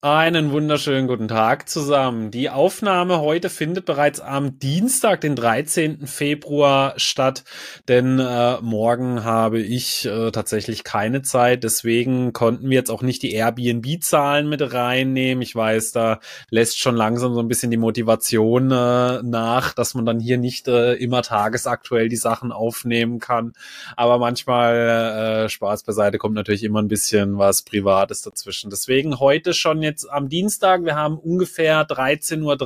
Einen 0.00 0.52
wunderschönen 0.52 1.08
guten 1.08 1.26
Tag 1.26 1.68
zusammen. 1.68 2.30
Die 2.30 2.50
Aufnahme 2.50 3.18
heute 3.18 3.50
findet 3.50 3.84
bereits 3.84 4.20
am 4.20 4.60
Dienstag, 4.60 5.22
den 5.22 5.34
13. 5.34 6.06
Februar 6.06 6.94
statt, 6.98 7.42
denn 7.88 8.20
äh, 8.20 8.60
morgen 8.60 9.24
habe 9.24 9.58
ich 9.58 10.06
äh, 10.06 10.30
tatsächlich 10.30 10.84
keine 10.84 11.22
Zeit. 11.22 11.64
Deswegen 11.64 12.32
konnten 12.32 12.70
wir 12.70 12.76
jetzt 12.76 12.92
auch 12.92 13.02
nicht 13.02 13.24
die 13.24 13.32
Airbnb-Zahlen 13.32 14.48
mit 14.48 14.72
reinnehmen. 14.72 15.42
Ich 15.42 15.56
weiß, 15.56 15.90
da 15.90 16.20
lässt 16.48 16.78
schon 16.78 16.94
langsam 16.94 17.34
so 17.34 17.40
ein 17.40 17.48
bisschen 17.48 17.72
die 17.72 17.76
Motivation 17.76 18.70
äh, 18.70 19.20
nach, 19.24 19.74
dass 19.74 19.94
man 19.94 20.06
dann 20.06 20.20
hier 20.20 20.38
nicht 20.38 20.68
äh, 20.68 20.92
immer 20.94 21.22
tagesaktuell 21.22 22.08
die 22.08 22.14
Sachen 22.14 22.52
aufnehmen 22.52 23.18
kann. 23.18 23.52
Aber 23.96 24.18
manchmal 24.18 25.46
äh, 25.46 25.48
Spaß 25.48 25.82
beiseite 25.82 26.18
kommt 26.18 26.36
natürlich 26.36 26.62
immer 26.62 26.80
ein 26.80 26.86
bisschen 26.86 27.36
was 27.36 27.62
Privates 27.62 28.22
dazwischen. 28.22 28.70
Deswegen 28.70 29.18
heute 29.18 29.54
schon 29.54 29.87
jetzt 29.88 30.10
am 30.10 30.28
Dienstag. 30.28 30.84
Wir 30.84 30.94
haben 30.94 31.18
ungefähr 31.18 31.86
13.30 31.86 32.42
Uhr 32.42 32.56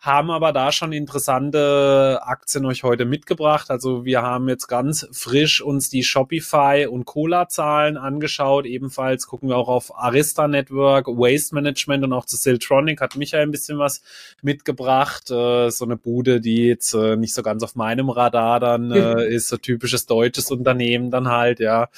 haben 0.00 0.30
aber 0.30 0.52
da 0.52 0.70
schon 0.70 0.92
interessante 0.92 2.20
Aktien 2.22 2.64
euch 2.66 2.84
heute 2.84 3.04
mitgebracht. 3.04 3.68
Also 3.70 4.04
wir 4.04 4.22
haben 4.22 4.48
jetzt 4.48 4.68
ganz 4.68 5.08
frisch 5.10 5.60
uns 5.60 5.90
die 5.90 6.04
Shopify 6.04 6.86
und 6.88 7.04
Cola-Zahlen 7.04 7.96
angeschaut. 7.96 8.64
Ebenfalls 8.64 9.26
gucken 9.26 9.48
wir 9.48 9.56
auch 9.56 9.68
auf 9.68 9.96
Arista 9.98 10.46
Network, 10.46 11.08
Waste 11.08 11.54
Management 11.54 12.04
und 12.04 12.12
auch 12.12 12.26
zu 12.26 12.36
Siltronic 12.36 13.00
hat 13.00 13.16
Michael 13.16 13.42
ein 13.42 13.50
bisschen 13.50 13.78
was 13.78 14.02
mitgebracht. 14.40 15.32
Äh, 15.32 15.70
so 15.70 15.84
eine 15.84 15.96
Bude, 15.96 16.40
die 16.40 16.66
jetzt 16.66 16.94
äh, 16.94 17.16
nicht 17.16 17.34
so 17.34 17.42
ganz 17.42 17.64
auf 17.64 17.74
meinem 17.74 18.08
Radar 18.08 18.60
dann 18.60 18.92
äh, 18.92 19.26
ist, 19.28 19.48
so 19.48 19.56
typisches 19.56 20.06
deutsches 20.06 20.52
Unternehmen 20.52 21.10
dann 21.10 21.28
halt, 21.28 21.58
ja. 21.58 21.88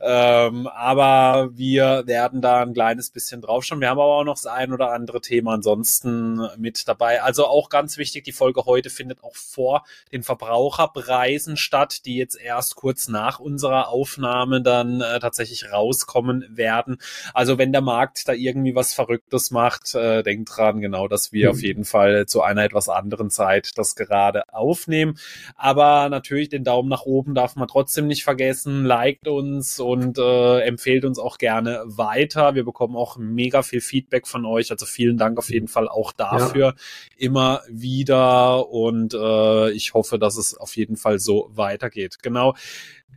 Ähm, 0.00 0.68
aber 0.68 1.50
wir 1.52 2.04
werden 2.06 2.40
da 2.40 2.62
ein 2.62 2.74
kleines 2.74 3.10
bisschen 3.10 3.40
draufschauen. 3.40 3.80
Wir 3.80 3.88
haben 3.88 3.98
aber 3.98 4.18
auch 4.18 4.24
noch 4.24 4.34
das 4.34 4.46
ein 4.46 4.72
oder 4.72 4.92
andere 4.92 5.20
Thema 5.20 5.54
ansonsten 5.54 6.40
mit 6.56 6.86
dabei. 6.86 7.22
Also 7.22 7.39
also 7.40 7.50
auch 7.50 7.70
ganz 7.70 7.96
wichtig, 7.96 8.24
die 8.24 8.32
Folge 8.32 8.66
heute 8.66 8.90
findet 8.90 9.24
auch 9.24 9.34
vor 9.34 9.84
den 10.12 10.22
Verbraucherpreisen 10.22 11.56
statt, 11.56 12.04
die 12.04 12.16
jetzt 12.16 12.38
erst 12.38 12.76
kurz 12.76 13.08
nach 13.08 13.40
unserer 13.40 13.88
Aufnahme 13.88 14.60
dann 14.60 15.00
äh, 15.00 15.20
tatsächlich 15.20 15.72
rauskommen 15.72 16.44
werden. 16.50 16.98
Also 17.32 17.56
wenn 17.56 17.72
der 17.72 17.80
Markt 17.80 18.28
da 18.28 18.34
irgendwie 18.34 18.74
was 18.74 18.92
Verrücktes 18.92 19.50
macht, 19.50 19.94
äh, 19.94 20.22
denkt 20.22 20.50
dran, 20.54 20.82
genau, 20.82 21.08
dass 21.08 21.32
wir 21.32 21.46
mhm. 21.46 21.54
auf 21.54 21.62
jeden 21.62 21.84
Fall 21.86 22.26
zu 22.26 22.42
einer 22.42 22.62
etwas 22.62 22.90
anderen 22.90 23.30
Zeit 23.30 23.70
das 23.76 23.96
gerade 23.96 24.52
aufnehmen. 24.52 25.16
Aber 25.56 26.10
natürlich 26.10 26.50
den 26.50 26.62
Daumen 26.64 26.90
nach 26.90 27.06
oben 27.06 27.34
darf 27.34 27.56
man 27.56 27.68
trotzdem 27.68 28.06
nicht 28.06 28.22
vergessen. 28.22 28.84
Liked 28.84 29.28
uns 29.28 29.80
und 29.80 30.18
äh, 30.18 30.60
empfehlt 30.60 31.06
uns 31.06 31.18
auch 31.18 31.38
gerne 31.38 31.84
weiter. 31.86 32.54
Wir 32.54 32.64
bekommen 32.66 32.96
auch 32.96 33.16
mega 33.16 33.62
viel 33.62 33.80
Feedback 33.80 34.26
von 34.26 34.44
euch. 34.44 34.70
Also 34.70 34.84
vielen 34.84 35.16
Dank 35.16 35.38
auf 35.38 35.48
jeden 35.48 35.68
Fall 35.68 35.88
auch 35.88 36.12
dafür. 36.12 36.66
Ja 36.66 36.74
immer 37.30 37.62
wieder 37.68 38.68
und 38.70 39.14
äh, 39.14 39.70
ich 39.70 39.94
hoffe, 39.94 40.18
dass 40.18 40.36
es 40.36 40.56
auf 40.56 40.76
jeden 40.76 40.96
Fall 40.96 41.20
so 41.20 41.48
weitergeht. 41.54 42.16
Genau. 42.22 42.56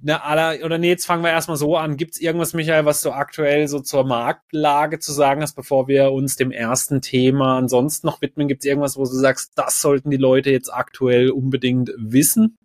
Na, 0.03 0.21
aller, 0.21 0.63
oder 0.63 0.77
nee, 0.77 0.89
jetzt 0.89 1.05
fangen 1.05 1.23
wir 1.23 1.31
erstmal 1.31 1.57
so 1.57 1.77
an. 1.77 1.97
Gibt 1.97 2.13
es 2.13 2.21
irgendwas, 2.21 2.53
Michael, 2.53 2.85
was 2.85 3.01
du 3.01 3.11
aktuell 3.11 3.67
so 3.67 3.79
zur 3.79 4.03
Marktlage 4.03 4.99
zu 4.99 5.11
sagen 5.13 5.41
hast, 5.41 5.55
bevor 5.55 5.87
wir 5.87 6.11
uns 6.11 6.35
dem 6.35 6.51
ersten 6.51 7.01
Thema 7.01 7.57
ansonsten 7.57 8.05
noch 8.05 8.21
widmen? 8.21 8.47
Gibt 8.47 8.63
es 8.63 8.69
irgendwas, 8.69 8.97
wo 8.97 9.01
du 9.03 9.09
sagst, 9.11 9.53
das 9.55 9.81
sollten 9.81 10.11
die 10.11 10.17
Leute 10.17 10.51
jetzt 10.51 10.71
aktuell 10.71 11.31
unbedingt 11.31 11.91
wissen? 11.97 12.57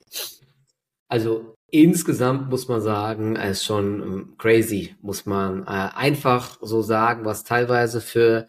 Also 1.09 1.55
insgesamt 1.71 2.51
muss 2.51 2.69
man 2.69 2.83
sagen, 2.83 3.37
es 3.37 3.59
ist 3.59 3.65
schon 3.65 4.03
ähm, 4.03 4.35
crazy, 4.37 4.97
muss 5.01 5.25
man 5.25 5.63
äh, 5.63 5.89
einfach 5.95 6.59
so 6.61 6.83
sagen, 6.83 7.25
was 7.25 7.45
teilweise 7.45 8.03
für 8.03 8.49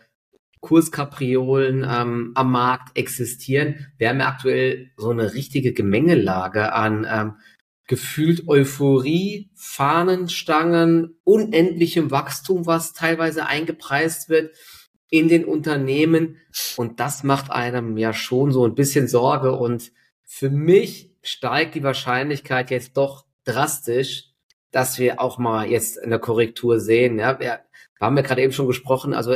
Kurskapriolen 0.62 1.88
ähm, 1.90 2.32
am 2.36 2.52
Markt 2.52 2.98
existieren. 2.98 3.88
Wir 3.98 4.10
haben 4.10 4.20
ja 4.20 4.28
aktuell 4.28 4.92
so 4.98 5.10
eine 5.10 5.34
richtige 5.34 5.74
Gemengelage 5.74 6.74
an 6.74 7.08
ähm, 7.10 7.34
gefühlt 7.88 8.48
Euphorie, 8.48 9.50
Fahnenstangen, 9.56 11.20
unendlichem 11.24 12.12
Wachstum, 12.12 12.68
was 12.68 12.94
teilweise 12.94 13.48
eingepreist 13.48 14.30
wird 14.30 14.54
in 15.10 15.28
den 15.28 15.44
Unternehmen. 15.44 16.38
Und 16.78 17.00
das 17.00 17.24
macht 17.24 17.50
einem 17.50 17.98
ja 17.98 18.14
schon 18.14 18.52
so 18.52 18.66
ein 18.66 18.76
bisschen 18.76 19.08
Sorge. 19.08 19.54
Und 19.54 19.92
für 20.24 20.52
mich 20.52 21.16
steigt 21.24 21.74
die 21.74 21.84
Wahrscheinlichkeit 21.84 22.70
jetzt 22.70 22.96
doch 22.96 23.26
drastisch, 23.44 24.26
dass 24.72 25.00
wir 25.00 25.20
auch 25.20 25.40
mal 25.40 25.68
jetzt 25.68 26.02
eine 26.02 26.20
Korrektur 26.20 26.80
sehen. 26.80 27.18
Ja, 27.18 27.40
wir 27.40 27.62
haben 28.00 28.18
ja 28.18 28.24
gerade 28.24 28.44
eben 28.44 28.54
schon 28.54 28.68
gesprochen. 28.68 29.16
Also 29.16 29.36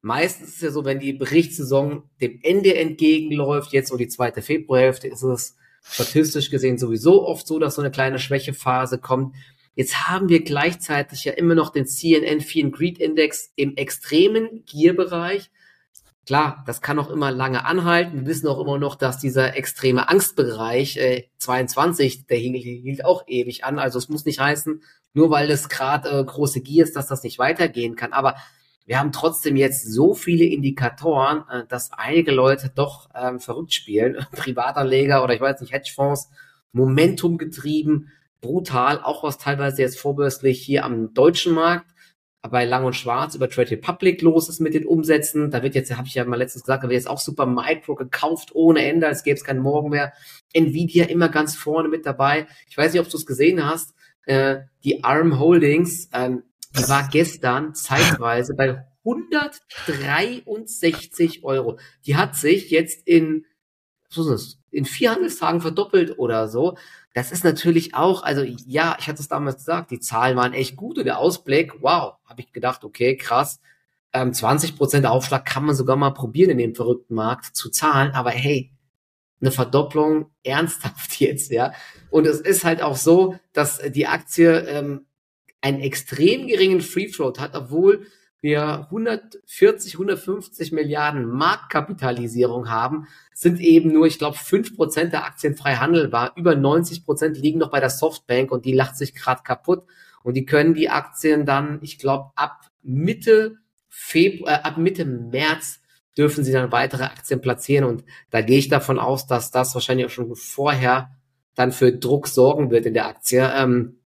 Meistens 0.00 0.48
ist 0.48 0.56
es 0.56 0.60
ja 0.62 0.70
so, 0.70 0.84
wenn 0.84 1.00
die 1.00 1.12
Berichtssaison 1.12 2.04
dem 2.20 2.38
Ende 2.42 2.76
entgegenläuft, 2.76 3.72
jetzt 3.72 3.88
so 3.88 3.96
die 3.96 4.08
zweite 4.08 4.42
Februarhälfte, 4.42 5.08
ist 5.08 5.22
es 5.22 5.56
statistisch 5.82 6.50
gesehen 6.50 6.78
sowieso 6.78 7.26
oft 7.26 7.46
so, 7.46 7.58
dass 7.58 7.74
so 7.74 7.82
eine 7.82 7.90
kleine 7.90 8.18
Schwächephase 8.18 8.98
kommt. 8.98 9.34
Jetzt 9.74 10.08
haben 10.08 10.28
wir 10.28 10.42
gleichzeitig 10.42 11.24
ja 11.24 11.32
immer 11.32 11.54
noch 11.54 11.70
den 11.70 11.86
CNN 11.86 12.40
Fear 12.40 12.66
and 12.66 12.74
Greed 12.74 12.98
Index 12.98 13.52
im 13.56 13.76
extremen 13.76 14.64
Gierbereich. 14.66 15.50
Klar, 16.26 16.62
das 16.66 16.82
kann 16.82 16.98
auch 16.98 17.10
immer 17.10 17.30
lange 17.30 17.64
anhalten. 17.64 18.20
Wir 18.20 18.26
wissen 18.26 18.48
auch 18.48 18.60
immer 18.60 18.78
noch, 18.78 18.96
dass 18.96 19.18
dieser 19.18 19.56
extreme 19.56 20.08
Angstbereich 20.08 20.96
äh, 20.98 21.24
22, 21.38 22.26
der 22.26 22.36
hielt, 22.36 22.62
hielt 22.62 23.04
auch 23.04 23.24
ewig 23.26 23.64
an. 23.64 23.78
Also 23.78 23.98
es 23.98 24.08
muss 24.08 24.26
nicht 24.26 24.38
heißen, 24.38 24.82
nur 25.14 25.30
weil 25.30 25.50
es 25.50 25.68
gerade 25.68 26.10
äh, 26.10 26.24
große 26.24 26.60
Gier 26.60 26.84
ist, 26.84 26.96
dass 26.96 27.06
das 27.06 27.22
nicht 27.22 27.38
weitergehen 27.38 27.96
kann. 27.96 28.12
Aber 28.12 28.34
wir 28.88 28.98
haben 28.98 29.12
trotzdem 29.12 29.56
jetzt 29.56 29.84
so 29.84 30.14
viele 30.14 30.46
Indikatoren, 30.46 31.44
äh, 31.50 31.66
dass 31.68 31.92
einige 31.92 32.32
Leute 32.32 32.72
doch 32.74 33.10
ähm, 33.14 33.38
verrückt 33.38 33.74
spielen. 33.74 34.16
Privatanleger 34.32 35.22
oder 35.22 35.34
ich 35.34 35.42
weiß 35.42 35.60
nicht, 35.60 35.74
Hedgefonds, 35.74 36.30
Momentum 36.72 37.36
getrieben, 37.36 38.10
brutal, 38.40 38.98
auch 39.02 39.22
was 39.22 39.36
teilweise 39.36 39.82
jetzt 39.82 40.00
vorbörslich 40.00 40.62
hier 40.62 40.86
am 40.86 41.12
deutschen 41.12 41.52
Markt 41.52 41.86
bei 42.40 42.64
Lang 42.64 42.86
und 42.86 42.96
Schwarz 42.96 43.34
über 43.34 43.50
Trade 43.50 43.72
Republic 43.72 44.22
los 44.22 44.48
ist 44.48 44.60
mit 44.60 44.72
den 44.72 44.86
Umsätzen. 44.86 45.50
Da 45.50 45.62
wird 45.62 45.74
jetzt, 45.74 45.94
habe 45.94 46.06
ich 46.06 46.14
ja 46.14 46.24
mal 46.24 46.36
letztens 46.36 46.64
gesagt, 46.64 46.82
da 46.82 46.88
wird 46.88 46.96
jetzt 46.96 47.10
auch 47.10 47.18
Super 47.18 47.44
Micro 47.44 47.94
gekauft 47.94 48.54
ohne 48.54 48.86
Ende, 48.86 49.06
als 49.06 49.22
gäbe 49.22 49.36
es 49.36 49.44
keinen 49.44 49.60
Morgen 49.60 49.90
mehr. 49.90 50.14
Nvidia 50.54 51.04
immer 51.06 51.28
ganz 51.28 51.56
vorne 51.56 51.90
mit 51.90 52.06
dabei. 52.06 52.46
Ich 52.70 52.78
weiß 52.78 52.94
nicht, 52.94 53.02
ob 53.02 53.10
du 53.10 53.18
es 53.18 53.26
gesehen 53.26 53.68
hast. 53.68 53.94
Äh, 54.24 54.60
die 54.82 55.04
ARM 55.04 55.38
Holdings, 55.38 56.08
ähm, 56.14 56.42
die 56.76 56.88
war 56.88 57.08
gestern 57.08 57.74
zeitweise 57.74 58.54
bei 58.54 58.84
163 59.04 61.44
Euro. 61.44 61.78
Die 62.06 62.16
hat 62.16 62.36
sich 62.36 62.70
jetzt 62.70 63.06
in, 63.06 63.44
was 64.08 64.18
ist 64.18 64.30
das, 64.30 64.58
in 64.70 64.84
vier 64.84 65.12
Handelstagen 65.12 65.60
verdoppelt 65.60 66.18
oder 66.18 66.48
so. 66.48 66.76
Das 67.14 67.32
ist 67.32 67.44
natürlich 67.44 67.94
auch, 67.94 68.22
also 68.22 68.42
ja, 68.42 68.96
ich 68.98 69.08
hatte 69.08 69.20
es 69.20 69.28
damals 69.28 69.56
gesagt, 69.56 69.90
die 69.90 70.00
Zahlen 70.00 70.36
waren 70.36 70.52
echt 70.52 70.76
gut 70.76 70.98
und 70.98 71.04
der 71.04 71.18
Ausblick, 71.18 71.74
wow, 71.80 72.14
habe 72.24 72.42
ich 72.42 72.52
gedacht, 72.52 72.84
okay, 72.84 73.16
krass. 73.16 73.60
Ähm, 74.12 74.32
20% 74.32 75.04
Aufschlag 75.04 75.44
kann 75.44 75.64
man 75.64 75.74
sogar 75.74 75.96
mal 75.96 76.10
probieren 76.10 76.50
in 76.50 76.58
dem 76.58 76.74
verrückten 76.74 77.14
Markt 77.14 77.56
zu 77.56 77.70
zahlen, 77.70 78.12
aber 78.12 78.30
hey, 78.30 78.72
eine 79.40 79.52
Verdopplung 79.52 80.30
ernsthaft 80.42 81.14
jetzt, 81.20 81.50
ja. 81.50 81.72
Und 82.10 82.26
es 82.26 82.40
ist 82.40 82.64
halt 82.64 82.82
auch 82.82 82.96
so, 82.96 83.36
dass 83.52 83.78
die 83.78 84.06
Aktie 84.06 84.60
ähm, 84.60 85.06
einen 85.60 85.80
extrem 85.80 86.46
geringen 86.46 86.80
Free 86.80 87.08
Float 87.08 87.38
hat, 87.38 87.54
obwohl 87.54 88.06
wir 88.40 88.86
140, 88.90 89.94
150 89.94 90.70
Milliarden 90.72 91.26
Marktkapitalisierung 91.26 92.70
haben, 92.70 93.08
sind 93.34 93.60
eben 93.60 93.92
nur, 93.92 94.06
ich 94.06 94.18
glaube, 94.18 94.36
fünf 94.36 94.76
Prozent 94.76 95.12
der 95.12 95.24
Aktien 95.24 95.56
frei 95.56 95.76
handelbar. 95.76 96.32
Über 96.36 96.54
90 96.54 97.04
Prozent 97.04 97.36
liegen 97.36 97.58
noch 97.58 97.70
bei 97.70 97.80
der 97.80 97.90
Softbank 97.90 98.52
und 98.52 98.64
die 98.64 98.72
lacht 98.72 98.96
sich 98.96 99.14
gerade 99.14 99.42
kaputt. 99.42 99.84
Und 100.22 100.34
die 100.34 100.44
können 100.44 100.74
die 100.74 100.88
Aktien 100.88 101.46
dann, 101.46 101.78
ich 101.82 101.98
glaube, 101.98 102.30
ab 102.36 102.70
Mitte 102.82 103.56
Februar, 103.88 104.52
äh, 104.52 104.62
ab 104.62 104.78
Mitte 104.78 105.04
März 105.04 105.80
dürfen 106.16 106.44
sie 106.44 106.52
dann 106.52 106.72
weitere 106.72 107.04
Aktien 107.04 107.40
platzieren. 107.40 107.84
Und 107.84 108.04
da 108.30 108.40
gehe 108.40 108.58
ich 108.58 108.68
davon 108.68 108.98
aus, 108.98 109.26
dass 109.26 109.50
das 109.50 109.74
wahrscheinlich 109.74 110.06
auch 110.06 110.10
schon 110.10 110.34
vorher 110.34 111.10
dann 111.54 111.72
für 111.72 111.92
Druck 111.92 112.28
sorgen 112.28 112.70
wird 112.70 112.86
in 112.86 112.94
der 112.94 113.06
Aktie. 113.06 113.40
Ähm, 113.54 113.97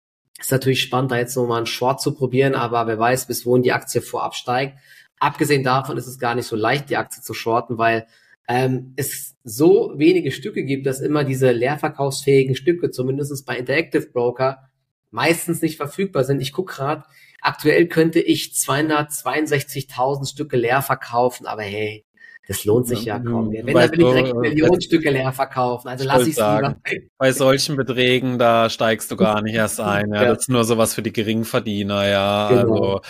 ist 0.47 0.53
natürlich 0.53 0.83
spannend, 0.83 1.11
da 1.11 1.17
jetzt 1.17 1.37
nochmal 1.37 1.59
einen 1.59 1.67
Short 1.67 2.01
zu 2.01 2.15
probieren, 2.15 2.55
aber 2.55 2.87
wer 2.87 2.99
weiß, 2.99 3.27
bis 3.27 3.47
wohin 3.47 3.63
die 3.63 3.73
Aktie 3.73 4.01
vorab 4.01 4.35
steigt. 4.35 4.79
Abgesehen 5.19 5.63
davon 5.63 5.97
ist 5.97 6.07
es 6.07 6.19
gar 6.19 6.35
nicht 6.35 6.47
so 6.47 6.57
leicht, 6.57 6.91
die 6.91 6.97
Aktie 6.97 7.23
zu 7.23 7.33
shorten, 7.33 7.79
weil 7.79 8.07
ähm, 8.49 8.93
es 8.97 9.37
so 9.45 9.93
wenige 9.97 10.33
Stücke 10.33 10.65
gibt, 10.65 10.87
dass 10.87 11.01
immer 11.01 11.25
diese 11.25 11.53
leerverkaufsfähigen 11.53 12.57
Stücke, 12.57 12.91
zumindest 12.91 13.47
bei 13.47 13.57
Interactive 13.57 14.11
Broker, 14.11 14.69
meistens 15.11 15.63
nicht 15.63 15.77
verfügbar 15.77 16.25
sind. 16.25 16.41
Ich 16.41 16.53
gucke 16.53 16.75
gerade, 16.75 17.05
aktuell 17.41 17.87
könnte 17.87 18.21
ich 18.21 18.53
262.000 18.55 20.29
Stücke 20.29 20.57
leer 20.57 20.83
verkaufen, 20.83 21.47
aber 21.47 21.63
hey, 21.63 22.05
das 22.49 22.65
lohnt 22.65 22.89
sich 22.89 23.05
ja 23.05 23.21
kaum. 23.21 23.53
Wenn, 23.53 23.67
dann 23.67 23.75
will 23.77 23.85
ich 23.85 23.91
direkt 23.93 24.35
Millionenstücke 24.35 25.11
leer 25.11 25.33
verkaufen. 25.33 25.87
Also 25.87 26.05
lass 26.05 26.27
ich 26.27 26.35
sagen. 26.35 26.75
Bei 27.17 27.31
solchen 27.31 27.77
Beträgen, 27.77 28.37
da 28.37 28.69
steigst 28.69 29.13
du 29.13 29.17
gar 29.17 29.43
nicht 29.43 29.55
erst 29.55 29.81
ein. 29.81 30.13
Ja. 30.13 30.23
ja. 30.23 30.29
Das 30.31 30.41
ist 30.41 30.49
nur 30.49 30.65
sowas 30.65 30.93
für 30.93 31.03
die 31.03 31.13
Geringverdiener, 31.13 32.09
ja. 32.09 32.49
Genau. 32.49 32.73
Also, 32.73 33.01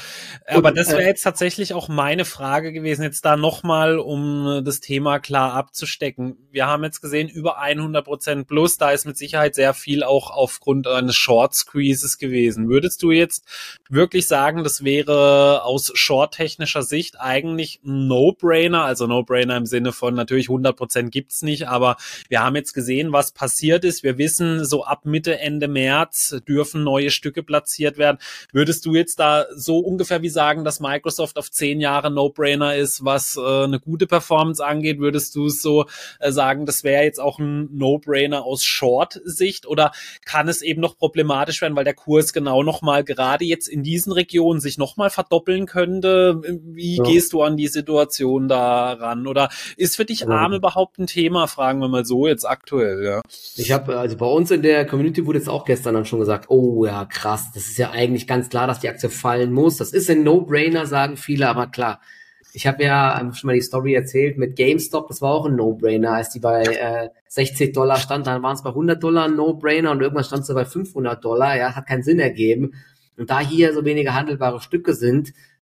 aber 0.48 0.68
Und, 0.68 0.76
das 0.76 0.90
wäre 0.90 1.02
äh, 1.02 1.06
jetzt 1.06 1.22
tatsächlich 1.22 1.72
auch 1.72 1.88
meine 1.88 2.26
Frage 2.26 2.72
gewesen, 2.72 3.04
jetzt 3.04 3.24
da 3.24 3.38
nochmal, 3.38 3.98
um 3.98 4.62
das 4.64 4.80
Thema 4.80 5.18
klar 5.18 5.54
abzustecken. 5.54 6.36
Wir 6.50 6.66
haben 6.66 6.84
jetzt 6.84 7.00
gesehen, 7.00 7.30
über 7.30 7.58
100 7.58 8.04
Prozent 8.04 8.46
plus, 8.48 8.76
da 8.76 8.90
ist 8.90 9.06
mit 9.06 9.16
Sicherheit 9.16 9.54
sehr 9.54 9.72
viel 9.72 10.04
auch 10.04 10.30
aufgrund 10.30 10.86
eines 10.86 11.16
Short 11.16 11.54
Squeezes 11.54 12.18
gewesen. 12.18 12.68
Würdest 12.68 13.02
du 13.02 13.10
jetzt 13.10 13.46
wirklich 13.92 14.26
sagen, 14.26 14.64
das 14.64 14.84
wäre 14.84 15.64
aus 15.64 15.92
short-technischer 15.94 16.82
Sicht 16.82 17.20
eigentlich 17.20 17.80
No-Brainer, 17.82 18.84
also 18.84 19.06
No 19.06 19.22
No-Brainer 19.22 19.56
im 19.56 19.66
Sinne 19.66 19.92
von 19.92 20.14
natürlich 20.14 20.48
100 20.48 20.76
Prozent 20.76 21.12
gibt's 21.12 21.42
nicht, 21.42 21.68
aber 21.68 21.96
wir 22.28 22.40
haben 22.40 22.56
jetzt 22.56 22.72
gesehen, 22.72 23.12
was 23.12 23.32
passiert 23.32 23.84
ist. 23.84 24.02
Wir 24.02 24.18
wissen, 24.18 24.64
so 24.64 24.84
ab 24.84 25.04
Mitte, 25.04 25.38
Ende 25.38 25.68
März 25.68 26.36
dürfen 26.48 26.82
neue 26.82 27.10
Stücke 27.10 27.42
platziert 27.42 27.98
werden. 27.98 28.18
Würdest 28.52 28.84
du 28.86 28.94
jetzt 28.94 29.18
da 29.18 29.46
so 29.54 29.78
ungefähr 29.78 30.22
wie 30.22 30.28
sagen, 30.28 30.64
dass 30.64 30.80
Microsoft 30.80 31.38
auf 31.38 31.50
zehn 31.50 31.80
Jahre 31.80 32.10
No-Brainer 32.10 32.76
ist, 32.76 33.04
was 33.04 33.36
äh, 33.36 33.64
eine 33.64 33.80
gute 33.80 34.06
Performance 34.06 34.64
angeht? 34.64 34.98
Würdest 34.98 35.34
du 35.36 35.48
so 35.48 35.86
äh, 36.18 36.32
sagen, 36.32 36.66
das 36.66 36.84
wäre 36.84 37.04
jetzt 37.04 37.20
auch 37.20 37.38
ein 37.38 37.68
No-Brainer 37.76 38.44
aus 38.44 38.64
Short-Sicht 38.64 39.66
oder 39.66 39.92
kann 40.24 40.48
es 40.48 40.62
eben 40.62 40.80
noch 40.80 40.96
problematisch 40.96 41.60
werden, 41.62 41.76
weil 41.76 41.84
der 41.84 41.94
Kurs 41.94 42.32
genau 42.32 42.62
nochmal 42.62 43.04
gerade 43.04 43.44
jetzt 43.44 43.68
in 43.68 43.81
diesen 43.82 44.12
Regionen 44.12 44.60
sich 44.60 44.78
nochmal 44.78 45.10
verdoppeln 45.10 45.66
könnte? 45.66 46.40
Wie 46.64 46.96
ja. 46.96 47.04
gehst 47.04 47.32
du 47.32 47.42
an 47.42 47.56
die 47.56 47.68
Situation 47.68 48.48
da 48.48 48.92
ran? 48.92 49.26
Oder 49.26 49.48
ist 49.76 49.96
für 49.96 50.04
dich 50.04 50.28
Arm 50.28 50.52
überhaupt 50.52 50.98
ein 50.98 51.06
Thema, 51.06 51.46
fragen 51.46 51.80
wir 51.80 51.88
mal 51.88 52.04
so 52.04 52.26
jetzt 52.26 52.44
aktuell, 52.44 53.04
ja? 53.04 53.22
Ich 53.56 53.72
habe, 53.72 53.98
also 53.98 54.16
bei 54.16 54.26
uns 54.26 54.50
in 54.50 54.62
der 54.62 54.86
Community 54.86 55.26
wurde 55.26 55.38
jetzt 55.38 55.48
auch 55.48 55.64
gestern 55.64 55.94
dann 55.94 56.04
schon 56.04 56.20
gesagt, 56.20 56.46
oh 56.48 56.84
ja, 56.84 57.04
krass, 57.04 57.50
das 57.54 57.66
ist 57.66 57.78
ja 57.78 57.90
eigentlich 57.90 58.26
ganz 58.26 58.48
klar, 58.48 58.66
dass 58.66 58.80
die 58.80 58.88
Aktie 58.88 59.10
fallen 59.10 59.52
muss. 59.52 59.76
Das 59.76 59.92
ist 59.92 60.10
ein 60.10 60.22
No-Brainer, 60.22 60.86
sagen 60.86 61.16
viele, 61.16 61.48
aber 61.48 61.66
klar. 61.66 62.00
Ich 62.54 62.66
habe 62.66 62.84
ja 62.84 63.18
schon 63.32 63.48
mal 63.48 63.54
die 63.54 63.62
Story 63.62 63.94
erzählt 63.94 64.36
mit 64.36 64.56
GameStop, 64.56 65.08
das 65.08 65.22
war 65.22 65.32
auch 65.32 65.46
ein 65.46 65.56
No-Brainer. 65.56 66.12
Als 66.12 66.30
die 66.30 66.40
bei 66.40 66.62
äh, 66.62 67.08
60 67.28 67.72
Dollar 67.72 67.96
stand, 67.96 68.26
dann 68.26 68.42
waren 68.42 68.54
es 68.54 68.62
bei 68.62 68.70
100 68.70 69.02
Dollar 69.02 69.24
ein 69.24 69.36
No-Brainer 69.36 69.90
und 69.90 70.02
irgendwann 70.02 70.24
stand 70.24 70.44
sie 70.44 70.52
bei 70.52 70.66
500 70.66 71.24
Dollar. 71.24 71.56
Ja, 71.56 71.74
hat 71.74 71.86
keinen 71.86 72.02
Sinn 72.02 72.18
ergeben. 72.18 72.74
Und 73.16 73.30
da 73.30 73.40
hier 73.40 73.72
so 73.74 73.84
wenige 73.84 74.14
handelbare 74.14 74.60
Stücke 74.60 74.94
sind, 74.94 75.32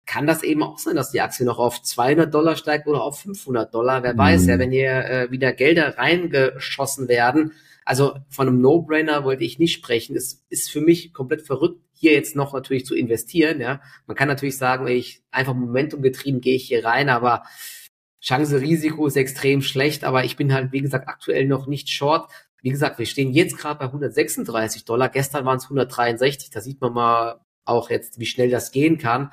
kann 0.08 0.26
das 0.26 0.42
eben 0.42 0.62
auch 0.62 0.78
sein, 0.78 0.96
dass 0.96 1.10
die 1.10 1.20
Aktie 1.20 1.44
noch 1.44 1.58
auf 1.58 1.82
200 1.82 2.32
Dollar 2.32 2.56
steigt 2.56 2.86
oder 2.86 3.02
auf 3.02 3.20
500 3.20 3.72
Dollar. 3.72 4.02
Wer 4.02 4.14
mhm. 4.14 4.18
weiß 4.18 4.46
ja, 4.46 4.58
wenn 4.58 4.70
hier 4.70 5.04
äh, 5.04 5.30
wieder 5.30 5.52
Gelder 5.52 5.98
reingeschossen 5.98 7.08
werden. 7.08 7.52
Also 7.84 8.16
von 8.28 8.48
einem 8.48 8.60
No-Brainer 8.60 9.24
wollte 9.24 9.44
ich 9.44 9.58
nicht 9.58 9.74
sprechen. 9.74 10.16
Es 10.16 10.44
ist 10.48 10.70
für 10.70 10.80
mich 10.80 11.12
komplett 11.12 11.42
verrückt, 11.42 11.80
hier 11.92 12.12
jetzt 12.12 12.36
noch 12.36 12.54
natürlich 12.54 12.86
zu 12.86 12.94
investieren. 12.94 13.60
Ja, 13.60 13.80
man 14.06 14.16
kann 14.16 14.28
natürlich 14.28 14.56
sagen, 14.56 14.86
ich 14.86 15.22
einfach 15.30 15.54
Momentum 15.54 16.00
getrieben 16.00 16.40
gehe 16.40 16.56
ich 16.56 16.68
hier 16.68 16.84
rein, 16.84 17.08
aber 17.10 17.42
Chance-Risiko 18.22 19.06
ist 19.06 19.16
extrem 19.16 19.62
schlecht. 19.62 20.04
Aber 20.04 20.24
ich 20.24 20.36
bin 20.36 20.54
halt 20.54 20.72
wie 20.72 20.80
gesagt 20.80 21.06
aktuell 21.08 21.46
noch 21.46 21.66
nicht 21.66 21.90
short. 21.90 22.30
Wie 22.62 22.70
gesagt, 22.70 22.98
wir 22.98 23.06
stehen 23.06 23.32
jetzt 23.32 23.56
gerade 23.56 23.78
bei 23.78 23.86
136 23.86 24.84
Dollar. 24.84 25.08
Gestern 25.08 25.44
waren 25.44 25.58
es 25.58 25.64
163. 25.64 26.50
Da 26.50 26.60
sieht 26.60 26.80
man 26.80 26.92
mal 26.92 27.40
auch 27.64 27.90
jetzt, 27.90 28.18
wie 28.18 28.26
schnell 28.26 28.50
das 28.50 28.72
gehen 28.72 28.98
kann 28.98 29.30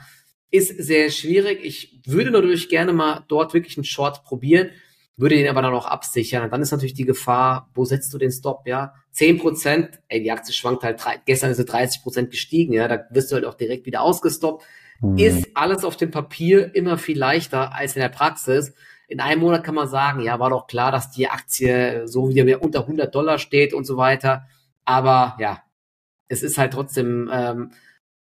ist 0.56 0.70
sehr 0.84 1.10
schwierig. 1.12 1.60
Ich 1.64 2.02
würde 2.06 2.32
natürlich 2.32 2.70
gerne 2.70 2.94
mal 2.94 3.24
dort 3.28 3.54
wirklich 3.54 3.78
einen 3.78 3.84
Short 3.84 4.24
probieren, 4.24 4.70
würde 5.18 5.36
den 5.36 5.48
aber 5.48 5.62
dann 5.62 5.74
auch 5.74 5.86
absichern. 5.86 6.44
Und 6.44 6.52
dann 6.52 6.62
ist 6.62 6.72
natürlich 6.72 6.94
die 6.94 7.06
Gefahr, 7.06 7.70
wo 7.74 7.86
setzt 7.86 8.14
du 8.14 8.18
den 8.18 8.32
Stop, 8.32 8.66
ja? 8.66 8.94
Zehn 9.12 9.38
Prozent, 9.38 10.00
ey, 10.08 10.22
die 10.22 10.32
Aktie 10.32 10.54
schwankt 10.54 10.84
halt, 10.84 11.02
gestern 11.26 11.52
ist 11.52 11.58
sie 11.58 11.66
30 11.66 12.04
Prozent 12.04 12.32
gestiegen, 12.32 12.74
ja, 12.74 12.88
da 12.88 13.06
wirst 13.12 13.32
du 13.32 13.36
halt 13.36 13.46
auch 13.46 13.54
direkt 13.54 13.86
wieder 13.86 14.02
ausgestoppt. 14.02 14.64
Mhm. 15.02 15.18
Ist 15.18 15.48
alles 15.54 15.84
auf 15.84 15.98
dem 15.98 16.12
Papier 16.12 16.74
immer 16.76 16.98
viel 16.98 17.18
leichter 17.18 17.74
als 17.74 17.96
in 17.96 18.02
der 18.02 18.10
Praxis. 18.10 18.74
In 19.08 19.20
einem 19.20 19.42
Monat 19.42 19.64
kann 19.64 19.76
man 19.76 19.88
sagen, 19.88 20.22
ja, 20.22 20.40
war 20.40 20.50
doch 20.50 20.68
klar, 20.68 20.92
dass 20.92 21.12
die 21.12 21.28
Aktie 21.28 22.08
so 22.08 22.30
wieder 22.30 22.62
unter 22.62 22.82
100 22.82 23.14
Dollar 23.14 23.38
steht 23.38 23.74
und 23.74 23.86
so 23.86 23.98
weiter. 23.98 24.48
Aber 24.84 25.36
ja, 25.40 25.62
es 26.28 26.44
ist 26.44 26.58
halt 26.58 26.74
trotzdem 26.74 27.30
ähm, 27.32 27.72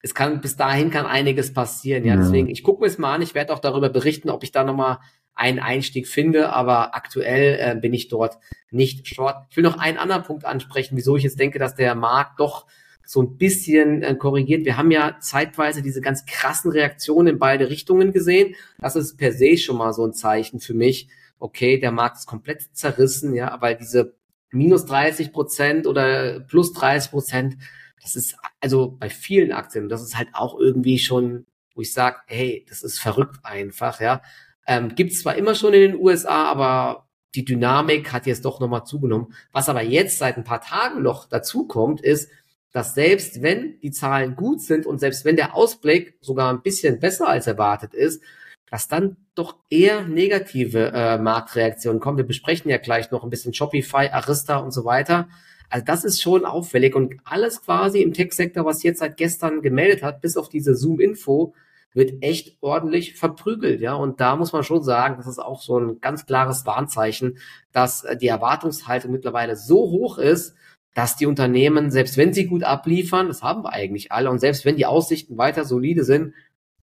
es 0.03 0.15
kann 0.15 0.41
bis 0.41 0.55
dahin 0.55 0.89
kann 0.89 1.05
einiges 1.05 1.53
passieren. 1.53 2.05
Ja, 2.05 2.15
deswegen, 2.15 2.49
ich 2.49 2.63
gucke 2.63 2.81
mir 2.81 2.87
es 2.87 2.97
mal 2.97 3.13
an. 3.13 3.21
Ich 3.21 3.35
werde 3.35 3.53
auch 3.53 3.59
darüber 3.59 3.89
berichten, 3.89 4.29
ob 4.29 4.43
ich 4.43 4.51
da 4.51 4.63
nochmal 4.63 4.99
einen 5.33 5.59
Einstieg 5.59 6.07
finde, 6.07 6.51
aber 6.53 6.95
aktuell 6.95 7.57
äh, 7.59 7.79
bin 7.79 7.93
ich 7.93 8.07
dort 8.07 8.37
nicht 8.69 9.07
short. 9.07 9.45
Ich 9.49 9.57
will 9.57 9.63
noch 9.63 9.77
einen 9.77 9.97
anderen 9.97 10.23
Punkt 10.23 10.45
ansprechen, 10.45 10.97
wieso 10.97 11.15
ich 11.17 11.23
jetzt 11.23 11.39
denke, 11.39 11.59
dass 11.59 11.75
der 11.75 11.95
Markt 11.95 12.39
doch 12.39 12.65
so 13.05 13.21
ein 13.21 13.37
bisschen 13.37 14.03
äh, 14.03 14.15
korrigiert. 14.15 14.65
Wir 14.65 14.77
haben 14.77 14.91
ja 14.91 15.17
zeitweise 15.19 15.81
diese 15.81 16.01
ganz 16.01 16.25
krassen 16.25 16.71
Reaktionen 16.71 17.35
in 17.35 17.39
beide 17.39 17.69
Richtungen 17.69 18.13
gesehen. 18.13 18.55
Das 18.79 18.95
ist 18.95 19.17
per 19.17 19.33
se 19.33 19.57
schon 19.57 19.77
mal 19.77 19.93
so 19.93 20.05
ein 20.05 20.13
Zeichen 20.13 20.59
für 20.59 20.73
mich. 20.73 21.09
Okay, 21.39 21.79
der 21.79 21.91
Markt 21.91 22.17
ist 22.17 22.27
komplett 22.27 22.69
zerrissen, 22.73 23.33
ja, 23.33 23.57
weil 23.61 23.75
diese 23.75 24.15
minus 24.51 24.85
30 24.85 25.33
Prozent 25.33 25.87
oder 25.87 26.39
plus 26.41 26.73
30 26.73 27.11
Prozent, 27.11 27.57
das 28.01 28.15
ist 28.15 28.35
also 28.59 28.95
bei 28.99 29.09
vielen 29.09 29.51
Aktien, 29.51 29.89
das 29.89 30.03
ist 30.03 30.17
halt 30.17 30.29
auch 30.33 30.59
irgendwie 30.59 30.99
schon, 30.99 31.45
wo 31.73 31.81
ich 31.81 31.93
sage, 31.93 32.17
hey, 32.27 32.65
das 32.69 32.83
ist 32.83 32.99
verrückt 32.99 33.39
einfach, 33.43 34.01
ja. 34.01 34.21
Ähm, 34.67 34.93
Gibt 34.95 35.13
zwar 35.13 35.35
immer 35.35 35.55
schon 35.55 35.73
in 35.73 35.81
den 35.81 35.95
USA, 35.99 36.45
aber 36.45 37.07
die 37.33 37.45
Dynamik 37.45 38.11
hat 38.11 38.25
jetzt 38.25 38.45
doch 38.45 38.59
nochmal 38.59 38.85
zugenommen. 38.85 39.33
Was 39.51 39.69
aber 39.69 39.81
jetzt 39.81 40.17
seit 40.19 40.37
ein 40.37 40.43
paar 40.43 40.61
Tagen 40.61 41.01
noch 41.01 41.27
dazu 41.27 41.65
kommt, 41.65 42.01
ist, 42.01 42.29
dass 42.71 42.95
selbst 42.95 43.41
wenn 43.41 43.79
die 43.81 43.91
Zahlen 43.91 44.35
gut 44.35 44.61
sind 44.61 44.85
und 44.85 44.99
selbst 44.99 45.25
wenn 45.25 45.35
der 45.35 45.55
Ausblick 45.55 46.17
sogar 46.21 46.51
ein 46.51 46.61
bisschen 46.61 46.99
besser 46.99 47.27
als 47.27 47.47
erwartet 47.47 47.93
ist, 47.93 48.21
dass 48.69 48.87
dann 48.87 49.17
doch 49.35 49.57
eher 49.69 50.03
negative 50.03 50.91
äh, 50.93 51.17
Marktreaktionen 51.17 51.99
kommen. 51.99 52.17
Wir 52.17 52.25
besprechen 52.25 52.71
ja 52.71 52.77
gleich 52.77 53.11
noch 53.11 53.23
ein 53.23 53.29
bisschen 53.29 53.53
Shopify, 53.53 54.09
Arista 54.11 54.57
und 54.57 54.71
so 54.71 54.85
weiter. 54.85 55.27
Also 55.69 55.85
das 55.85 56.03
ist 56.05 56.21
schon 56.21 56.45
auffällig 56.45 56.95
und 56.95 57.15
alles 57.25 57.61
quasi 57.61 58.01
im 58.01 58.13
Tech-Sektor, 58.13 58.65
was 58.65 58.83
jetzt 58.83 58.99
seit 58.99 59.17
gestern 59.17 59.61
gemeldet 59.61 60.03
hat, 60.03 60.21
bis 60.21 60.37
auf 60.37 60.49
diese 60.49 60.75
Zoom-Info, 60.75 61.53
wird 61.93 62.23
echt 62.23 62.57
ordentlich 62.61 63.15
verprügelt, 63.15 63.81
ja. 63.81 63.93
Und 63.93 64.21
da 64.21 64.35
muss 64.35 64.53
man 64.53 64.63
schon 64.63 64.83
sagen, 64.83 65.15
das 65.17 65.27
ist 65.27 65.39
auch 65.39 65.61
so 65.61 65.77
ein 65.77 65.99
ganz 65.99 66.25
klares 66.25 66.65
Warnzeichen, 66.65 67.37
dass 67.73 68.03
äh, 68.03 68.15
die 68.15 68.27
Erwartungshaltung 68.27 69.11
mittlerweile 69.11 69.55
so 69.55 69.89
hoch 69.91 70.17
ist, 70.17 70.55
dass 70.93 71.15
die 71.15 71.25
Unternehmen, 71.25 71.91
selbst 71.91 72.17
wenn 72.17 72.33
sie 72.33 72.47
gut 72.47 72.63
abliefern, 72.63 73.27
das 73.27 73.41
haben 73.41 73.63
wir 73.63 73.73
eigentlich 73.73 74.11
alle, 74.11 74.29
und 74.29 74.39
selbst 74.39 74.65
wenn 74.65 74.75
die 74.75 74.85
Aussichten 74.85 75.37
weiter 75.37 75.65
solide 75.65 76.03
sind, 76.03 76.33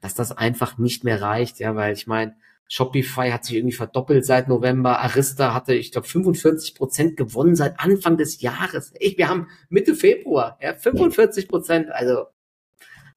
dass 0.01 0.15
das 0.15 0.33
einfach 0.33 0.79
nicht 0.79 1.05
mehr 1.05 1.21
reicht, 1.21 1.59
ja, 1.59 1.77
weil 1.77 1.93
ich 1.93 2.07
meine, 2.07 2.35
Shopify 2.73 3.31
hat 3.31 3.45
sich 3.45 3.57
irgendwie 3.57 3.75
verdoppelt 3.75 4.25
seit 4.25 4.49
November. 4.49 5.01
Arista 5.01 5.55
hatte, 5.55 5.75
ich 5.75 5.91
glaube, 5.91 6.07
45 6.07 6.77
Prozent 6.77 7.17
gewonnen 7.17 7.57
seit 7.57 7.81
Anfang 7.81 8.17
des 8.17 8.41
Jahres. 8.41 8.95
Ich, 9.01 9.19
wir 9.19 9.29
haben 9.29 9.49
Mitte 9.69 9.97
Februar, 9.97 10.57
ja, 10.63 10.75
45 10.75 11.49
Prozent. 11.49 11.91
Also, 11.91 12.27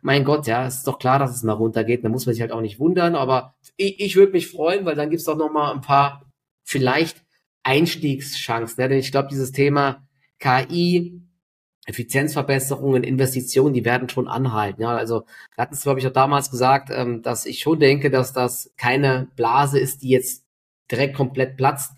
mein 0.02 0.24
Gott, 0.26 0.48
ja, 0.48 0.66
ist 0.66 0.88
doch 0.88 0.98
klar, 0.98 1.20
dass 1.20 1.36
es 1.36 1.44
mal 1.44 1.54
runtergeht. 1.54 2.04
Da 2.04 2.10
muss 2.10 2.26
man 2.26 2.34
sich 2.34 2.42
halt 2.42 2.52
auch 2.52 2.62
nicht 2.62 2.80
wundern. 2.80 3.16
Aber 3.16 3.54
ich, 3.78 4.00
ich 4.00 4.16
würde 4.16 4.32
mich 4.32 4.50
freuen, 4.50 4.86
weil 4.86 4.96
dann 4.96 5.12
gibt's 5.12 5.26
doch 5.26 5.38
noch 5.38 5.52
mal 5.52 5.72
ein 5.72 5.82
paar 5.82 6.26
vielleicht 6.64 7.24
Einstiegschancen. 7.62 8.82
Ja, 8.82 8.88
denn 8.88 8.98
ich 8.98 9.12
glaube, 9.12 9.30
dieses 9.30 9.52
Thema 9.52 10.08
KI, 10.44 11.22
Effizienzverbesserungen, 11.86 13.04
Investitionen, 13.04 13.74
die 13.74 13.86
werden 13.86 14.10
schon 14.10 14.28
anhalten. 14.28 14.82
Ja, 14.82 14.96
also 14.96 15.24
wir 15.56 15.62
hatten 15.62 15.74
es, 15.74 15.84
glaube 15.84 16.00
ich, 16.00 16.08
auch 16.08 16.14
damals 16.14 16.52
gesagt, 16.52 16.90
ähm, 16.92 17.22
dass 17.22 17.46
ich 17.46 17.60
schon 17.60 17.80
denke, 17.80 18.10
dass 18.10 18.34
das 18.34 18.74
keine 18.78 19.30
Blase 19.36 19.80
ist, 19.80 20.02
die 20.02 20.10
jetzt 20.10 20.46
direkt 20.92 21.16
komplett 21.16 21.56
platzt. 21.56 21.94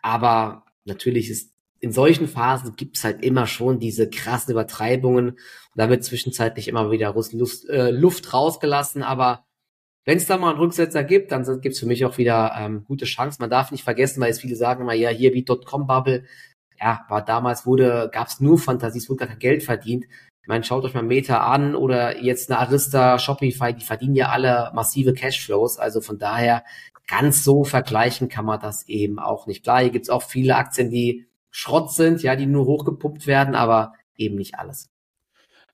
Aber 0.00 0.64
natürlich 0.84 1.30
ist 1.30 1.52
in 1.78 1.92
solchen 1.92 2.28
Phasen 2.28 2.76
gibt 2.76 2.98
es 2.98 3.04
halt 3.04 3.24
immer 3.24 3.46
schon 3.46 3.78
diese 3.78 4.08
krassen 4.08 4.52
Übertreibungen. 4.52 5.30
Und 5.30 5.38
da 5.74 5.88
wird 5.88 6.04
zwischenzeitlich 6.04 6.68
immer 6.68 6.90
wieder 6.90 7.14
Luft, 7.32 7.66
äh, 7.68 7.90
Luft 7.90 8.32
rausgelassen. 8.34 9.02
Aber 9.02 9.46
wenn 10.04 10.18
es 10.18 10.26
da 10.26 10.36
mal 10.36 10.50
einen 10.50 10.58
Rücksetzer 10.58 11.04
gibt, 11.04 11.32
dann 11.32 11.44
gibt 11.60 11.74
es 11.74 11.80
für 11.80 11.86
mich 11.86 12.04
auch 12.04 12.18
wieder 12.18 12.54
ähm, 12.58 12.84
gute 12.84 13.04
Chancen. 13.04 13.42
Man 13.42 13.50
darf 13.50 13.70
nicht 13.70 13.84
vergessen, 13.84 14.20
weil 14.20 14.28
jetzt 14.28 14.40
viele 14.40 14.56
sagen 14.56 14.82
immer, 14.82 14.92
ja, 14.92 15.08
hier 15.08 15.32
wie 15.32 15.44
Dotcom-Bubble, 15.44 16.24
ja, 16.80 17.04
war 17.08 17.24
damals 17.24 17.66
wurde, 17.66 18.08
gab 18.12 18.28
es 18.28 18.40
nur 18.40 18.58
Fantasie, 18.58 18.98
es 18.98 19.08
wurde 19.08 19.18
gar 19.18 19.28
kein 19.28 19.38
Geld 19.38 19.62
verdient. 19.62 20.06
Ich 20.42 20.48
meine, 20.48 20.64
schaut 20.64 20.84
euch 20.84 20.94
mal 20.94 21.02
Meta 21.02 21.38
an 21.52 21.74
oder 21.74 22.20
jetzt 22.22 22.50
eine 22.50 22.58
Arista, 22.58 23.18
Shopify, 23.18 23.74
die 23.74 23.84
verdienen 23.84 24.14
ja 24.14 24.30
alle 24.30 24.70
massive 24.74 25.12
Cashflows. 25.12 25.78
Also 25.78 26.00
von 26.00 26.18
daher 26.18 26.64
ganz 27.06 27.44
so 27.44 27.64
vergleichen 27.64 28.28
kann 28.28 28.46
man 28.46 28.60
das 28.60 28.88
eben 28.88 29.18
auch 29.18 29.46
nicht. 29.46 29.62
Klar, 29.64 29.80
hier 29.80 29.90
gibt's 29.90 30.10
auch 30.10 30.22
viele 30.22 30.56
Aktien, 30.56 30.90
die 30.90 31.26
Schrott 31.50 31.92
sind, 31.92 32.22
ja, 32.22 32.36
die 32.36 32.46
nur 32.46 32.66
hochgepumpt 32.66 33.26
werden, 33.26 33.54
aber 33.54 33.92
eben 34.16 34.36
nicht 34.36 34.54
alles. 34.54 34.89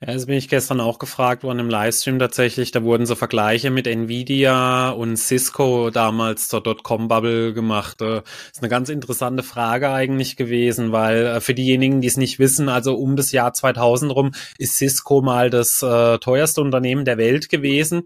Ja, 0.00 0.12
das 0.12 0.26
bin 0.26 0.36
ich 0.36 0.50
gestern 0.50 0.80
auch 0.80 0.98
gefragt 0.98 1.42
worden 1.42 1.58
im 1.58 1.70
Livestream 1.70 2.18
tatsächlich. 2.18 2.70
Da 2.70 2.82
wurden 2.82 3.06
so 3.06 3.14
Vergleiche 3.14 3.70
mit 3.70 3.86
Nvidia 3.86 4.90
und 4.90 5.16
Cisco 5.16 5.88
damals 5.88 6.48
zur 6.48 6.62
Dotcom-Bubble 6.62 7.54
gemacht. 7.54 8.02
Das 8.02 8.22
ist 8.52 8.60
eine 8.60 8.68
ganz 8.68 8.90
interessante 8.90 9.42
Frage 9.42 9.90
eigentlich 9.90 10.36
gewesen, 10.36 10.92
weil 10.92 11.24
äh, 11.26 11.40
für 11.40 11.54
diejenigen, 11.54 12.02
die 12.02 12.08
es 12.08 12.18
nicht 12.18 12.38
wissen, 12.38 12.68
also 12.68 12.94
um 12.94 13.16
das 13.16 13.32
Jahr 13.32 13.54
2000 13.54 14.14
rum 14.14 14.32
ist 14.58 14.76
Cisco 14.76 15.22
mal 15.22 15.48
das 15.48 15.82
äh, 15.82 16.18
teuerste 16.18 16.60
Unternehmen 16.60 17.06
der 17.06 17.16
Welt 17.16 17.48
gewesen. 17.48 18.02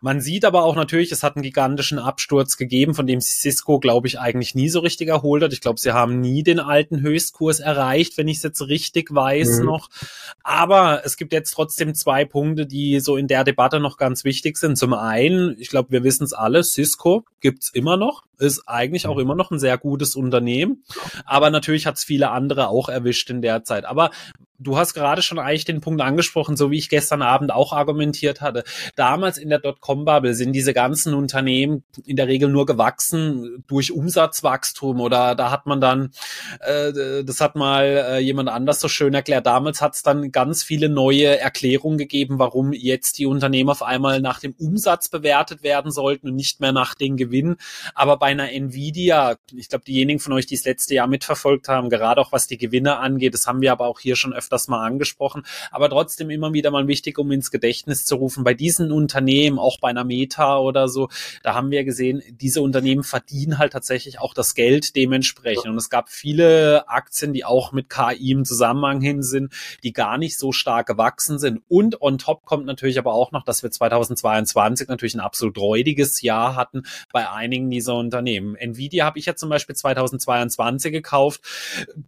Man 0.00 0.20
sieht 0.20 0.44
aber 0.44 0.62
auch 0.62 0.76
natürlich, 0.76 1.10
es 1.10 1.24
hat 1.24 1.34
einen 1.34 1.42
gigantischen 1.42 1.98
Absturz 1.98 2.56
gegeben, 2.56 2.94
von 2.94 3.06
dem 3.08 3.20
Cisco, 3.20 3.80
glaube 3.80 4.06
ich, 4.06 4.20
eigentlich 4.20 4.54
nie 4.54 4.68
so 4.68 4.78
richtig 4.78 5.08
erholt 5.08 5.42
hat. 5.42 5.52
Ich 5.52 5.60
glaube, 5.60 5.80
sie 5.80 5.92
haben 5.92 6.20
nie 6.20 6.44
den 6.44 6.60
alten 6.60 7.00
Höchstkurs 7.00 7.58
erreicht, 7.58 8.16
wenn 8.16 8.28
ich 8.28 8.36
es 8.36 8.44
jetzt 8.44 8.62
richtig 8.62 9.12
weiß 9.12 9.58
mhm. 9.58 9.66
noch. 9.66 9.88
Aber 10.44 11.02
es 11.04 11.16
gibt 11.16 11.32
jetzt 11.32 11.50
trotzdem 11.50 11.94
zwei 11.94 12.24
Punkte, 12.24 12.64
die 12.66 13.00
so 13.00 13.16
in 13.16 13.26
der 13.26 13.42
Debatte 13.42 13.80
noch 13.80 13.96
ganz 13.96 14.22
wichtig 14.22 14.56
sind. 14.56 14.76
Zum 14.76 14.94
einen, 14.94 15.56
ich 15.58 15.68
glaube, 15.68 15.90
wir 15.90 16.04
wissen 16.04 16.24
es 16.24 16.32
alle, 16.32 16.62
Cisco 16.62 17.24
gibt's 17.40 17.70
immer 17.70 17.96
noch, 17.96 18.22
ist 18.38 18.62
eigentlich 18.66 19.06
auch 19.06 19.16
mhm. 19.16 19.22
immer 19.22 19.34
noch 19.34 19.50
ein 19.50 19.58
sehr 19.58 19.78
gutes 19.78 20.16
Unternehmen. 20.16 20.84
Aber 21.24 21.50
natürlich 21.50 21.86
hat 21.86 21.96
es 21.96 22.04
viele 22.04 22.30
andere 22.30 22.68
auch 22.68 22.88
erwischt 22.88 23.30
in 23.30 23.42
der 23.42 23.64
Zeit. 23.64 23.84
Aber 23.84 24.10
du 24.58 24.76
hast 24.76 24.94
gerade 24.94 25.22
schon 25.22 25.38
eigentlich 25.38 25.64
den 25.64 25.80
Punkt 25.80 26.00
angesprochen, 26.00 26.56
so 26.56 26.70
wie 26.70 26.78
ich 26.78 26.88
gestern 26.88 27.22
Abend 27.22 27.52
auch 27.52 27.72
argumentiert 27.72 28.40
hatte. 28.40 28.64
Damals 28.96 29.38
in 29.38 29.48
der 29.48 29.60
Dotcom-Bubble 29.60 30.34
sind 30.34 30.52
diese 30.52 30.74
ganzen 30.74 31.14
Unternehmen 31.14 31.84
in 32.04 32.16
der 32.16 32.26
Regel 32.26 32.48
nur 32.48 32.66
gewachsen 32.66 33.64
durch 33.68 33.92
Umsatzwachstum 33.92 35.00
oder 35.00 35.34
da 35.34 35.50
hat 35.50 35.66
man 35.66 35.80
dann, 35.80 36.10
äh, 36.60 37.24
das 37.24 37.40
hat 37.40 37.54
mal 37.54 37.84
äh, 37.84 38.18
jemand 38.18 38.48
anders 38.48 38.80
so 38.80 38.88
schön 38.88 39.14
erklärt, 39.14 39.46
damals 39.46 39.80
hat 39.80 39.94
es 39.94 40.02
dann 40.02 40.32
ganz 40.32 40.62
viele 40.62 40.88
neue 40.88 41.38
Erklärungen 41.38 41.98
gegeben, 41.98 42.38
warum 42.38 42.72
jetzt 42.72 43.18
die 43.18 43.26
Unternehmen 43.26 43.70
auf 43.70 43.82
einmal 43.82 44.20
nach 44.20 44.40
dem 44.40 44.54
Umsatz 44.58 45.08
bewertet 45.08 45.62
werden 45.62 45.92
sollten 45.92 46.28
und 46.28 46.34
nicht 46.34 46.60
mehr 46.60 46.72
nach 46.72 46.94
den 46.94 47.16
Gewinnen. 47.16 47.56
Aber 47.94 48.16
bei 48.16 48.27
einer 48.28 48.52
Nvidia, 48.52 49.36
ich 49.54 49.68
glaube, 49.68 49.84
diejenigen 49.84 50.20
von 50.20 50.32
euch, 50.32 50.46
die 50.46 50.56
es 50.56 50.64
letzte 50.64 50.94
Jahr 50.94 51.06
mitverfolgt 51.06 51.68
haben, 51.68 51.90
gerade 51.90 52.20
auch 52.20 52.32
was 52.32 52.46
die 52.46 52.58
Gewinne 52.58 52.98
angeht, 52.98 53.34
das 53.34 53.46
haben 53.46 53.60
wir 53.60 53.72
aber 53.72 53.86
auch 53.86 54.00
hier 54.00 54.16
schon 54.16 54.32
öfter 54.32 54.48
öfters 54.48 54.68
mal 54.68 54.84
angesprochen, 54.84 55.42
aber 55.70 55.90
trotzdem 55.90 56.30
immer 56.30 56.52
wieder 56.52 56.70
mal 56.70 56.88
wichtig, 56.88 57.18
um 57.18 57.30
ins 57.32 57.50
Gedächtnis 57.50 58.06
zu 58.06 58.16
rufen. 58.16 58.44
Bei 58.44 58.54
diesen 58.54 58.90
Unternehmen, 58.90 59.58
auch 59.58 59.78
bei 59.78 59.88
einer 59.88 60.04
Meta 60.04 60.58
oder 60.58 60.88
so, 60.88 61.08
da 61.42 61.54
haben 61.54 61.70
wir 61.70 61.84
gesehen, 61.84 62.22
diese 62.30 62.62
Unternehmen 62.62 63.04
verdienen 63.04 63.58
halt 63.58 63.72
tatsächlich 63.72 64.20
auch 64.20 64.32
das 64.32 64.54
Geld 64.54 64.96
dementsprechend. 64.96 65.66
Und 65.66 65.76
es 65.76 65.90
gab 65.90 66.08
viele 66.08 66.88
Aktien, 66.88 67.32
die 67.34 67.44
auch 67.44 67.72
mit 67.72 67.90
KI 67.90 68.30
im 68.30 68.44
Zusammenhang 68.44 69.00
hin 69.00 69.22
sind, 69.22 69.52
die 69.82 69.92
gar 69.92 70.16
nicht 70.16 70.38
so 70.38 70.52
stark 70.52 70.86
gewachsen 70.86 71.38
sind. 71.38 71.60
Und 71.68 72.00
on 72.00 72.18
top 72.18 72.46
kommt 72.46 72.64
natürlich 72.64 72.98
aber 72.98 73.12
auch 73.12 73.32
noch, 73.32 73.44
dass 73.44 73.62
wir 73.62 73.70
2022 73.70 74.88
natürlich 74.88 75.14
ein 75.14 75.20
absolut 75.20 75.58
räudiges 75.58 76.22
Jahr 76.22 76.56
hatten 76.56 76.84
bei 77.12 77.28
einigen 77.30 77.70
dieser 77.70 77.96
Unternehmen. 77.96 78.17
Nvidia 78.26 79.04
habe 79.04 79.18
ich 79.18 79.26
ja 79.26 79.34
zum 79.36 79.48
Beispiel 79.48 79.76
2022 79.76 80.92
gekauft. 80.92 81.42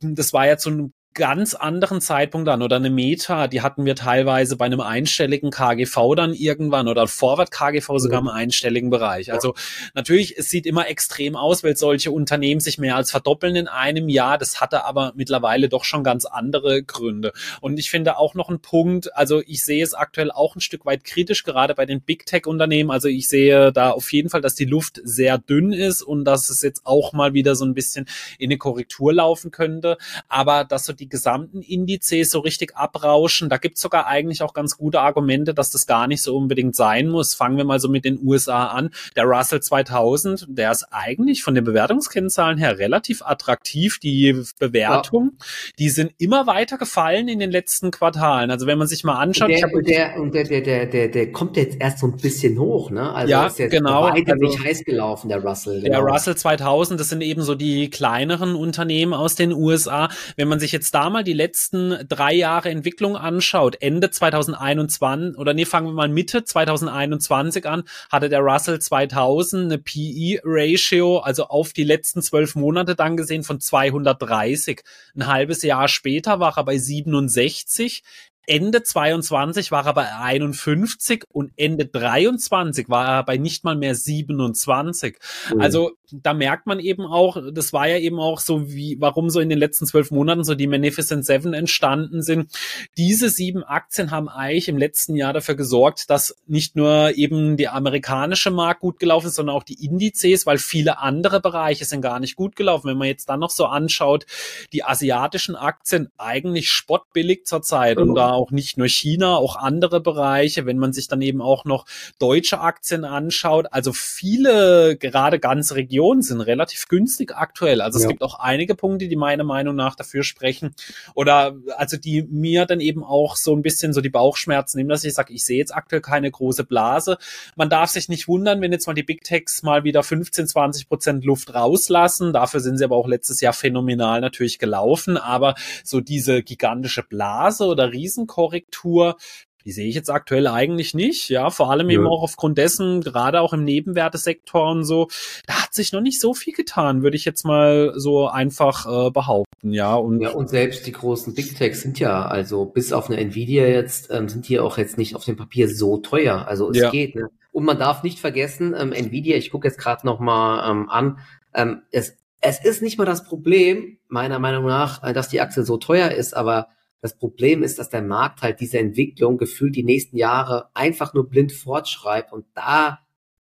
Das 0.01 0.33
war 0.33 0.47
ja 0.47 0.57
zu 0.57 0.71
einem 0.71 0.93
ganz 1.15 1.55
anderen 1.55 2.01
Zeitpunkt 2.01 2.49
an 2.49 2.63
oder 2.63 2.77
eine 2.77 2.91
Meta, 2.91 3.49
die 3.49 3.63
hatten 3.63 3.85
wir 3.85 3.97
teilweise 3.97 4.57
bei 4.57 4.67
einem 4.67 4.81
einstelligen 4.81 5.51
KGV 5.51 6.15
dann 6.15 6.35
irgendwann 6.35 6.87
oder 6.87 7.09
Vorwärts 7.09 7.51
KGV 7.51 7.99
sogar 7.99 8.21
im 8.21 8.29
einstelligen 8.29 8.91
Bereich. 8.91 9.33
Also 9.33 9.55
natürlich, 9.95 10.39
es 10.39 10.51
sieht 10.51 10.67
immer 10.67 10.89
extrem 10.89 11.35
aus, 11.35 11.65
weil 11.65 11.77
solche 11.77 12.13
Unternehmen 12.13 12.61
sich 12.61 12.79
mehr 12.79 12.95
als 12.95 13.11
verdoppeln 13.11 13.57
in 13.57 13.67
einem 13.67 14.09
Jahr. 14.09 14.39
Das 14.39 14.61
hatte 14.61 14.85
aber 14.85 15.13
mittlerweile 15.17 15.69
doch 15.69 15.83
schon 15.85 16.05
ganz 16.05 16.27
andere 16.27 16.85
Gründe. 16.85 17.33
Und 17.61 17.81
ich 17.81 17.91
finde 17.91 18.17
auch 18.17 18.35
noch 18.35 18.49
ein 18.49 18.61
Punkt, 18.61 19.15
also 19.17 19.43
ich 19.45 19.65
sehe 19.65 19.83
es 19.83 19.95
aktuell 19.95 20.31
auch 20.31 20.55
ein 20.55 20.61
Stück 20.61 20.87
weit 20.87 21.03
kritisch, 21.03 21.43
gerade 21.43 21.75
bei 21.75 21.87
den 21.87 22.03
Big 22.03 22.25
Tech 22.25 22.47
Unternehmen. 22.47 22.93
Also 22.93 23.09
ich 23.09 23.29
sehe 23.29 23.73
da 23.73 23.91
auf 23.91 24.13
jeden 24.13 24.31
Fall, 24.31 24.43
dass 24.43 24.55
die 24.55 24.65
Luft 24.65 25.01
sehr 25.03 25.39
dünn 25.39 25.73
ist 25.73 26.03
und 26.03 26.25
dass 26.25 26.51
es 26.51 26.63
jetzt 26.63 26.87
auch 26.87 27.13
mal 27.13 27.35
wieder 27.35 27.57
so 27.57 27.65
ein 27.65 27.75
bisschen 27.75 28.07
in 28.39 28.51
eine 28.51 28.59
Korrektur 28.59 29.13
laufen 29.13 29.51
könnte. 29.51 29.99
Aber 30.29 30.65
dass 30.65 30.85
so 30.85 31.00
die 31.01 31.09
gesamten 31.09 31.63
Indizes 31.63 32.31
so 32.31 32.41
richtig 32.41 32.77
abrauschen. 32.77 33.49
Da 33.49 33.57
gibt's 33.57 33.81
sogar 33.81 34.07
eigentlich 34.07 34.43
auch 34.43 34.55
ganz 34.55 34.77
gute 34.77 35.01
Argumente, 35.01 35.55
dass 35.55 35.71
das 35.71 35.87
gar 35.87 36.07
nicht 36.07 36.23
so 36.23 36.37
unbedingt 36.37 36.77
sein 36.77 37.09
muss. 37.09 37.35
Fangen 37.35 37.57
wir 37.57 37.65
mal 37.65 37.81
so 37.81 37.89
mit 37.89 38.05
den 38.05 38.21
USA 38.23 38.67
an. 38.69 38.91
Der 39.17 39.25
Russell 39.25 39.61
2000, 39.61 40.47
der 40.49 40.71
ist 40.71 40.87
eigentlich 40.91 41.43
von 41.43 41.55
den 41.55 41.65
Bewertungskennzahlen 41.65 42.59
her 42.59 42.79
relativ 42.79 43.23
attraktiv. 43.23 43.99
Die 43.99 44.45
Bewertung, 44.59 45.33
ja. 45.33 45.47
die 45.79 45.89
sind 45.89 46.13
immer 46.19 46.47
weiter 46.47 46.79
gefallen 46.79 47.29
in 47.29 47.39
den 47.39 47.51
letzten 47.51 47.91
Quartalen. 47.91 48.51
Also 48.51 48.67
wenn 48.67 48.79
man 48.79 48.87
sich 48.87 49.05
mal 49.05 49.19
anschaut. 49.19 49.51
Der, 49.51 50.21
und 50.21 50.35
der, 50.35 50.45
der, 50.45 50.45
der, 50.45 50.61
der, 50.63 50.87
der, 50.87 51.09
der 51.09 51.33
kommt 51.33 51.57
jetzt 51.57 51.81
erst 51.81 52.01
so 52.01 52.07
ein 52.07 52.17
bisschen 52.17 52.59
hoch, 52.59 52.91
ne? 52.91 53.13
Also 53.13 53.31
ja, 53.31 53.47
ist 53.47 53.59
jetzt 53.59 53.71
genau. 53.71 54.05
weiter 54.05 54.33
also, 54.33 54.45
nicht 54.45 54.63
heiß 54.63 54.85
gelaufen, 54.85 55.29
der 55.29 55.43
Russell. 55.43 55.81
Genau. 55.81 55.89
Der 55.89 56.01
Russell 56.01 56.37
2000, 56.37 57.01
das 57.01 57.09
sind 57.09 57.23
eben 57.23 57.43
so 57.43 57.55
die 57.55 57.89
kleineren 57.91 58.55
Unternehmen 58.55 59.15
aus 59.15 59.35
den 59.35 59.53
USA. 59.53 60.09
Wenn 60.37 60.49
man 60.49 60.61
sich 60.61 60.73
jetzt 60.73 60.90
da 60.91 61.11
mal 61.11 61.25
die 61.25 61.33
letzten 61.33 62.07
drei 62.09 62.35
Jahre 62.35 62.71
Entwicklung 62.71 63.17
anschaut, 63.17 63.77
Ende 63.81 64.11
2021 64.11 65.39
oder 65.39 65.55
nee, 65.55 65.65
fangen 65.65 65.89
wir 65.89 65.93
mal 65.93 66.09
Mitte 66.09 66.45
2021 66.45 67.67
an, 67.67 67.85
hatte 68.11 68.29
der 68.29 68.41
Russell 68.41 68.79
2000 68.79 69.65
eine 69.65 69.79
PE-Ratio, 69.79 71.19
also 71.19 71.47
auf 71.47 71.73
die 71.73 71.85
letzten 71.85 72.23
zwölf 72.23 72.55
Monate 72.55 72.95
dann 72.95 73.17
gesehen 73.17 73.45
von 73.45 73.61
230. 73.61 74.83
Ein 75.17 75.27
halbes 75.27 75.63
Jahr 75.63 75.89
später 75.89 76.41
war 76.41 76.57
er 76.57 76.65
bei 76.65 76.79
67. 76.79 78.03
Ende 78.47 78.83
22 78.83 79.71
war 79.71 79.87
er 79.87 79.95
bei 79.95 80.13
51 80.13 81.25
und 81.31 81.53
Ende 81.57 81.87
23 81.87 82.89
war 82.89 83.07
er 83.07 83.23
bei 83.23 83.37
nicht 83.37 83.63
mal 83.63 83.77
mehr 83.77 83.95
27. 83.95 85.19
Mhm. 85.55 85.61
Also 85.61 85.93
da 86.13 86.35
merkt 86.35 86.67
man 86.67 86.81
eben 86.81 87.07
auch, 87.07 87.37
das 87.53 87.73
war 87.73 87.89
ja 87.89 87.99
eben 87.99 88.19
auch 88.19 88.41
so 88.41 88.71
wie, 88.73 88.97
warum 89.01 89.31
so 89.31 89.41
in 89.41 89.49
den 89.49 89.59
letzten 89.59 89.87
zwölf 89.87 90.11
Monaten 90.11 90.45
so 90.45 90.55
die 90.55 90.67
Magnificent 90.67 91.25
Seven 91.25 91.55
entstanden 91.55 92.23
sind. 92.23 92.51
Diese 92.97 93.31
sieben 93.31 93.63
Aktien 93.63 94.11
haben 94.11 94.29
eigentlich 94.29 94.69
im 94.69 94.79
letzten 94.79 95.17
Jahr 95.17 95.33
dafür 95.33 95.55
gesorgt, 95.55 96.11
dass 96.11 96.37
nicht 96.47 96.77
nur 96.77 97.17
eben 97.17 97.57
die 97.57 97.69
amerikanische 97.69 98.51
Markt 98.51 98.81
gut 98.81 98.99
gelaufen 98.99 99.29
ist, 99.29 99.37
sondern 99.37 99.57
auch 99.57 99.63
die 99.63 99.85
Indizes, 99.85 100.47
weil 100.47 100.59
viele 100.59 100.99
andere 100.99 101.41
Bereiche 101.41 101.85
sind 101.85 102.03
gar 102.03 102.21
nicht 102.21 102.37
gut 102.37 102.57
gelaufen. 102.57 102.89
Wenn 102.89 102.99
man 102.99 103.09
jetzt 103.09 103.29
dann 103.29 103.41
noch 103.41 103.51
so 103.51 103.67
anschaut, 103.67 104.27
die 104.73 104.85
asiatischen 104.85 105.57
Aktien 105.57 106.11
eigentlich 106.19 106.71
spottbillig 106.71 107.47
zurzeit 107.47 107.99
und 107.99 108.15
da 108.15 108.33
auch 108.33 108.51
nicht 108.51 108.79
nur 108.79 108.89
China, 108.89 109.37
auch 109.37 109.57
andere 109.57 110.01
Bereiche, 110.01 110.67
wenn 110.67 110.79
man 110.79 110.93
sich 110.93 111.09
dann 111.09 111.23
eben 111.23 111.41
auch 111.41 111.65
noch 111.65 111.87
deutsche 112.19 112.61
Aktien 112.61 113.05
anschaut, 113.05 113.67
also 113.71 113.93
viele, 113.93 114.97
gerade 114.97 115.39
ganze 115.39 115.77
Regionen 115.77 116.00
sind 116.23 116.41
relativ 116.41 116.89
günstig 116.89 117.37
aktuell. 117.37 117.81
Also 117.81 117.99
ja. 117.99 118.05
es 118.05 118.09
gibt 118.09 118.23
auch 118.23 118.39
einige 118.39 118.75
Punkte, 118.75 119.09
die 119.09 119.17
meiner 119.17 119.45
Meinung 119.45 119.77
nach 119.77 119.95
dafür 119.95 120.23
sprechen 120.23 120.75
oder 121.15 121.57
also 121.77 121.97
die 121.97 122.23
mir 122.23 122.67
dann 122.67 122.81
eben 122.81 123.05
auch 123.05 123.37
so 123.37 123.55
ein 123.55 123.63
bisschen 123.63 123.93
so 123.93 124.01
die 124.01 124.11
Bauchschmerzen 124.11 124.79
nehmen, 124.79 124.89
dass 124.91 125.05
ich 125.05 125.15
sage, 125.15 125.33
ich 125.33 125.45
sehe 125.45 125.59
jetzt 125.59 125.75
aktuell 125.75 126.01
keine 126.01 126.31
große 126.31 126.65
Blase. 126.65 127.19
Man 127.57 127.71
darf 127.71 127.91
sich 127.91 128.09
nicht 128.09 128.29
wundern, 128.29 128.61
wenn 128.61 128.73
jetzt 128.73 128.87
mal 128.87 128.95
die 128.95 129.03
Big 129.03 129.25
Techs 129.25 129.63
mal 129.63 129.85
wieder 129.85 130.03
15, 130.03 130.47
20 130.47 130.89
Prozent 130.89 131.25
Luft 131.25 131.55
rauslassen. 131.55 132.33
Dafür 132.33 132.61
sind 132.61 132.79
sie 132.79 132.85
aber 132.85 132.97
auch 132.97 133.09
letztes 133.09 133.41
Jahr 133.41 133.53
phänomenal 133.53 134.21
natürlich 134.21 134.59
gelaufen. 134.59 135.17
Aber 135.17 135.55
so 135.85 136.01
diese 136.01 136.43
gigantische 136.43 137.03
Blase 137.03 137.67
oder 137.67 137.93
Riesen 137.93 138.27
Korrektur, 138.27 139.17
die 139.65 139.73
sehe 139.73 139.89
ich 139.89 139.95
jetzt 139.95 140.11
aktuell 140.11 140.47
eigentlich 140.47 140.95
nicht, 140.95 141.29
ja, 141.29 141.51
vor 141.51 141.71
allem 141.71 141.91
ja. 141.91 141.97
eben 141.97 142.07
auch 142.07 142.23
aufgrund 142.23 142.59
dessen, 142.59 143.01
gerade 143.01 143.41
auch 143.41 143.53
im 143.53 143.65
Nebenwertesektor 143.65 144.71
und 144.71 144.85
so, 144.85 145.09
da 145.47 145.63
hat 145.63 145.75
sich 145.75 145.93
noch 145.93 146.01
nicht 146.01 146.21
so 146.21 146.35
viel 146.35 146.55
getan, 146.55 147.03
würde 147.03 147.17
ich 147.17 147.25
jetzt 147.25 147.45
mal 147.45 147.93
so 147.97 148.29
einfach 148.29 148.87
äh, 148.87 149.11
behaupten, 149.11 149.73
ja. 149.73 149.95
Und, 149.95 150.21
ja, 150.21 150.31
und 150.31 150.49
selbst 150.49 150.87
die 150.87 150.93
großen 150.93 151.35
Big 151.35 151.57
Techs 151.57 151.83
sind 151.83 151.99
ja, 151.99 152.27
also 152.27 152.65
bis 152.65 152.93
auf 152.93 153.09
eine 153.09 153.19
Nvidia 153.19 153.67
jetzt, 153.67 154.11
ähm, 154.11 154.29
sind 154.29 154.49
die 154.49 154.59
auch 154.59 154.79
jetzt 154.79 154.99
nicht 154.99 155.15
auf 155.17 155.25
dem 155.25 155.37
Papier 155.37 155.69
so 155.69 155.99
teuer, 155.99 156.47
also 156.49 156.71
es 156.71 156.79
ja. 156.79 156.91
geht, 156.91 157.15
ne? 157.15 157.29
Und 157.53 157.65
man 157.65 157.79
darf 157.79 158.05
nicht 158.05 158.21
vergessen, 158.21 158.75
ähm, 158.79 158.93
Nvidia, 158.93 159.37
ich 159.37 159.51
gucke 159.51 159.67
jetzt 159.67 159.79
gerade 159.79 160.07
noch 160.07 160.21
mal 160.21 160.71
ähm, 160.71 160.89
an, 160.89 161.19
ähm, 161.53 161.83
es, 161.91 162.17
es 162.41 162.65
ist 162.65 162.81
nicht 162.81 162.97
mal 162.97 163.05
das 163.05 163.25
Problem, 163.25 163.99
meiner 164.09 164.39
Meinung 164.39 164.67
nach, 164.67 165.03
äh, 165.03 165.13
dass 165.13 165.29
die 165.29 165.41
Aktie 165.41 165.65
so 165.65 165.77
teuer 165.77 166.11
ist, 166.11 166.35
aber 166.35 166.69
das 167.01 167.17
Problem 167.17 167.63
ist, 167.63 167.79
dass 167.79 167.89
der 167.89 168.03
Markt 168.03 168.43
halt 168.43 168.61
diese 168.61 168.79
Entwicklung 168.79 169.39
gefühlt 169.39 169.77
die 169.77 169.83
nächsten 169.83 170.17
Jahre 170.17 170.69
einfach 170.75 171.15
nur 171.15 171.29
blind 171.29 171.53
fortschreibt 171.53 172.33
und 172.33 172.45
da, 172.55 173.01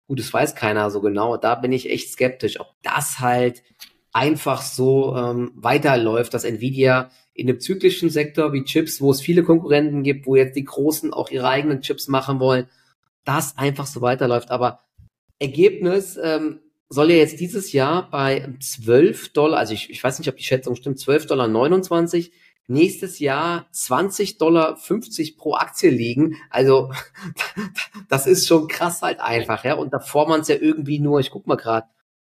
gut, 0.06 0.18
das 0.18 0.32
weiß 0.32 0.54
keiner 0.54 0.90
so 0.90 1.00
genau, 1.00 1.36
da 1.36 1.54
bin 1.54 1.72
ich 1.72 1.90
echt 1.90 2.10
skeptisch, 2.10 2.58
ob 2.60 2.74
das 2.82 3.20
halt 3.20 3.62
einfach 4.12 4.62
so 4.62 5.14
ähm, 5.14 5.52
weiterläuft, 5.54 6.32
dass 6.34 6.44
Nvidia 6.44 7.10
in 7.34 7.48
einem 7.48 7.60
zyklischen 7.60 8.08
Sektor 8.08 8.52
wie 8.52 8.64
Chips, 8.64 9.00
wo 9.00 9.10
es 9.10 9.20
viele 9.20 9.42
Konkurrenten 9.42 10.02
gibt, 10.02 10.26
wo 10.26 10.36
jetzt 10.36 10.56
die 10.56 10.64
Großen 10.64 11.12
auch 11.12 11.30
ihre 11.30 11.48
eigenen 11.48 11.82
Chips 11.82 12.08
machen 12.08 12.40
wollen, 12.40 12.66
das 13.24 13.58
einfach 13.58 13.86
so 13.86 14.00
weiterläuft. 14.00 14.50
Aber 14.50 14.80
Ergebnis 15.38 16.18
ähm, 16.22 16.60
soll 16.88 17.10
ja 17.10 17.16
jetzt 17.16 17.40
dieses 17.40 17.72
Jahr 17.72 18.10
bei 18.10 18.48
12 18.58 19.34
Dollar, 19.34 19.58
also 19.58 19.74
ich, 19.74 19.90
ich 19.90 20.02
weiß 20.02 20.18
nicht, 20.18 20.28
ob 20.28 20.36
die 20.36 20.44
Schätzung 20.44 20.76
stimmt, 20.76 20.98
12 20.98 21.26
Dollar 21.26 21.48
29 21.48 22.32
nächstes 22.68 23.18
Jahr 23.18 23.66
20 23.70 24.38
Dollar 24.38 24.76
50 24.76 25.36
pro 25.36 25.54
Aktie 25.54 25.90
liegen. 25.90 26.36
Also 26.50 26.92
das 28.08 28.26
ist 28.26 28.46
schon 28.46 28.68
krass 28.68 29.02
halt 29.02 29.20
einfach, 29.20 29.64
ja. 29.64 29.74
Und 29.74 29.92
davor 29.92 30.28
man 30.28 30.40
es 30.40 30.48
ja 30.48 30.56
irgendwie 30.56 30.98
nur, 30.98 31.20
ich 31.20 31.30
guck 31.30 31.46
mal 31.46 31.56
gerade, 31.56 31.86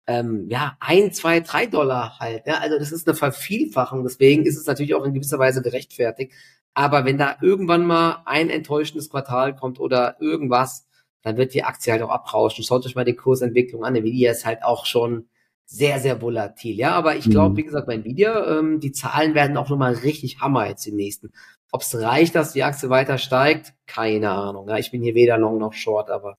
ähm, 0.07 0.48
ja, 0.50 0.77
ein, 0.79 1.12
zwei, 1.12 1.41
drei 1.41 1.65
Dollar 1.65 2.19
halt. 2.19 2.48
Ja? 2.48 2.60
Also 2.60 2.79
das 2.79 2.91
ist 2.91 3.07
eine 3.07 3.15
Vervielfachung. 3.15 4.03
Deswegen 4.03 4.46
ist 4.46 4.57
es 4.57 4.65
natürlich 4.65 4.96
auch 4.96 5.03
in 5.03 5.13
gewisser 5.13 5.39
Weise 5.39 5.62
gerechtfertigt. 5.62 6.34
Aber 6.74 7.05
wenn 7.05 7.17
da 7.17 7.38
irgendwann 7.41 7.86
mal 7.86 8.22
ein 8.25 8.50
enttäuschendes 8.50 9.10
Quartal 9.10 9.55
kommt 9.55 9.79
oder 9.79 10.17
irgendwas, 10.22 10.88
dann 11.24 11.38
wird 11.38 11.53
die 11.53 11.63
Aktie 11.63 11.91
halt 11.91 12.01
auch 12.01 12.10
abrauschen. 12.10 12.63
Schaut 12.63 12.86
euch 12.86 12.96
mal 12.96 13.03
die 13.03 13.15
Kursentwicklung 13.15 13.84
an. 13.84 13.96
Nvidia 13.96 14.31
ist 14.31 14.46
halt 14.46 14.63
auch 14.63 14.86
schon 14.86 15.27
sehr, 15.69 16.00
sehr 16.00 16.21
volatil. 16.21 16.75
Ja, 16.75 16.93
aber 16.93 17.17
ich 17.17 17.29
glaube, 17.29 17.51
mhm. 17.51 17.57
wie 17.57 17.63
gesagt, 17.63 17.88
bei 17.88 17.95
Nvidia, 17.95 18.57
ähm, 18.57 18.79
die 18.79 18.93
Zahlen 18.93 19.36
werden 19.36 19.57
auch 19.57 19.69
nochmal 19.69 19.93
richtig 19.93 20.39
Hammer 20.39 20.67
jetzt 20.67 20.88
im 20.88 20.95
nächsten. 20.95 21.31
Ob 21.71 21.81
es 21.81 21.93
reicht, 21.93 22.36
dass 22.36 22.53
die 22.53 22.63
Aktie 22.63 22.89
weiter 22.89 23.17
steigt, 23.17 23.74
keine 23.86 24.31
Ahnung. 24.31 24.69
Ja, 24.69 24.77
ich 24.77 24.91
bin 24.91 25.03
hier 25.03 25.13
weder 25.13 25.38
long 25.38 25.57
noch 25.57 25.74
short, 25.74 26.09
aber 26.09 26.38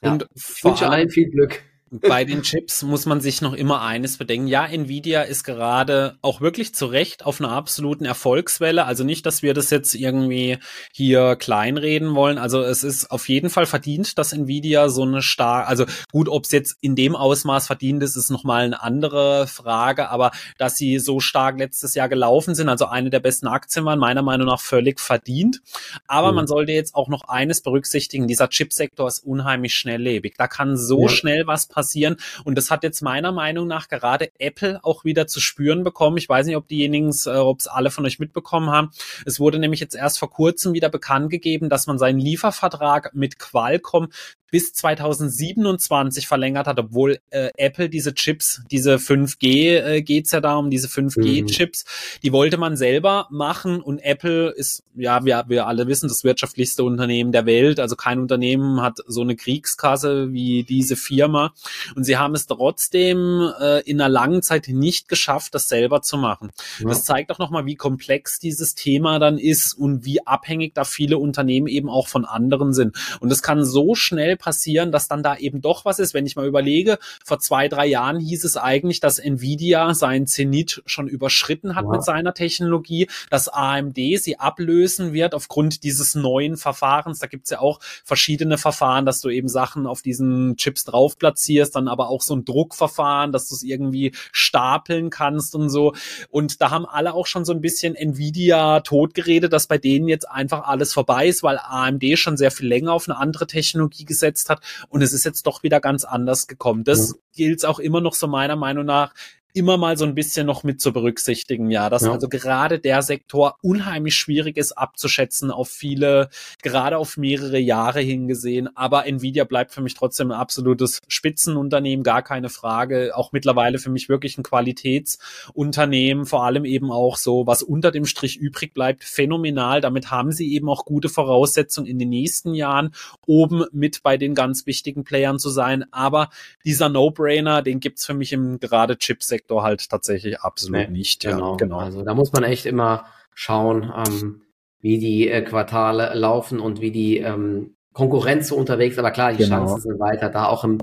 ja, 0.00 0.12
Und 0.12 0.26
ich 0.32 0.64
wünsche 0.64 0.88
allen 0.88 1.10
viel 1.10 1.28
Glück 1.28 1.60
bei 1.90 2.24
den 2.24 2.42
Chips 2.42 2.82
muss 2.82 3.06
man 3.06 3.20
sich 3.20 3.40
noch 3.40 3.54
immer 3.54 3.82
eines 3.82 4.18
bedenken. 4.18 4.46
Ja, 4.46 4.66
Nvidia 4.66 5.22
ist 5.22 5.44
gerade 5.44 6.16
auch 6.20 6.40
wirklich 6.40 6.74
zu 6.74 6.86
Recht 6.86 7.24
auf 7.24 7.40
einer 7.40 7.50
absoluten 7.50 8.04
Erfolgswelle. 8.04 8.84
Also 8.84 9.04
nicht, 9.04 9.24
dass 9.24 9.42
wir 9.42 9.54
das 9.54 9.70
jetzt 9.70 9.94
irgendwie 9.94 10.58
hier 10.92 11.36
kleinreden 11.36 12.14
wollen. 12.14 12.36
Also 12.36 12.62
es 12.62 12.84
ist 12.84 13.10
auf 13.10 13.28
jeden 13.28 13.48
Fall 13.48 13.66
verdient, 13.66 14.18
dass 14.18 14.32
Nvidia 14.32 14.90
so 14.90 15.02
eine 15.02 15.22
stark, 15.22 15.68
also 15.68 15.86
gut, 16.12 16.28
ob 16.28 16.44
es 16.44 16.52
jetzt 16.52 16.76
in 16.80 16.94
dem 16.94 17.16
Ausmaß 17.16 17.66
verdient 17.66 18.02
ist, 18.02 18.16
ist 18.16 18.30
nochmal 18.30 18.64
eine 18.64 18.82
andere 18.82 19.46
Frage. 19.46 20.10
Aber 20.10 20.30
dass 20.58 20.76
sie 20.76 20.98
so 20.98 21.20
stark 21.20 21.58
letztes 21.58 21.94
Jahr 21.94 22.10
gelaufen 22.10 22.54
sind, 22.54 22.68
also 22.68 22.86
eine 22.86 23.08
der 23.08 23.20
besten 23.20 23.46
Aktien 23.46 23.86
waren, 23.86 23.98
meiner 23.98 24.22
Meinung 24.22 24.46
nach 24.46 24.60
völlig 24.60 25.00
verdient. 25.00 25.62
Aber 26.06 26.30
mhm. 26.30 26.36
man 26.36 26.46
sollte 26.46 26.72
jetzt 26.72 26.94
auch 26.94 27.08
noch 27.08 27.28
eines 27.28 27.62
berücksichtigen. 27.62 28.28
Dieser 28.28 28.48
Chipsektor 28.48 29.08
ist 29.08 29.20
unheimlich 29.20 29.74
schnelllebig. 29.74 30.34
Da 30.36 30.48
kann 30.48 30.76
so 30.76 31.02
ja. 31.02 31.08
schnell 31.08 31.46
was 31.46 31.66
passieren 31.66 31.77
passieren. 31.78 32.16
Und 32.44 32.58
das 32.58 32.72
hat 32.72 32.82
jetzt 32.82 33.02
meiner 33.02 33.30
Meinung 33.30 33.68
nach 33.68 33.86
gerade 33.88 34.30
Apple 34.40 34.80
auch 34.82 35.04
wieder 35.04 35.28
zu 35.28 35.38
spüren 35.38 35.84
bekommen. 35.84 36.16
Ich 36.16 36.28
weiß 36.28 36.46
nicht, 36.46 36.56
ob 36.56 36.66
diejenigen, 36.66 37.14
äh, 37.26 37.36
ob 37.36 37.60
es 37.60 37.68
alle 37.68 37.92
von 37.92 38.04
euch 38.04 38.18
mitbekommen 38.18 38.70
haben. 38.70 38.90
Es 39.24 39.38
wurde 39.38 39.60
nämlich 39.60 39.78
jetzt 39.78 39.94
erst 39.94 40.18
vor 40.18 40.30
kurzem 40.30 40.72
wieder 40.72 40.88
bekannt 40.88 41.30
gegeben, 41.30 41.68
dass 41.68 41.86
man 41.86 41.98
seinen 41.98 42.18
Liefervertrag 42.18 43.14
mit 43.14 43.38
Qualcomm 43.38 44.08
bis 44.50 44.72
2027 44.72 46.26
verlängert 46.26 46.66
hat, 46.66 46.78
obwohl 46.78 47.18
äh, 47.30 47.50
Apple 47.56 47.88
diese 47.88 48.14
Chips, 48.14 48.62
diese 48.70 48.96
5G 48.96 49.78
äh, 49.78 50.02
geht's 50.02 50.32
ja 50.32 50.40
da 50.40 50.56
um 50.56 50.70
diese 50.70 50.88
5G-Chips, 50.88 51.84
mhm. 51.84 52.20
die 52.22 52.32
wollte 52.32 52.56
man 52.56 52.76
selber 52.76 53.26
machen 53.30 53.80
und 53.80 53.98
Apple 53.98 54.50
ist, 54.50 54.84
ja, 54.94 55.24
wir, 55.24 55.44
wir 55.48 55.66
alle 55.66 55.86
wissen, 55.86 56.08
das 56.08 56.24
wirtschaftlichste 56.24 56.82
Unternehmen 56.82 57.32
der 57.32 57.44
Welt. 57.44 57.78
Also 57.78 57.94
kein 57.94 58.18
Unternehmen 58.18 58.80
hat 58.80 58.98
so 59.06 59.20
eine 59.20 59.36
Kriegskasse 59.36 60.32
wie 60.32 60.62
diese 60.62 60.96
Firma 60.96 61.52
und 61.94 62.04
sie 62.04 62.16
haben 62.16 62.34
es 62.34 62.46
trotzdem 62.46 63.52
äh, 63.60 63.82
in 63.82 64.00
einer 64.00 64.08
langen 64.08 64.42
Zeit 64.42 64.68
nicht 64.68 65.08
geschafft, 65.08 65.54
das 65.54 65.68
selber 65.68 66.00
zu 66.00 66.16
machen. 66.16 66.50
Ja. 66.78 66.88
Das 66.88 67.04
zeigt 67.04 67.30
auch 67.30 67.38
nochmal, 67.38 67.66
wie 67.66 67.76
komplex 67.76 68.38
dieses 68.38 68.74
Thema 68.74 69.18
dann 69.18 69.36
ist 69.38 69.74
und 69.74 70.04
wie 70.06 70.26
abhängig 70.26 70.74
da 70.74 70.84
viele 70.84 71.18
Unternehmen 71.18 71.66
eben 71.66 71.90
auch 71.90 72.08
von 72.08 72.24
anderen 72.24 72.72
sind. 72.72 72.96
Und 73.20 73.30
es 73.30 73.42
kann 73.42 73.64
so 73.64 73.94
schnell 73.94 74.37
passieren, 74.38 74.92
dass 74.92 75.08
dann 75.08 75.22
da 75.22 75.36
eben 75.36 75.60
doch 75.60 75.84
was 75.84 75.98
ist. 75.98 76.14
Wenn 76.14 76.26
ich 76.26 76.36
mal 76.36 76.46
überlege, 76.46 76.98
vor 77.24 77.38
zwei, 77.38 77.68
drei 77.68 77.86
Jahren 77.86 78.20
hieß 78.20 78.44
es 78.44 78.56
eigentlich, 78.56 79.00
dass 79.00 79.18
Nvidia 79.18 79.94
seinen 79.94 80.26
Zenit 80.26 80.82
schon 80.86 81.08
überschritten 81.08 81.74
hat 81.74 81.84
ja. 81.84 81.90
mit 81.90 82.04
seiner 82.04 82.34
Technologie, 82.34 83.08
dass 83.30 83.48
AMD 83.48 83.96
sie 83.96 84.38
ablösen 84.38 85.12
wird 85.12 85.34
aufgrund 85.34 85.82
dieses 85.82 86.14
neuen 86.14 86.56
Verfahrens. 86.56 87.18
Da 87.18 87.26
gibt's 87.26 87.50
ja 87.50 87.60
auch 87.60 87.80
verschiedene 88.04 88.58
Verfahren, 88.58 89.06
dass 89.06 89.20
du 89.20 89.28
eben 89.28 89.48
Sachen 89.48 89.86
auf 89.86 90.02
diesen 90.02 90.56
Chips 90.56 90.84
drauf 90.84 91.18
platzierst, 91.18 91.74
dann 91.74 91.88
aber 91.88 92.08
auch 92.08 92.22
so 92.22 92.34
ein 92.34 92.44
Druckverfahren, 92.44 93.32
dass 93.32 93.48
du 93.48 93.54
es 93.54 93.62
irgendwie 93.62 94.12
stapeln 94.32 95.10
kannst 95.10 95.54
und 95.54 95.70
so. 95.70 95.94
Und 96.30 96.60
da 96.60 96.70
haben 96.70 96.86
alle 96.86 97.14
auch 97.14 97.26
schon 97.26 97.44
so 97.44 97.52
ein 97.52 97.60
bisschen 97.60 97.94
Nvidia 97.94 98.80
totgeredet, 98.80 99.52
dass 99.52 99.66
bei 99.66 99.78
denen 99.78 100.08
jetzt 100.08 100.28
einfach 100.30 100.66
alles 100.66 100.92
vorbei 100.92 101.26
ist, 101.26 101.42
weil 101.42 101.58
AMD 101.58 102.04
schon 102.18 102.36
sehr 102.36 102.50
viel 102.50 102.68
länger 102.68 102.92
auf 102.92 103.08
eine 103.08 103.18
andere 103.18 103.46
Technologie 103.46 104.04
gesetzt 104.04 104.27
gesetzt 104.28 104.50
hat 104.50 104.60
und 104.88 105.02
es 105.02 105.12
ist 105.12 105.24
jetzt 105.24 105.46
doch 105.46 105.62
wieder 105.62 105.80
ganz 105.80 106.04
anders 106.04 106.46
gekommen. 106.46 106.84
Das 106.84 107.10
mhm. 107.10 107.18
gilt 107.34 107.64
auch 107.64 107.78
immer 107.78 108.00
noch 108.00 108.14
so 108.14 108.26
meiner 108.26 108.56
Meinung 108.56 108.84
nach 108.84 109.14
immer 109.58 109.76
mal 109.76 109.96
so 109.96 110.04
ein 110.04 110.14
bisschen 110.14 110.46
noch 110.46 110.62
mit 110.62 110.80
zu 110.80 110.92
berücksichtigen, 110.92 111.70
ja, 111.70 111.90
dass 111.90 112.02
ja. 112.02 112.12
also 112.12 112.28
gerade 112.28 112.78
der 112.78 113.02
Sektor 113.02 113.56
unheimlich 113.60 114.14
schwierig 114.14 114.56
ist 114.56 114.72
abzuschätzen 114.72 115.50
auf 115.50 115.68
viele, 115.68 116.30
gerade 116.62 116.96
auf 116.96 117.16
mehrere 117.16 117.58
Jahre 117.58 118.00
hingesehen. 118.00 118.74
Aber 118.76 119.06
Nvidia 119.06 119.44
bleibt 119.44 119.72
für 119.72 119.80
mich 119.80 119.94
trotzdem 119.94 120.30
ein 120.30 120.38
absolutes 120.38 121.00
Spitzenunternehmen, 121.08 122.04
gar 122.04 122.22
keine 122.22 122.48
Frage. 122.48 123.12
Auch 123.16 123.32
mittlerweile 123.32 123.78
für 123.78 123.90
mich 123.90 124.08
wirklich 124.08 124.38
ein 124.38 124.44
Qualitätsunternehmen, 124.44 126.24
vor 126.24 126.44
allem 126.44 126.64
eben 126.64 126.92
auch 126.92 127.16
so, 127.16 127.46
was 127.46 127.62
unter 127.62 127.90
dem 127.90 128.06
Strich 128.06 128.36
übrig 128.36 128.72
bleibt, 128.72 129.02
phänomenal. 129.02 129.80
Damit 129.80 130.10
haben 130.10 130.30
sie 130.30 130.54
eben 130.54 130.68
auch 130.68 130.84
gute 130.84 131.08
Voraussetzungen 131.08 131.88
in 131.88 131.98
den 131.98 132.10
nächsten 132.10 132.54
Jahren 132.54 132.94
oben 133.26 133.64
mit 133.72 134.04
bei 134.04 134.16
den 134.16 134.36
ganz 134.36 134.66
wichtigen 134.66 135.02
Playern 135.02 135.40
zu 135.40 135.50
sein. 135.50 135.84
Aber 135.90 136.30
dieser 136.64 136.88
No-Brainer, 136.88 137.62
den 137.62 137.80
gibt's 137.80 138.06
für 138.06 138.14
mich 138.14 138.32
im 138.32 138.60
gerade 138.60 138.96
Chipsektor 138.96 139.47
Sektor 139.48 139.62
halt 139.62 139.88
tatsächlich 139.88 140.40
absolut 140.40 140.88
nee, 140.88 140.88
nicht. 140.88 141.22
Genau, 141.22 141.52
ja, 141.52 141.56
genau. 141.56 141.78
Also 141.78 142.04
da 142.04 142.14
muss 142.14 142.32
man 142.32 142.44
echt 142.44 142.66
immer 142.66 143.06
schauen, 143.34 143.90
ähm, 143.96 144.42
wie 144.80 144.98
die 144.98 145.28
äh, 145.28 145.42
Quartale 145.42 146.12
laufen 146.14 146.60
und 146.60 146.80
wie 146.80 146.90
die 146.90 147.18
ähm, 147.18 147.74
Konkurrenz 147.92 148.48
so 148.48 148.56
unterwegs. 148.56 148.98
Aber 148.98 149.10
klar, 149.10 149.32
die 149.32 149.38
genau. 149.38 149.56
Chancen 149.56 149.80
sind 149.80 150.00
weiter 150.00 150.28
da. 150.28 150.46
Auch 150.46 150.64
im, 150.64 150.78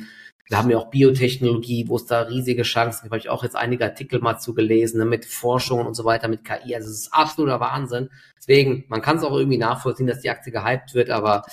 wir 0.48 0.58
haben 0.58 0.70
ja 0.70 0.78
auch 0.78 0.90
Biotechnologie, 0.90 1.88
wo 1.88 1.96
es 1.96 2.08
da 2.08 2.22
riesige 2.22 2.64
Chancen 2.64 3.04
gibt. 3.04 3.12
Habe 3.12 3.20
ich 3.20 3.30
auch 3.30 3.44
jetzt 3.44 3.56
einige 3.56 3.86
Artikel 3.86 4.20
mal 4.20 4.40
zugelesen 4.40 5.00
ne, 5.00 5.06
mit 5.06 5.26
Forschung 5.26 5.86
und 5.86 5.94
so 5.94 6.04
weiter, 6.04 6.28
mit 6.28 6.44
KI. 6.44 6.76
Also 6.76 6.90
es 6.90 7.02
ist 7.02 7.14
absoluter 7.14 7.60
Wahnsinn. 7.60 8.10
Deswegen, 8.38 8.86
man 8.90 9.02
kann 9.02 9.18
es 9.18 9.24
auch 9.24 9.36
irgendwie 9.36 9.58
nachvollziehen, 9.58 10.08
dass 10.08 10.22
die 10.22 10.30
Aktie 10.30 10.52
gehypt 10.52 10.94
wird, 10.94 11.10
aber 11.10 11.44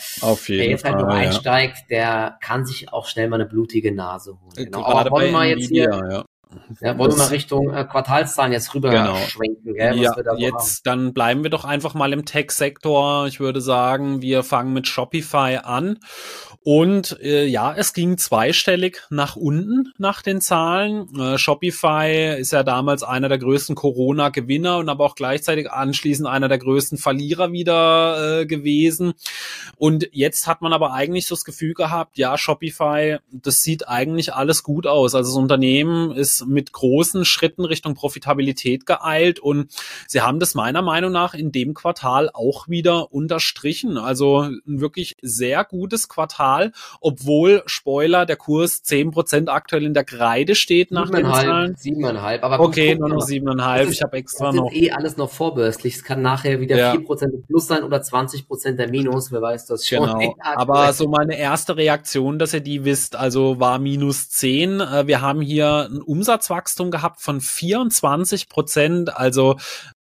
wer 0.46 0.68
jetzt 0.68 0.82
Fall, 0.82 0.92
halt 0.92 1.02
nur 1.02 1.10
einsteigt, 1.10 1.90
der 1.90 2.38
kann 2.40 2.64
sich 2.66 2.92
auch 2.92 3.06
schnell 3.06 3.28
mal 3.28 3.36
eine 3.36 3.46
blutige 3.46 3.94
Nase 3.94 4.38
holen. 4.40 4.56
Genau. 4.56 4.82
Gerade 4.82 5.10
aber 5.10 5.10
wollen 5.10 5.32
wir 5.32 5.44
jetzt 5.44 5.68
hier, 5.68 5.90
ja. 6.10 6.24
Ja, 6.80 6.98
wollen 6.98 7.12
wir 7.12 7.18
mal 7.18 7.26
Richtung 7.26 7.72
äh, 7.72 7.84
Quartalszahlen 7.84 8.52
jetzt 8.52 8.74
rüber 8.74 8.90
genau. 8.90 9.16
schwenken, 9.16 9.74
gell, 9.74 9.98
ja, 9.98 10.12
da 10.14 10.32
so 10.32 10.38
jetzt, 10.38 10.86
haben. 10.86 11.02
dann 11.04 11.14
bleiben 11.14 11.42
wir 11.42 11.50
doch 11.50 11.64
einfach 11.64 11.94
mal 11.94 12.12
im 12.12 12.24
Tech-Sektor. 12.24 13.26
Ich 13.26 13.40
würde 13.40 13.60
sagen, 13.60 14.22
wir 14.22 14.42
fangen 14.42 14.72
mit 14.72 14.86
Shopify 14.86 15.58
an 15.62 15.98
und 16.64 17.18
äh, 17.20 17.44
ja, 17.44 17.74
es 17.76 17.92
ging 17.92 18.18
zweistellig 18.18 19.02
nach 19.10 19.34
unten 19.34 19.92
nach 19.98 20.22
den 20.22 20.40
Zahlen. 20.40 21.08
Äh, 21.18 21.36
Shopify 21.36 22.36
ist 22.38 22.52
ja 22.52 22.62
damals 22.62 23.02
einer 23.02 23.28
der 23.28 23.38
größten 23.38 23.74
Corona-Gewinner 23.74 24.78
und 24.78 24.88
aber 24.88 25.04
auch 25.04 25.16
gleichzeitig 25.16 25.72
anschließend 25.72 26.28
einer 26.28 26.48
der 26.48 26.58
größten 26.58 26.98
Verlierer 26.98 27.50
wieder 27.50 28.42
äh, 28.42 28.46
gewesen. 28.46 29.14
Und 29.76 30.08
jetzt 30.12 30.46
hat 30.46 30.62
man 30.62 30.72
aber 30.72 30.92
eigentlich 30.92 31.26
so 31.26 31.34
das 31.34 31.44
Gefühl 31.44 31.74
gehabt, 31.74 32.16
ja, 32.16 32.38
Shopify, 32.38 33.18
das 33.32 33.62
sieht 33.62 33.88
eigentlich 33.88 34.32
alles 34.32 34.62
gut 34.62 34.86
aus. 34.86 35.16
Also 35.16 35.30
das 35.30 35.38
Unternehmen 35.38 36.12
ist 36.12 36.41
mit 36.46 36.72
großen 36.72 37.24
Schritten 37.24 37.64
Richtung 37.64 37.94
Profitabilität 37.94 38.86
geeilt 38.86 39.40
und 39.40 39.72
sie 40.06 40.20
haben 40.20 40.40
das 40.40 40.54
meiner 40.54 40.82
Meinung 40.82 41.12
nach 41.12 41.34
in 41.34 41.52
dem 41.52 41.74
Quartal 41.74 42.30
auch 42.32 42.68
wieder 42.68 43.12
unterstrichen. 43.12 43.98
Also 43.98 44.40
ein 44.42 44.60
wirklich 44.64 45.16
sehr 45.22 45.64
gutes 45.64 46.08
Quartal 46.08 46.72
obwohl, 47.00 47.62
Spoiler, 47.66 48.26
der 48.26 48.36
Kurs 48.36 48.82
zehn 48.82 49.10
Prozent 49.10 49.48
aktuell 49.48 49.84
in 49.84 49.94
der 49.94 50.04
Kreide 50.04 50.54
steht 50.54 50.90
nach 50.90 51.10
den 51.10 51.24
Zahlen. 51.24 51.74
Siebeneinhalb, 51.76 52.44
aber 52.44 52.60
Okay, 52.60 52.94
nur 52.94 53.08
noch 53.08 53.22
siebeneinhalb, 53.22 53.90
ich 53.90 54.02
habe 54.02 54.16
extra 54.16 54.46
das 54.46 54.54
noch. 54.54 54.66
Das 54.66 54.74
ist 54.74 54.82
eh 54.82 54.90
alles 54.92 55.16
noch 55.16 55.30
vorbörslich, 55.30 55.96
es 55.96 56.04
kann 56.04 56.22
nachher 56.22 56.60
wieder 56.60 56.76
vier 56.76 56.84
ja. 56.84 57.00
Prozent 57.00 57.46
plus 57.46 57.66
sein 57.66 57.82
oder 57.82 58.02
20 58.02 58.46
Prozent 58.46 58.78
der 58.78 58.88
Minus, 58.88 59.32
wer 59.32 59.42
weiß 59.42 59.66
das 59.66 59.86
schon. 59.86 60.06
Genau, 60.06 60.36
aber 60.54 60.92
so 60.92 61.08
meine 61.08 61.36
erste 61.36 61.76
Reaktion, 61.76 62.38
dass 62.38 62.54
ihr 62.54 62.60
die 62.60 62.84
wisst, 62.84 63.16
also 63.16 63.58
war 63.60 63.78
minus 63.78 64.30
zehn. 64.30 64.80
Äh, 64.80 65.06
wir 65.06 65.20
haben 65.20 65.40
hier 65.40 65.88
ein 65.90 66.00
Umsatzwachstum 66.32 66.90
gehabt 66.90 67.20
von 67.20 67.42
24 67.42 68.48
Prozent, 68.48 69.14
also 69.14 69.56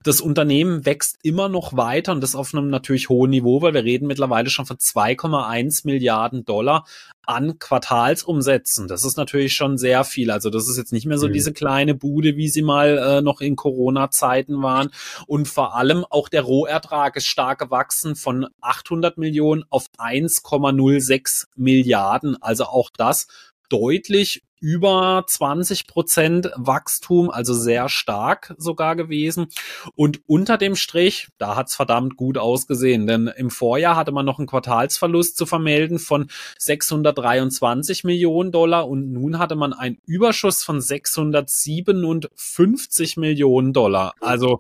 das 0.04 0.22
Unternehmen 0.22 0.86
wächst 0.86 1.18
immer 1.24 1.50
noch 1.50 1.76
weiter 1.76 2.12
und 2.12 2.22
das 2.22 2.36
auf 2.36 2.54
einem 2.54 2.70
natürlich 2.70 3.10
hohen 3.10 3.32
Niveau, 3.32 3.64
weil 3.64 3.74
wir 3.74 3.84
reden 3.84 4.08
mittlerweile 4.08 4.50
schon 4.52 4.68
von 4.68 4.78
2,1 4.78 5.82
Milliarden 5.86 6.46
Dollar 6.46 6.86
an 7.26 7.58
Quartalsumsätzen. 7.58 8.88
Das 8.88 9.04
ist 9.04 9.18
natürlich 9.18 9.54
schon 9.54 9.78
sehr 9.80 10.04
viel. 10.04 10.30
Also 10.30 10.52
das 10.52 10.70
ist 10.70 10.78
jetzt 10.78 10.94
nicht 10.94 11.08
mehr 11.08 11.18
so 11.18 11.28
mhm. 11.28 11.34
diese 11.34 11.52
kleine 11.52 11.96
Bude, 11.96 12.38
wie 12.38 12.48
sie 12.48 12.62
mal 12.62 12.98
äh, 12.98 13.22
noch 13.22 13.42
in 13.42 13.56
Corona-Zeiten 13.56 14.62
waren. 14.62 14.92
Und 15.26 15.48
vor 15.48 15.76
allem 15.76 16.06
auch 16.10 16.30
der 16.30 16.44
Rohertrag 16.44 17.16
ist 17.16 17.26
stark 17.26 17.60
gewachsen 17.60 18.16
von 18.16 18.48
800 18.62 19.18
Millionen 19.18 19.66
auf 19.70 19.88
1,06 19.98 21.48
Milliarden. 21.56 22.42
Also 22.42 22.66
auch 22.66 22.92
das 22.96 23.28
deutlich 23.70 24.44
über 24.60 25.24
20 25.26 25.88
Prozent 25.88 26.52
Wachstum, 26.56 27.30
also 27.30 27.54
sehr 27.54 27.88
stark 27.90 28.56
sogar 28.58 28.96
gewesen. 28.96 29.48
Und 29.96 30.22
unter 30.28 30.58
dem 30.58 30.76
Strich, 30.76 31.28
da 31.38 31.56
hat's 31.56 31.76
verdammt 31.76 32.18
gut 32.18 32.38
ausgesehen, 32.38 33.08
denn 33.08 33.28
im 33.28 33.50
Vorjahr 33.50 33.96
hatte 33.96 34.12
man 34.12 34.26
noch 34.26 34.40
einen 34.40 34.48
Quartalsverlust 34.48 35.38
zu 35.38 35.46
vermelden 35.46 36.00
von 36.00 36.30
623 36.58 38.04
Millionen 38.04 38.52
Dollar 38.52 38.88
und 38.88 39.12
nun 39.12 39.40
hatte 39.40 39.56
man 39.56 39.74
einen 39.74 39.98
Überschuss 40.06 40.64
von 40.64 40.82
657 40.82 43.18
Millionen 43.18 43.74
Dollar. 43.74 44.14
Also 44.20 44.60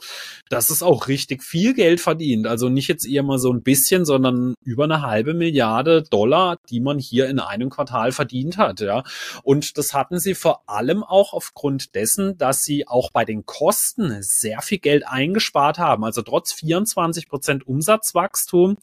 das 0.50 0.70
ist 0.70 0.84
auch 0.84 1.08
richtig 1.08 1.44
viel 1.44 1.74
Geld 1.74 2.00
verdient. 2.00 2.48
Also 2.48 2.70
nicht 2.70 2.88
jetzt 2.88 3.06
eher 3.06 3.24
mal 3.24 3.40
so 3.40 3.52
ein 3.52 3.64
bisschen, 3.64 4.06
sondern 4.06 4.54
über 4.64 4.86
eine 4.86 5.02
halbe 5.02 5.34
Milliarde 5.34 6.04
Dollar, 6.04 6.58
die 6.70 6.80
man 6.80 7.00
hier 7.00 7.28
in 7.30 7.40
einem 7.40 7.70
Quartal 7.70 8.12
verdient 8.12 8.58
hat. 8.58 8.82
Ja. 8.82 9.04
Und 9.44 9.78
das 9.78 9.89
hatten 9.94 10.20
sie 10.20 10.36
vor 10.36 10.64
allem 10.68 11.04
auch 11.04 11.34
aufgrund 11.34 11.96
dessen, 11.96 12.38
dass 12.38 12.64
sie 12.64 12.88
auch 12.88 13.12
bei 13.12 13.26
den 13.26 13.46
Kosten 13.46 14.22
sehr 14.22 14.62
viel 14.62 14.80
Geld 14.80 15.08
eingespart 15.08 15.80
haben. 15.80 16.04
Also 16.04 16.22
trotz 16.22 16.54
24 16.54 17.30
Prozent 17.30 17.68
Umsatzwachstum 17.68 18.78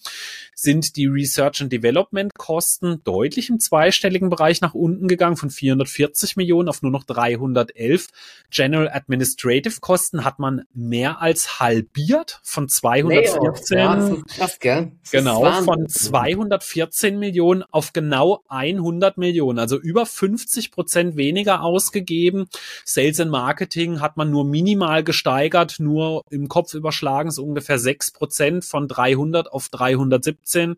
sind 0.55 0.97
die 0.97 1.07
Research 1.07 1.62
and 1.62 1.73
Development 1.73 2.33
Kosten 2.35 3.03
deutlich 3.05 3.51
im 3.51 3.61
zweistelligen 3.61 4.31
Bereich 4.31 4.61
nach 4.61 4.75
unten 4.75 5.09
gegangen 5.09 5.37
von 5.37 5.51
440 5.51 6.37
Millionen 6.37 6.69
auf 6.69 6.83
nur 6.83 6.92
noch 6.92 7.05
311. 7.05 8.09
General 8.51 8.88
Administrative 8.88 9.81
Kosten 9.81 10.25
hat 10.25 10.38
man 10.38 10.64
mehr 10.73 11.21
als 11.21 11.61
halbiert 11.61 12.40
von 12.42 12.69
214. 12.69 13.79
Ja, 13.79 13.97
das 13.97 14.11
ist 14.11 14.27
krass, 14.29 14.59
gell? 14.61 14.92
Das 15.03 15.11
genau, 15.11 15.62
von 15.62 15.88
214 15.88 17.19
Millionen 17.19 17.62
auf 17.71 17.92
genau 17.92 18.42
100 18.49 19.19
Millionen, 19.19 19.59
also 19.59 19.79
über 19.79 20.07
50 20.07 20.71
Prozent 20.71 20.95
weniger 20.96 21.62
ausgegeben. 21.62 22.48
Sales 22.85 23.20
and 23.20 23.30
Marketing 23.30 24.00
hat 24.00 24.16
man 24.16 24.30
nur 24.30 24.44
minimal 24.44 25.04
gesteigert, 25.04 25.76
nur 25.78 26.22
im 26.30 26.48
Kopf 26.48 26.74
überschlagen 26.74 27.30
so 27.30 27.44
ungefähr 27.44 27.78
6 27.78 28.12
Prozent 28.12 28.64
von 28.64 28.88
300 28.88 29.52
auf 29.52 29.68
317. 29.68 30.76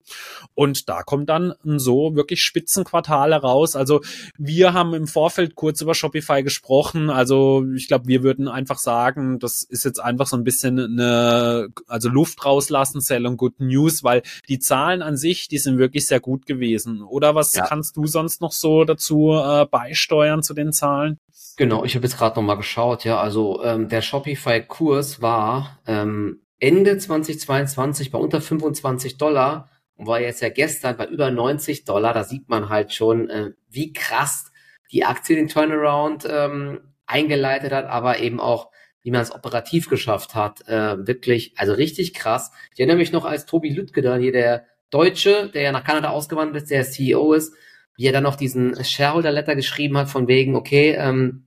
Und 0.54 0.88
da 0.88 1.02
kommt 1.02 1.28
dann 1.28 1.54
so 1.62 2.14
wirklich 2.14 2.42
Spitzenquartal 2.42 3.33
heraus. 3.33 3.76
Also 3.76 4.00
wir 4.37 4.72
haben 4.72 4.94
im 4.94 5.07
Vorfeld 5.07 5.54
kurz 5.54 5.81
über 5.81 5.94
Shopify 5.94 6.42
gesprochen. 6.42 7.11
Also 7.11 7.64
ich 7.74 7.88
glaube, 7.88 8.09
wir 8.09 8.22
würden 8.22 8.48
einfach 8.48 8.78
sagen, 8.78 9.38
das 9.38 9.62
ist 9.62 9.85
jetzt 9.85 10.00
einfach 10.00 10.26
so 10.26 10.37
ein 10.37 10.44
bisschen 10.44 10.78
eine, 10.78 11.68
also 11.87 12.09
Luft 12.09 12.44
rauslassen, 12.44 13.00
Sell 13.00 13.26
und 13.26 13.37
Good 13.37 13.61
News, 13.61 14.02
weil 14.02 14.22
die 14.48 14.59
Zahlen 14.59 15.02
an 15.02 15.16
sich, 15.16 15.48
die 15.48 15.59
sind 15.59 15.78
wirklich 15.78 16.07
sehr 16.07 16.20
gut 16.20 16.46
gewesen. 16.46 17.02
Oder 17.02 17.35
was 17.35 17.54
ja. 17.54 17.64
kannst 17.64 17.96
du 17.96 18.07
sonst 18.07 18.40
noch 18.40 18.52
so 18.52 18.85
dazu 18.85 19.33
äh, 19.33 19.66
beisteuern 19.66 20.08
zu 20.42 20.55
den 20.55 20.73
Zahlen? 20.73 21.18
Genau, 21.57 21.85
ich 21.85 21.94
habe 21.94 22.05
jetzt 22.05 22.16
gerade 22.16 22.37
noch 22.37 22.42
mal 22.42 22.55
geschaut, 22.55 23.05
ja, 23.05 23.21
also 23.21 23.62
ähm, 23.64 23.88
der 23.88 24.03
Shopify-Kurs 24.03 25.21
war 25.21 25.81
ähm, 25.87 26.40
Ende 26.61 26.99
2022 26.99 28.11
bei 28.11 28.18
unter 28.18 28.40
25 28.40 29.18
Dollar 29.18 29.68
und 29.97 30.07
war 30.07 30.21
jetzt 30.21 30.40
ja 30.40 30.49
gestern 30.49 30.97
bei 30.97 31.07
über 31.07 31.31
90 31.31 31.85
Dollar. 31.85 32.14
Da 32.14 32.25
sieht 32.25 32.49
man 32.49 32.68
halt 32.68 32.92
schon, 32.92 33.29
äh, 33.29 33.53
wie 33.68 33.92
krass 33.92 34.51
die 34.90 35.05
Aktie 35.05 35.37
den 35.37 35.49
Turnaround 35.49 36.27
ähm, 36.31 36.81
eingeleitet 37.07 37.73
hat, 37.73 37.87
aber 37.87 38.18
eben 38.21 38.40
auch, 38.40 38.71
wie 39.03 39.11
man 39.11 39.21
es 39.21 39.33
operativ 39.33 39.88
geschafft 39.88 40.35
hat. 40.35 40.66
Äh, 40.68 41.07
wirklich, 41.07 41.55
also 41.57 41.73
richtig 41.73 42.14
krass. 42.14 42.53
Ich 42.73 42.81
erinnere 42.81 42.97
mich 42.97 43.12
noch, 43.12 43.25
als 43.25 43.47
Tobi 43.47 43.71
Lüttke 43.71 44.03
da 44.03 44.16
hier, 44.16 44.33
der 44.33 44.64
Deutsche, 44.90 45.51
der 45.53 45.62
ja 45.62 45.73
nach 45.73 45.85
Kanada 45.85 46.11
ausgewandert 46.11 46.62
ist, 46.62 46.71
der 46.71 46.85
CEO 46.85 47.33
ist, 47.35 47.55
wie 47.98 48.06
er 48.06 48.12
dann 48.12 48.22
noch 48.22 48.37
diesen 48.37 48.82
Shareholder 48.82 49.32
Letter 49.32 49.56
geschrieben 49.56 49.98
hat, 49.98 50.08
von 50.08 50.28
wegen, 50.28 50.54
okay, 50.54 50.94
ähm, 50.96 51.46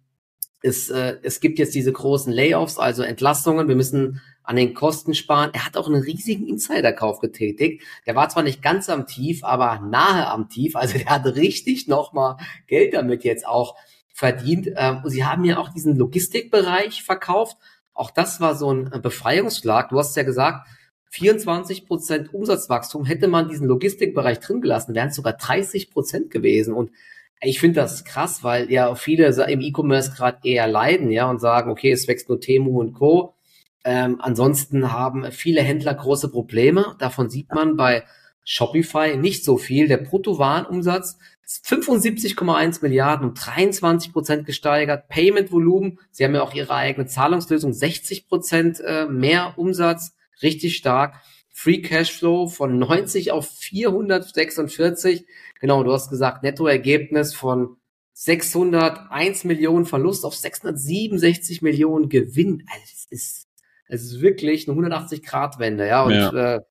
es, 0.61 0.89
äh, 0.89 1.15
es 1.23 1.39
gibt 1.39 1.59
jetzt 1.59 1.73
diese 1.73 1.93
großen 1.93 2.31
Layoffs, 2.31 2.77
also 2.77 3.03
Entlastungen, 3.03 3.69
wir 3.69 3.77
müssen 3.77 4.21
an 4.43 4.57
den 4.57 4.73
Kosten 4.73 5.13
sparen. 5.13 5.51
Er 5.53 5.65
hat 5.65 5.77
auch 5.77 5.87
einen 5.87 6.01
riesigen 6.01 6.45
Insiderkauf 6.49 7.19
getätigt. 7.19 7.83
Der 8.05 8.15
war 8.15 8.27
zwar 8.27 8.43
nicht 8.43 8.61
ganz 8.61 8.89
am 8.89 9.07
Tief, 9.07 9.45
aber 9.45 9.79
nahe 9.79 10.27
am 10.27 10.49
Tief. 10.49 10.75
Also 10.75 10.97
der 10.97 11.07
hat 11.07 11.25
richtig 11.25 11.87
nochmal 11.87 12.35
Geld 12.67 12.95
damit 12.95 13.23
jetzt 13.23 13.47
auch 13.47 13.77
verdient. 14.13 14.67
Ähm, 14.75 15.03
sie 15.05 15.23
haben 15.23 15.45
ja 15.45 15.57
auch 15.57 15.69
diesen 15.69 15.95
Logistikbereich 15.95 17.01
verkauft. 17.01 17.55
Auch 17.93 18.11
das 18.11 18.41
war 18.41 18.55
so 18.55 18.73
ein 18.73 18.89
Befreiungsschlag. 19.01 19.87
Du 19.87 19.97
hast 19.97 20.17
ja 20.17 20.23
gesagt, 20.23 20.67
24 21.11 21.87
Prozent 21.87 22.33
Umsatzwachstum 22.33 23.05
hätte 23.05 23.27
man 23.27 23.49
diesen 23.49 23.67
Logistikbereich 23.67 24.39
drin 24.39 24.61
gelassen, 24.61 24.95
wären 24.95 25.09
es 25.09 25.15
sogar 25.15 25.33
30 25.33 25.91
Prozent 25.91 26.31
gewesen. 26.31 26.73
Und 26.73 26.91
ich 27.41 27.59
finde 27.59 27.81
das 27.81 28.05
krass, 28.05 28.43
weil 28.45 28.71
ja 28.71 28.95
viele 28.95 29.27
im 29.49 29.59
E-Commerce 29.59 30.13
gerade 30.15 30.39
eher 30.43 30.67
leiden, 30.67 31.11
ja, 31.11 31.29
und 31.29 31.39
sagen, 31.39 31.69
okay, 31.69 31.91
es 31.91 32.07
wächst 32.07 32.29
nur 32.29 32.39
Temu 32.39 32.79
und 32.79 32.93
Co. 32.93 33.35
Ähm, 33.83 34.21
ansonsten 34.21 34.93
haben 34.93 35.29
viele 35.31 35.61
Händler 35.61 35.93
große 35.95 36.29
Probleme. 36.29 36.95
Davon 36.99 37.29
sieht 37.29 37.53
man 37.53 37.75
bei 37.75 38.03
Shopify 38.45 39.17
nicht 39.17 39.43
so 39.43 39.57
viel. 39.57 39.89
Der 39.89 39.97
Bruttowarenumsatz 39.97 41.17
ist 41.43 41.65
75,1 41.65 42.81
Milliarden 42.83 43.27
um 43.27 43.33
23 43.33 44.13
Prozent 44.13 44.45
gesteigert. 44.45 45.09
Payment-Volumen, 45.09 45.99
sie 46.11 46.23
haben 46.23 46.35
ja 46.35 46.43
auch 46.43 46.53
ihre 46.53 46.73
eigene 46.73 47.05
Zahlungslösung, 47.05 47.73
60 47.73 48.29
Prozent 48.29 48.79
äh, 48.79 49.07
mehr 49.07 49.55
Umsatz, 49.57 50.15
richtig 50.43 50.77
stark. 50.77 51.21
Free 51.49 51.81
Cashflow 51.81 52.47
von 52.47 52.79
90 52.79 53.31
auf 53.31 53.49
446. 53.49 55.25
Genau, 55.59 55.83
du 55.83 55.91
hast 55.91 56.09
gesagt, 56.09 56.43
Nettoergebnis 56.43 57.33
von 57.33 57.77
601 58.13 59.43
Millionen 59.43 59.85
Verlust 59.85 60.25
auf 60.25 60.35
667 60.35 61.61
Millionen 61.61 62.09
Gewinn. 62.09 62.65
Also 62.67 62.81
das 62.81 63.05
ist 63.09 63.47
es 63.91 64.03
ist 64.03 64.21
wirklich 64.21 64.69
eine 64.69 64.79
180-Grad-Wende, 64.79 65.85
ja. 65.85 66.03
Und 66.03 66.13
ja. 66.13 66.55
Äh, 66.55 66.61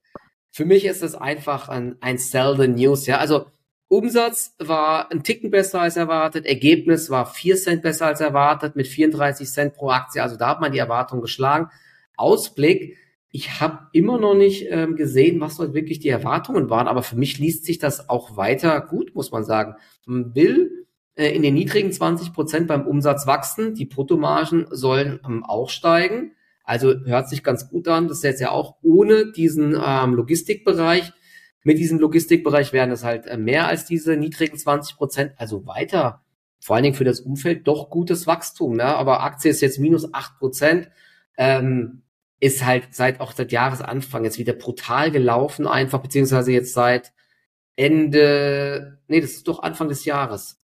für 0.50 0.64
mich 0.64 0.86
ist 0.86 1.02
es 1.02 1.14
einfach 1.14 1.68
ein, 1.68 1.96
ein 2.00 2.16
Sell 2.16 2.56
the 2.58 2.66
News, 2.66 3.06
ja. 3.06 3.18
Also 3.18 3.46
Umsatz 3.88 4.54
war 4.58 5.10
ein 5.12 5.22
Ticken 5.22 5.50
besser 5.50 5.82
als 5.82 5.96
erwartet, 5.96 6.46
Ergebnis 6.46 7.10
war 7.10 7.26
4 7.26 7.56
Cent 7.56 7.82
besser 7.82 8.06
als 8.06 8.20
erwartet 8.20 8.74
mit 8.74 8.86
34 8.86 9.48
Cent 9.48 9.74
pro 9.74 9.90
Aktie. 9.90 10.22
Also 10.22 10.36
da 10.36 10.48
hat 10.48 10.60
man 10.62 10.72
die 10.72 10.78
Erwartung 10.78 11.20
geschlagen. 11.20 11.68
Ausblick, 12.16 12.96
ich 13.32 13.60
habe 13.60 13.88
immer 13.92 14.18
noch 14.18 14.34
nicht 14.34 14.66
ähm, 14.70 14.96
gesehen, 14.96 15.40
was 15.40 15.56
dort 15.56 15.72
wirklich 15.72 16.00
die 16.00 16.08
Erwartungen 16.08 16.68
waren, 16.68 16.88
aber 16.88 17.02
für 17.02 17.16
mich 17.16 17.38
liest 17.38 17.64
sich 17.64 17.78
das 17.78 18.08
auch 18.08 18.36
weiter 18.36 18.80
gut, 18.80 19.14
muss 19.14 19.30
man 19.30 19.44
sagen. 19.44 19.76
Man 20.04 20.34
will 20.34 20.86
äh, 21.14 21.28
in 21.28 21.42
den 21.42 21.54
niedrigen 21.54 21.92
20 21.92 22.32
Prozent 22.32 22.66
beim 22.66 22.86
Umsatz 22.86 23.26
wachsen, 23.26 23.74
die 23.74 23.86
Bruttomargen 23.86 24.66
sollen 24.70 25.20
ähm, 25.24 25.44
auch 25.44 25.68
steigen. 25.68 26.32
Also 26.64 26.94
hört 27.04 27.28
sich 27.28 27.42
ganz 27.42 27.68
gut 27.68 27.88
an. 27.88 28.08
Das 28.08 28.18
ist 28.18 28.24
jetzt 28.24 28.40
ja 28.40 28.50
auch 28.50 28.76
ohne 28.82 29.30
diesen 29.32 29.80
ähm, 29.84 30.14
Logistikbereich. 30.14 31.12
Mit 31.62 31.78
diesem 31.78 31.98
Logistikbereich 31.98 32.72
wären 32.72 32.90
es 32.90 33.04
halt 33.04 33.26
äh, 33.26 33.36
mehr 33.36 33.68
als 33.68 33.84
diese 33.84 34.16
niedrigen 34.16 34.56
20 34.56 34.96
Prozent. 34.96 35.32
Also 35.36 35.66
weiter, 35.66 36.22
vor 36.60 36.74
allen 36.74 36.82
Dingen 36.82 36.94
für 36.96 37.04
das 37.04 37.20
Umfeld, 37.20 37.68
doch 37.68 37.90
gutes 37.90 38.26
Wachstum. 38.26 38.76
Ne? 38.76 38.84
Aber 38.84 39.22
Aktie 39.22 39.50
ist 39.50 39.60
jetzt 39.60 39.78
minus 39.78 40.12
8 40.12 40.38
Prozent. 40.38 40.90
Ähm, 41.36 42.02
ist 42.40 42.64
halt 42.64 42.94
seit 42.94 43.20
auch 43.20 43.32
seit 43.32 43.52
Jahresanfang 43.52 44.24
jetzt 44.24 44.38
wieder 44.38 44.54
brutal 44.54 45.10
gelaufen, 45.10 45.66
einfach, 45.66 46.00
beziehungsweise 46.00 46.52
jetzt 46.52 46.72
seit 46.72 47.12
Ende, 47.76 48.98
nee, 49.08 49.20
das 49.20 49.32
ist 49.32 49.48
doch 49.48 49.62
Anfang 49.62 49.88
des 49.88 50.04
Jahres. 50.04 50.58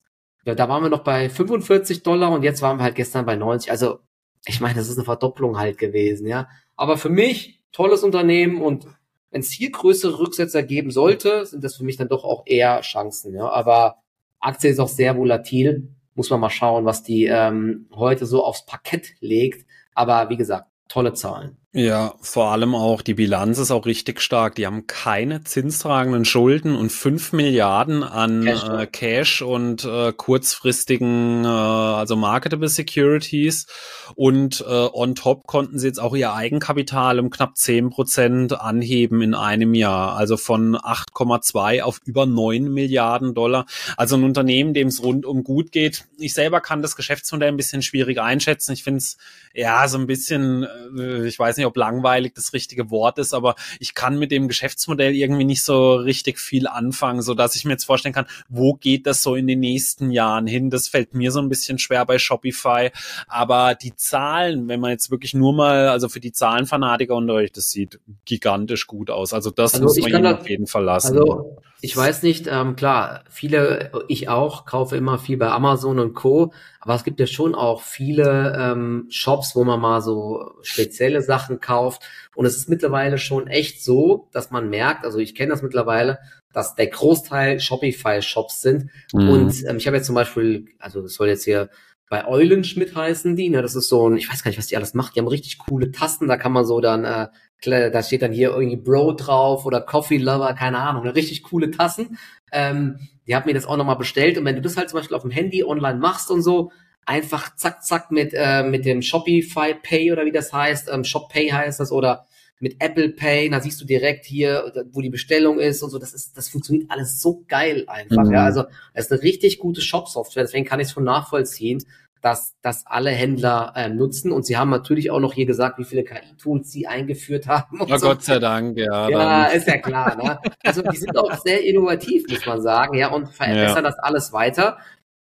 Ja, 0.44 0.54
da 0.54 0.68
waren 0.68 0.82
wir 0.82 0.90
noch 0.90 1.04
bei 1.04 1.28
45 1.28 2.02
Dollar 2.02 2.30
und 2.32 2.42
jetzt 2.42 2.62
waren 2.62 2.78
wir 2.78 2.84
halt 2.84 2.94
gestern 2.94 3.26
bei 3.26 3.36
90. 3.36 3.70
Also 3.70 4.00
ich 4.46 4.60
meine, 4.60 4.76
das 4.76 4.88
ist 4.88 4.96
eine 4.96 5.04
Verdopplung 5.04 5.58
halt 5.58 5.76
gewesen, 5.78 6.26
ja. 6.26 6.48
Aber 6.76 6.96
für 6.96 7.08
mich, 7.10 7.62
tolles 7.72 8.02
Unternehmen 8.02 8.62
und 8.62 8.86
wenn 9.30 9.40
es 9.40 9.50
hier 9.50 9.70
größere 9.70 10.18
Rücksetzer 10.18 10.62
geben 10.62 10.90
sollte, 10.90 11.44
sind 11.44 11.64
das 11.64 11.76
für 11.76 11.84
mich 11.84 11.96
dann 11.96 12.08
doch 12.08 12.24
auch 12.24 12.44
eher 12.46 12.80
Chancen, 12.80 13.34
ja. 13.34 13.48
Aber 13.48 13.96
Aktie 14.40 14.70
ist 14.70 14.78
auch 14.78 14.88
sehr 14.88 15.16
volatil. 15.16 15.88
Muss 16.14 16.30
man 16.30 16.40
mal 16.40 16.50
schauen, 16.50 16.84
was 16.86 17.02
die 17.02 17.26
ähm, 17.26 17.88
heute 17.94 18.24
so 18.24 18.42
aufs 18.44 18.64
Parkett 18.64 19.14
legt. 19.20 19.66
Aber 19.94 20.30
wie 20.30 20.36
gesagt, 20.36 20.68
tolle 20.88 21.12
Zahlen. 21.12 21.58
Ja, 21.76 22.14
vor 22.22 22.52
allem 22.52 22.74
auch 22.74 23.02
die 23.02 23.12
Bilanz 23.12 23.58
ist 23.58 23.70
auch 23.70 23.84
richtig 23.84 24.22
stark. 24.22 24.54
Die 24.54 24.64
haben 24.64 24.86
keine 24.86 25.44
zinstragenden 25.44 26.24
Schulden 26.24 26.74
und 26.74 26.90
fünf 26.90 27.34
Milliarden 27.34 28.02
an 28.02 28.46
Cash, 28.46 28.64
äh, 28.64 28.86
Cash 28.86 29.42
und 29.42 29.84
äh, 29.84 30.14
kurzfristigen, 30.16 31.44
äh, 31.44 31.48
also 31.48 32.16
marketable 32.16 32.70
Securities. 32.70 33.66
Und 34.14 34.64
äh, 34.66 34.88
on 34.90 35.14
top 35.16 35.46
konnten 35.46 35.78
sie 35.78 35.88
jetzt 35.88 36.00
auch 36.00 36.16
ihr 36.16 36.32
Eigenkapital 36.32 37.20
um 37.20 37.28
knapp 37.28 37.58
zehn 37.58 37.90
Prozent 37.90 38.58
anheben 38.58 39.20
in 39.20 39.34
einem 39.34 39.74
Jahr. 39.74 40.16
Also 40.16 40.38
von 40.38 40.76
8,2 40.76 41.82
auf 41.82 42.00
über 42.06 42.24
neun 42.24 42.72
Milliarden 42.72 43.34
Dollar. 43.34 43.66
Also 43.98 44.16
ein 44.16 44.24
Unternehmen, 44.24 44.72
dem 44.72 44.88
es 44.88 45.02
rundum 45.02 45.44
gut 45.44 45.72
geht. 45.72 46.06
Ich 46.16 46.32
selber 46.32 46.62
kann 46.62 46.80
das 46.80 46.96
Geschäftsmodell 46.96 47.48
ein 47.48 47.58
bisschen 47.58 47.82
schwierig 47.82 48.18
einschätzen. 48.18 48.72
Ich 48.72 48.82
finde 48.82 48.98
es 48.98 49.18
ja 49.52 49.86
so 49.88 49.98
ein 49.98 50.06
bisschen, 50.06 50.66
äh, 50.98 51.26
ich 51.26 51.38
weiß 51.38 51.58
nicht, 51.58 51.65
nicht, 51.66 51.76
ob 51.76 51.76
langweilig 51.76 52.34
das 52.34 52.52
richtige 52.52 52.90
Wort 52.90 53.18
ist, 53.18 53.34
aber 53.34 53.54
ich 53.80 53.94
kann 53.94 54.18
mit 54.18 54.30
dem 54.30 54.48
Geschäftsmodell 54.48 55.14
irgendwie 55.14 55.44
nicht 55.44 55.64
so 55.64 55.94
richtig 55.94 56.38
viel 56.38 56.66
anfangen, 56.66 57.22
so 57.22 57.34
dass 57.34 57.56
ich 57.56 57.64
mir 57.64 57.72
jetzt 57.72 57.84
vorstellen 57.84 58.14
kann, 58.14 58.26
wo 58.48 58.74
geht 58.74 59.06
das 59.06 59.22
so 59.22 59.34
in 59.34 59.46
den 59.46 59.60
nächsten 59.60 60.10
Jahren 60.10 60.46
hin? 60.46 60.70
Das 60.70 60.88
fällt 60.88 61.14
mir 61.14 61.32
so 61.32 61.40
ein 61.40 61.48
bisschen 61.48 61.78
schwer 61.78 62.04
bei 62.06 62.18
Shopify, 62.18 62.90
aber 63.26 63.74
die 63.74 63.94
Zahlen, 63.96 64.68
wenn 64.68 64.80
man 64.80 64.90
jetzt 64.90 65.10
wirklich 65.10 65.34
nur 65.34 65.52
mal, 65.52 65.88
also 65.88 66.08
für 66.08 66.20
die 66.20 66.32
Zahlenfanatiker 66.32 67.14
unter 67.14 67.34
euch, 67.34 67.52
das 67.52 67.70
sieht 67.70 68.00
gigantisch 68.24 68.86
gut 68.86 69.10
aus. 69.10 69.32
Also 69.32 69.50
das 69.50 69.74
also 69.74 69.84
muss 69.84 69.98
man 69.98 70.10
ihnen 70.10 70.26
auf 70.26 70.48
jeden 70.48 70.66
Fall 70.66 70.84
lassen. 70.84 71.18
Also 71.18 71.58
ich 71.80 71.96
weiß 71.96 72.22
nicht, 72.22 72.46
ähm, 72.46 72.74
klar, 72.74 73.24
viele, 73.28 73.92
ich 74.08 74.28
auch, 74.28 74.64
kaufe 74.64 74.96
immer 74.96 75.18
viel 75.18 75.36
bei 75.36 75.50
Amazon 75.50 75.98
und 75.98 76.14
Co. 76.14 76.52
Aber 76.80 76.94
es 76.94 77.04
gibt 77.04 77.20
ja 77.20 77.26
schon 77.26 77.54
auch 77.54 77.82
viele 77.82 78.56
ähm, 78.58 79.06
Shops, 79.10 79.54
wo 79.54 79.64
man 79.64 79.80
mal 79.80 80.00
so 80.00 80.52
spezielle 80.62 81.20
Sachen 81.20 81.60
kauft. 81.60 82.02
Und 82.34 82.46
es 82.46 82.56
ist 82.56 82.68
mittlerweile 82.68 83.18
schon 83.18 83.46
echt 83.46 83.84
so, 83.84 84.28
dass 84.32 84.50
man 84.50 84.70
merkt, 84.70 85.04
also 85.04 85.18
ich 85.18 85.34
kenne 85.34 85.50
das 85.50 85.62
mittlerweile, 85.62 86.18
dass 86.52 86.74
der 86.74 86.86
Großteil 86.86 87.60
Shopify-Shops 87.60 88.62
sind. 88.62 88.90
Mhm. 89.12 89.28
Und 89.28 89.64
ähm, 89.68 89.76
ich 89.76 89.86
habe 89.86 89.98
jetzt 89.98 90.06
zum 90.06 90.14
Beispiel, 90.14 90.68
also 90.78 91.02
das 91.02 91.14
soll 91.14 91.28
jetzt 91.28 91.44
hier 91.44 91.68
bei 92.08 92.26
Eulenschmidt 92.26 92.94
heißen 92.94 93.34
die, 93.36 93.50
ne? 93.50 93.62
Das 93.62 93.74
ist 93.74 93.88
so 93.88 94.08
ein, 94.08 94.16
ich 94.16 94.30
weiß 94.30 94.42
gar 94.42 94.50
nicht, 94.50 94.58
was 94.58 94.68
die 94.68 94.76
alles 94.76 94.94
macht. 94.94 95.14
Die 95.14 95.20
haben 95.20 95.28
richtig 95.28 95.58
coole 95.58 95.90
Tasten, 95.90 96.28
da 96.28 96.36
kann 96.36 96.52
man 96.52 96.64
so 96.64 96.80
dann, 96.80 97.04
äh, 97.04 97.28
da 97.62 98.02
steht 98.02 98.22
dann 98.22 98.32
hier 98.32 98.50
irgendwie 98.50 98.76
Bro 98.76 99.14
drauf 99.14 99.64
oder 99.66 99.80
Coffee 99.80 100.18
Lover, 100.18 100.54
keine 100.54 100.78
Ahnung, 100.78 101.04
ne? 101.04 101.14
richtig 101.14 101.42
coole 101.42 101.70
Tassen. 101.70 102.18
Ähm, 102.52 102.98
die 103.26 103.34
hat 103.34 103.46
mir 103.46 103.54
das 103.54 103.66
auch 103.66 103.76
nochmal 103.76 103.96
bestellt 103.96 104.38
und 104.38 104.44
wenn 104.44 104.56
du 104.56 104.62
das 104.62 104.76
halt 104.76 104.90
zum 104.90 104.98
Beispiel 104.98 105.16
auf 105.16 105.22
dem 105.22 105.30
Handy 105.30 105.64
online 105.64 105.98
machst 105.98 106.30
und 106.30 106.42
so, 106.42 106.70
einfach 107.06 107.54
zack, 107.56 107.84
zack 107.84 108.10
mit, 108.10 108.32
äh, 108.34 108.62
mit 108.62 108.84
dem 108.84 109.02
Shopify 109.02 109.74
Pay 109.74 110.12
oder 110.12 110.24
wie 110.26 110.32
das 110.32 110.52
heißt, 110.52 110.90
ähm, 110.92 111.04
Shop 111.04 111.28
Pay 111.28 111.48
heißt 111.48 111.80
das 111.80 111.92
oder 111.92 112.26
mit 112.58 112.76
Apple 112.80 113.10
Pay, 113.10 113.50
da 113.50 113.60
siehst 113.60 113.80
du 113.80 113.84
direkt 113.84 114.24
hier, 114.24 114.72
wo 114.92 115.02
die 115.02 115.10
Bestellung 115.10 115.58
ist 115.58 115.82
und 115.82 115.90
so. 115.90 115.98
Das 115.98 116.14
ist, 116.14 116.36
das 116.38 116.48
funktioniert 116.48 116.90
alles 116.90 117.20
so 117.20 117.44
geil 117.48 117.84
einfach. 117.86 118.24
Mhm. 118.24 118.32
Ja, 118.32 118.44
also 118.44 118.64
es 118.94 119.06
ist 119.06 119.12
eine 119.12 119.22
richtig 119.22 119.58
gute 119.58 119.82
Shop-Software. 119.82 120.44
Deswegen 120.44 120.64
kann 120.64 120.80
ich 120.80 120.86
es 120.86 120.92
schon 120.92 121.04
nachvollziehen, 121.04 121.84
dass 122.26 122.56
das 122.60 122.84
alle 122.88 123.10
Händler 123.10 123.72
äh, 123.76 123.88
nutzen. 123.88 124.32
Und 124.32 124.44
sie 124.44 124.56
haben 124.56 124.68
natürlich 124.68 125.12
auch 125.12 125.20
noch 125.20 125.32
hier 125.32 125.46
gesagt, 125.46 125.78
wie 125.78 125.84
viele 125.84 126.02
KI-Tools 126.02 126.72
sie 126.72 126.88
eingeführt 126.88 127.46
haben. 127.46 127.78
Na 127.86 128.00
so. 128.00 128.08
Gott 128.08 128.24
sei 128.24 128.40
Dank, 128.40 128.76
ja. 128.76 129.08
Ja, 129.08 129.44
ist 129.44 129.68
ja 129.68 129.78
klar. 129.78 130.16
Ne? 130.16 130.40
Also 130.64 130.82
die 130.82 130.96
sind 130.96 131.16
auch 131.16 131.32
sehr 131.44 131.64
innovativ, 131.64 132.24
muss 132.28 132.44
man 132.44 132.60
sagen, 132.60 132.96
ja, 132.96 133.12
und 133.12 133.28
verbessern 133.28 133.76
ja. 133.76 133.82
das 133.82 134.00
alles 134.00 134.32
weiter. 134.32 134.78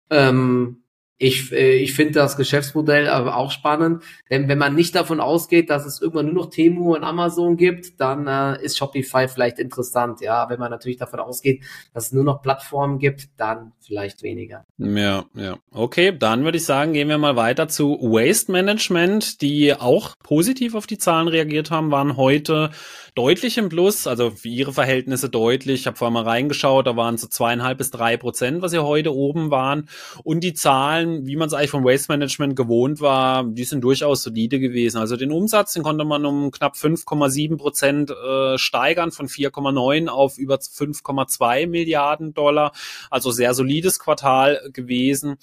Ähm, 0.10 0.83
ich, 1.24 1.52
äh, 1.54 1.76
ich 1.76 1.94
finde 1.94 2.14
das 2.14 2.36
Geschäftsmodell 2.36 3.08
aber 3.08 3.38
auch 3.38 3.52
spannend, 3.52 4.04
denn 4.30 4.50
wenn 4.50 4.58
man 4.58 4.76
nicht 4.76 4.94
davon 4.94 5.22
ausgeht, 5.22 5.70
dass 5.70 5.86
es 5.86 6.02
irgendwann 6.02 6.26
nur 6.26 6.36
noch 6.36 6.50
Temu 6.50 6.96
und 6.96 7.04
Amazon 7.04 7.56
gibt, 7.56 8.00
dann 8.02 8.28
äh, 8.28 8.62
ist 8.62 8.78
Shopify 8.78 9.28
vielleicht 9.28 9.58
interessant. 9.58 10.20
Ja, 10.22 10.50
wenn 10.50 10.60
man 10.60 10.70
natürlich 10.70 10.98
davon 10.98 11.20
ausgeht, 11.20 11.64
dass 11.94 12.08
es 12.08 12.12
nur 12.12 12.26
noch 12.26 12.42
Plattformen 12.42 13.00
gibt, 13.00 13.30
dann 13.38 13.72
vielleicht 13.80 14.22
weniger. 14.22 14.66
Ja, 14.78 15.26
ja. 15.34 15.58
Okay, 15.72 16.16
dann 16.18 16.44
würde 16.44 16.58
ich 16.58 16.66
sagen, 16.66 16.94
gehen 16.94 17.08
wir 17.08 17.18
mal 17.18 17.36
weiter 17.36 17.68
zu 17.70 17.98
Waste 18.02 18.52
Management, 18.52 19.42
die 19.42 19.74
auch 19.74 20.16
positiv 20.24 20.76
auf 20.76 20.88
die 20.88 20.98
Zahlen 20.98 21.30
reagiert 21.30 21.72
haben, 21.72 21.92
waren 21.92 22.18
heute 22.18 22.72
deutlich 23.16 23.58
im 23.58 23.70
Plus, 23.70 24.08
also 24.08 24.32
für 24.32 24.50
ihre 24.50 24.74
Verhältnisse 24.74 25.30
deutlich. 25.30 25.82
Ich 25.82 25.88
habe 25.88 25.98
vorher 25.98 26.12
mal 26.12 26.24
reingeschaut, 26.24 26.88
da 26.88 26.96
waren 26.96 27.18
so 27.18 27.28
zweieinhalb 27.28 27.78
bis 27.78 27.92
drei 27.92 28.18
Prozent, 28.18 28.62
was 28.62 28.72
sie 28.72 28.80
heute 28.80 29.14
oben 29.14 29.52
waren. 29.52 29.88
Und 30.24 30.44
die 30.44 30.54
Zahlen, 30.54 31.13
wie 31.24 31.36
man 31.36 31.48
es 31.48 31.54
eigentlich 31.54 31.70
vom 31.70 31.84
Waste 31.86 32.12
Management 32.12 32.56
gewohnt 32.56 33.00
war, 33.02 33.44
die 33.44 33.64
sind 33.64 33.82
durchaus 33.82 34.24
solide 34.24 34.60
gewesen. 34.60 34.98
Also 34.98 35.16
den 35.16 35.32
Umsatz, 35.32 35.74
den 35.74 35.84
konnte 35.84 36.06
man 36.06 36.26
um 36.26 36.52
knapp 36.52 36.76
5,7 36.76 37.58
Prozent 37.58 38.12
äh, 38.12 38.58
steigern, 38.58 39.12
von 39.12 39.28
4,9 39.28 40.08
auf 40.08 40.38
über 40.38 40.56
5,2 40.56 41.68
Milliarden 41.68 42.34
Dollar. 42.34 42.72
Also 43.10 43.32
sehr 43.32 43.54
solides 43.54 44.00
Quartal 44.00 44.70
gewesen. 44.74 45.36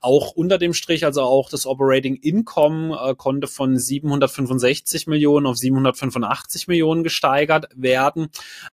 Auch 0.00 0.32
unter 0.32 0.58
dem 0.58 0.74
Strich, 0.74 1.04
also 1.04 1.22
auch 1.22 1.50
das 1.50 1.66
Operating 1.66 2.16
Income 2.16 2.98
äh, 3.02 3.14
konnte 3.14 3.46
von 3.46 3.76
765 3.76 5.06
Millionen 5.06 5.46
auf 5.46 5.56
785 5.56 6.68
Millionen 6.68 7.02
gesteigert 7.02 7.68
werden. 7.74 8.28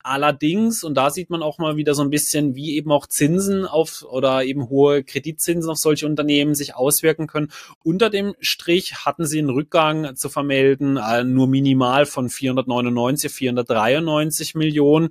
Allerdings, 0.01 0.83
und 0.83 0.95
da 0.95 1.09
sieht 1.09 1.29
man 1.29 1.43
auch 1.43 1.57
mal 1.57 1.75
wieder 1.75 1.93
so 1.93 2.01
ein 2.01 2.09
bisschen, 2.09 2.55
wie 2.55 2.75
eben 2.75 2.91
auch 2.91 3.07
Zinsen 3.07 3.65
auf 3.65 4.03
oder 4.09 4.43
eben 4.43 4.69
hohe 4.69 5.03
Kreditzinsen 5.03 5.69
auf 5.69 5.77
solche 5.77 6.05
Unternehmen 6.05 6.28
sich 6.55 6.75
auswirken 6.75 7.27
können. 7.27 7.51
Unter 7.83 8.09
dem 8.09 8.35
Strich 8.39 9.05
hatten 9.05 9.25
sie 9.25 9.39
einen 9.39 9.49
Rückgang 9.49 10.15
zu 10.15 10.29
vermelden, 10.29 10.97
äh, 10.97 11.23
nur 11.23 11.47
minimal 11.47 12.05
von 12.05 12.29
499, 12.29 13.31
493 13.31 14.55
Millionen. 14.55 15.09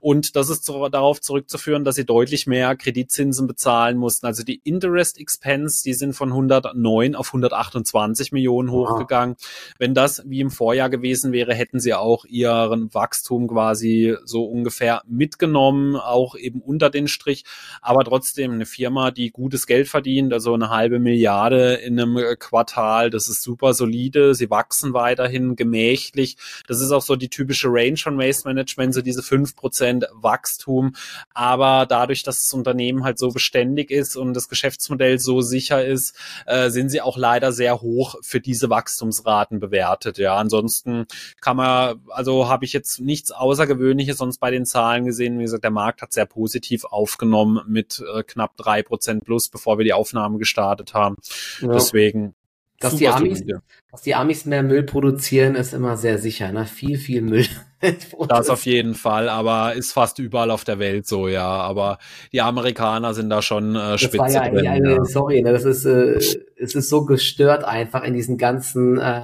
Und 0.00 0.36
das 0.36 0.48
ist 0.48 0.64
zu, 0.64 0.88
darauf 0.88 1.20
zurückzuführen, 1.20 1.84
dass 1.84 1.96
sie 1.96 2.04
deutlich 2.04 2.46
mehr 2.46 2.76
Kreditzinsen 2.76 3.46
bezahlen 3.46 3.96
mussten. 3.96 4.26
Also 4.26 4.42
die 4.42 4.60
Interest 4.64 5.18
Expense, 5.18 5.82
die 5.82 5.94
sind 5.94 6.14
von 6.14 6.30
109 6.30 7.14
auf 7.14 7.28
128 7.28 8.32
Millionen 8.32 8.70
hochgegangen. 8.70 9.36
Wow. 9.38 9.74
Wenn 9.78 9.94
das 9.94 10.22
wie 10.26 10.40
im 10.40 10.50
Vorjahr 10.50 10.90
gewesen 10.90 11.32
wäre, 11.32 11.54
hätten 11.54 11.80
sie 11.80 11.94
auch 11.94 12.24
ihren 12.24 12.92
Wachstum 12.94 13.48
quasi 13.48 14.16
so 14.24 14.44
ungefähr 14.44 15.02
mitgenommen, 15.06 15.96
auch 15.96 16.36
eben 16.36 16.60
unter 16.60 16.90
den 16.90 17.08
Strich. 17.08 17.44
Aber 17.80 18.04
trotzdem 18.04 18.52
eine 18.52 18.66
Firma, 18.66 19.10
die 19.10 19.30
gutes 19.30 19.66
Geld 19.66 19.88
verdient, 19.88 20.32
also 20.32 20.51
eine 20.54 20.70
halbe 20.70 20.98
Milliarde 20.98 21.74
in 21.74 21.98
einem 21.98 22.18
Quartal, 22.38 23.10
das 23.10 23.28
ist 23.28 23.42
super 23.42 23.74
solide. 23.74 24.34
Sie 24.34 24.50
wachsen 24.50 24.94
weiterhin 24.94 25.56
gemächlich. 25.56 26.36
Das 26.66 26.80
ist 26.80 26.90
auch 26.92 27.02
so 27.02 27.16
die 27.16 27.28
typische 27.28 27.68
Range 27.70 27.96
von 27.96 28.18
Waste 28.18 28.48
Management, 28.48 28.94
so 28.94 29.02
diese 29.02 29.22
fünf 29.22 29.56
Prozent 29.56 30.06
Wachstum. 30.12 30.94
Aber 31.34 31.86
dadurch, 31.86 32.22
dass 32.22 32.40
das 32.40 32.52
Unternehmen 32.52 33.04
halt 33.04 33.18
so 33.18 33.30
beständig 33.30 33.90
ist 33.90 34.16
und 34.16 34.34
das 34.34 34.48
Geschäftsmodell 34.48 35.18
so 35.18 35.40
sicher 35.40 35.84
ist, 35.84 36.16
äh, 36.46 36.70
sind 36.70 36.90
sie 36.90 37.00
auch 37.00 37.16
leider 37.16 37.52
sehr 37.52 37.80
hoch 37.80 38.16
für 38.22 38.40
diese 38.40 38.70
Wachstumsraten 38.70 39.60
bewertet. 39.60 40.18
Ja, 40.18 40.36
ansonsten 40.36 41.06
kann 41.40 41.56
man, 41.56 42.00
also 42.08 42.48
habe 42.48 42.64
ich 42.64 42.72
jetzt 42.72 43.00
nichts 43.00 43.30
Außergewöhnliches 43.32 44.18
sonst 44.18 44.38
bei 44.38 44.50
den 44.50 44.66
Zahlen 44.66 45.04
gesehen. 45.04 45.38
Wie 45.38 45.44
gesagt, 45.44 45.64
der 45.64 45.70
Markt 45.70 46.02
hat 46.02 46.12
sehr 46.12 46.26
positiv 46.26 46.84
aufgenommen 46.84 47.60
mit 47.66 48.02
äh, 48.14 48.22
knapp 48.22 48.56
drei 48.56 48.82
Prozent 48.82 49.24
plus, 49.24 49.48
bevor 49.48 49.78
wir 49.78 49.84
die 49.84 49.92
Aufnahmen 49.92 50.38
gestartet 50.42 50.94
haben. 50.94 51.16
Ja. 51.60 51.72
Deswegen 51.72 52.34
dass 52.82 52.96
die, 52.96 53.08
Amis, 53.08 53.44
dass 53.92 54.02
die 54.02 54.14
Amis 54.16 54.44
mehr 54.44 54.64
Müll 54.64 54.82
produzieren, 54.82 55.54
ist 55.54 55.72
immer 55.72 55.96
sehr 55.96 56.18
sicher. 56.18 56.50
Ne? 56.50 56.66
Viel, 56.66 56.98
viel 56.98 57.22
Müll. 57.22 57.46
das 58.28 58.50
auf 58.50 58.66
jeden 58.66 58.94
Fall, 58.94 59.28
aber 59.28 59.74
ist 59.74 59.92
fast 59.92 60.18
überall 60.18 60.50
auf 60.50 60.64
der 60.64 60.80
Welt 60.80 61.06
so, 61.06 61.28
ja. 61.28 61.46
Aber 61.46 61.98
die 62.32 62.40
Amerikaner 62.40 63.14
sind 63.14 63.30
da 63.30 63.40
schon 63.40 63.76
äh, 63.76 63.98
spitze 63.98 64.34
ja 64.34 64.48
drin. 64.48 64.66
Eine, 64.66 64.92
ja. 64.94 65.04
Sorry, 65.04 65.42
ne? 65.42 65.52
das 65.52 65.64
ist, 65.64 65.84
äh, 65.84 66.14
es 66.56 66.74
ist 66.74 66.88
so 66.88 67.04
gestört 67.04 67.62
einfach 67.62 68.02
in 68.02 68.14
diesen 68.14 68.36
ganzen 68.36 68.98
äh, 68.98 69.22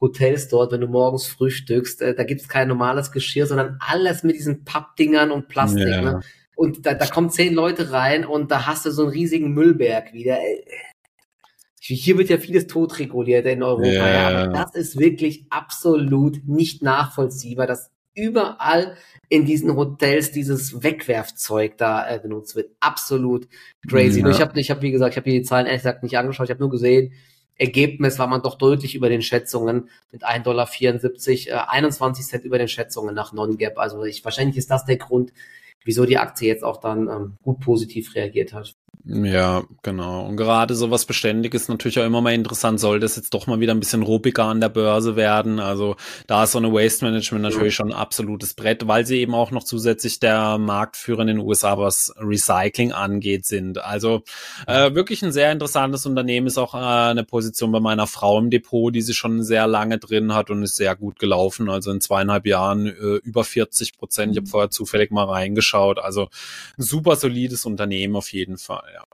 Hotels 0.00 0.48
dort, 0.48 0.72
wenn 0.72 0.80
du 0.80 0.88
morgens 0.88 1.26
frühstückst, 1.26 2.00
äh, 2.02 2.14
da 2.14 2.24
gibt's 2.24 2.48
kein 2.48 2.68
normales 2.68 3.12
Geschirr, 3.12 3.46
sondern 3.46 3.78
alles 3.80 4.22
mit 4.22 4.36
diesen 4.36 4.64
Pappdingern 4.64 5.30
und 5.30 5.48
Plastik. 5.48 5.88
Ja. 5.88 6.00
Ne? 6.00 6.20
Und 6.56 6.86
da, 6.86 6.94
da 6.94 7.06
kommen 7.06 7.30
zehn 7.30 7.54
Leute 7.54 7.92
rein 7.92 8.24
und 8.24 8.50
da 8.50 8.66
hast 8.66 8.86
du 8.86 8.90
so 8.90 9.02
einen 9.02 9.12
riesigen 9.12 9.52
Müllberg 9.52 10.12
wieder. 10.14 10.38
Hier 11.78 12.18
wird 12.18 12.30
ja 12.30 12.38
vieles 12.38 12.66
totreguliert 12.66 13.46
in 13.46 13.62
Europa, 13.62 13.86
ja. 13.86 14.08
ja, 14.08 14.28
aber 14.28 14.52
das 14.52 14.74
ist 14.74 14.98
wirklich 14.98 15.44
absolut 15.50 16.48
nicht 16.48 16.82
nachvollziehbar, 16.82 17.66
dass 17.66 17.90
überall 18.14 18.96
in 19.28 19.44
diesen 19.44 19.76
Hotels 19.76 20.32
dieses 20.32 20.82
Wegwerfzeug 20.82 21.76
da 21.76 22.08
äh, 22.08 22.18
benutzt 22.18 22.56
wird. 22.56 22.70
Absolut 22.80 23.46
crazy. 23.88 24.20
Ja. 24.20 24.30
Ich 24.30 24.40
habe, 24.40 24.58
ich 24.58 24.70
hab, 24.70 24.80
wie 24.80 24.90
gesagt, 24.90 25.12
ich 25.12 25.16
habe 25.18 25.30
die 25.30 25.42
Zahlen 25.42 25.66
ehrlich 25.66 25.82
gesagt 25.82 26.02
nicht 26.02 26.16
angeschaut. 26.16 26.46
Ich 26.46 26.50
habe 26.50 26.60
nur 26.60 26.70
gesehen, 26.70 27.12
Ergebnis 27.58 28.18
war 28.18 28.26
man 28.26 28.42
doch 28.42 28.56
deutlich 28.56 28.94
über 28.94 29.10
den 29.10 29.22
Schätzungen 29.22 29.90
mit 30.10 30.24
1,74 30.24 31.48
Dollar, 31.48 31.66
äh, 31.66 31.76
21 31.76 32.26
Cent 32.26 32.44
über 32.44 32.58
den 32.58 32.68
Schätzungen 32.68 33.14
nach 33.14 33.32
Non-Gap. 33.32 33.78
Also 33.78 34.04
ich, 34.04 34.24
wahrscheinlich 34.24 34.56
ist 34.56 34.70
das 34.70 34.86
der 34.86 34.96
Grund, 34.96 35.32
wieso 35.84 36.04
die 36.04 36.18
Aktie 36.18 36.48
jetzt 36.48 36.64
auch 36.64 36.78
dann 36.78 37.08
ähm, 37.08 37.38
gut 37.42 37.60
positiv 37.60 38.14
reagiert 38.14 38.52
hat. 38.52 38.76
Ja, 39.08 39.62
genau. 39.82 40.26
Und 40.26 40.36
gerade 40.36 40.74
so 40.74 40.90
was 40.90 41.04
Beständiges 41.04 41.62
ist 41.62 41.68
natürlich 41.68 42.00
auch 42.00 42.04
immer 42.04 42.20
mal 42.20 42.34
interessant, 42.34 42.80
sollte 42.80 43.06
es 43.06 43.14
jetzt 43.14 43.32
doch 43.34 43.46
mal 43.46 43.60
wieder 43.60 43.72
ein 43.72 43.78
bisschen 43.78 44.02
ruppiger 44.02 44.46
an 44.46 44.60
der 44.60 44.68
Börse 44.68 45.14
werden. 45.14 45.60
Also 45.60 45.94
da 46.26 46.42
ist 46.42 46.52
so 46.52 46.58
eine 46.58 46.72
Waste 46.72 47.04
Management 47.04 47.44
natürlich 47.44 47.76
schon 47.76 47.92
ein 47.92 47.96
absolutes 47.96 48.54
Brett, 48.54 48.88
weil 48.88 49.06
sie 49.06 49.20
eben 49.20 49.32
auch 49.32 49.52
noch 49.52 49.62
zusätzlich 49.62 50.18
der 50.18 50.58
Marktführer 50.58 51.20
in 51.20 51.28
den 51.28 51.38
USA, 51.38 51.78
was 51.78 52.12
Recycling 52.18 52.90
angeht, 52.90 53.46
sind. 53.46 53.78
Also 53.78 54.24
äh, 54.66 54.92
wirklich 54.92 55.22
ein 55.22 55.30
sehr 55.30 55.52
interessantes 55.52 56.04
Unternehmen, 56.04 56.48
ist 56.48 56.58
auch 56.58 56.74
äh, 56.74 56.78
eine 56.78 57.22
Position 57.22 57.70
bei 57.70 57.78
meiner 57.78 58.08
Frau 58.08 58.40
im 58.40 58.50
Depot, 58.50 58.92
die 58.92 59.02
sie 59.02 59.14
schon 59.14 59.44
sehr 59.44 59.68
lange 59.68 59.98
drin 59.98 60.34
hat 60.34 60.50
und 60.50 60.64
ist 60.64 60.74
sehr 60.74 60.96
gut 60.96 61.20
gelaufen. 61.20 61.70
Also 61.70 61.92
in 61.92 62.00
zweieinhalb 62.00 62.44
Jahren 62.44 62.88
äh, 62.88 63.20
über 63.22 63.44
40 63.44 63.96
Prozent. 63.96 64.32
Ich 64.32 64.38
habe 64.38 64.48
vorher 64.48 64.70
zufällig 64.70 65.12
mal 65.12 65.26
reingeschaut. 65.26 66.00
Also 66.00 66.22
ein 66.76 66.82
super 66.82 67.14
solides 67.14 67.64
Unternehmen 67.66 68.16
auf 68.16 68.32
jeden 68.32 68.58
Fall 68.58 68.95
ja. 68.96 69.04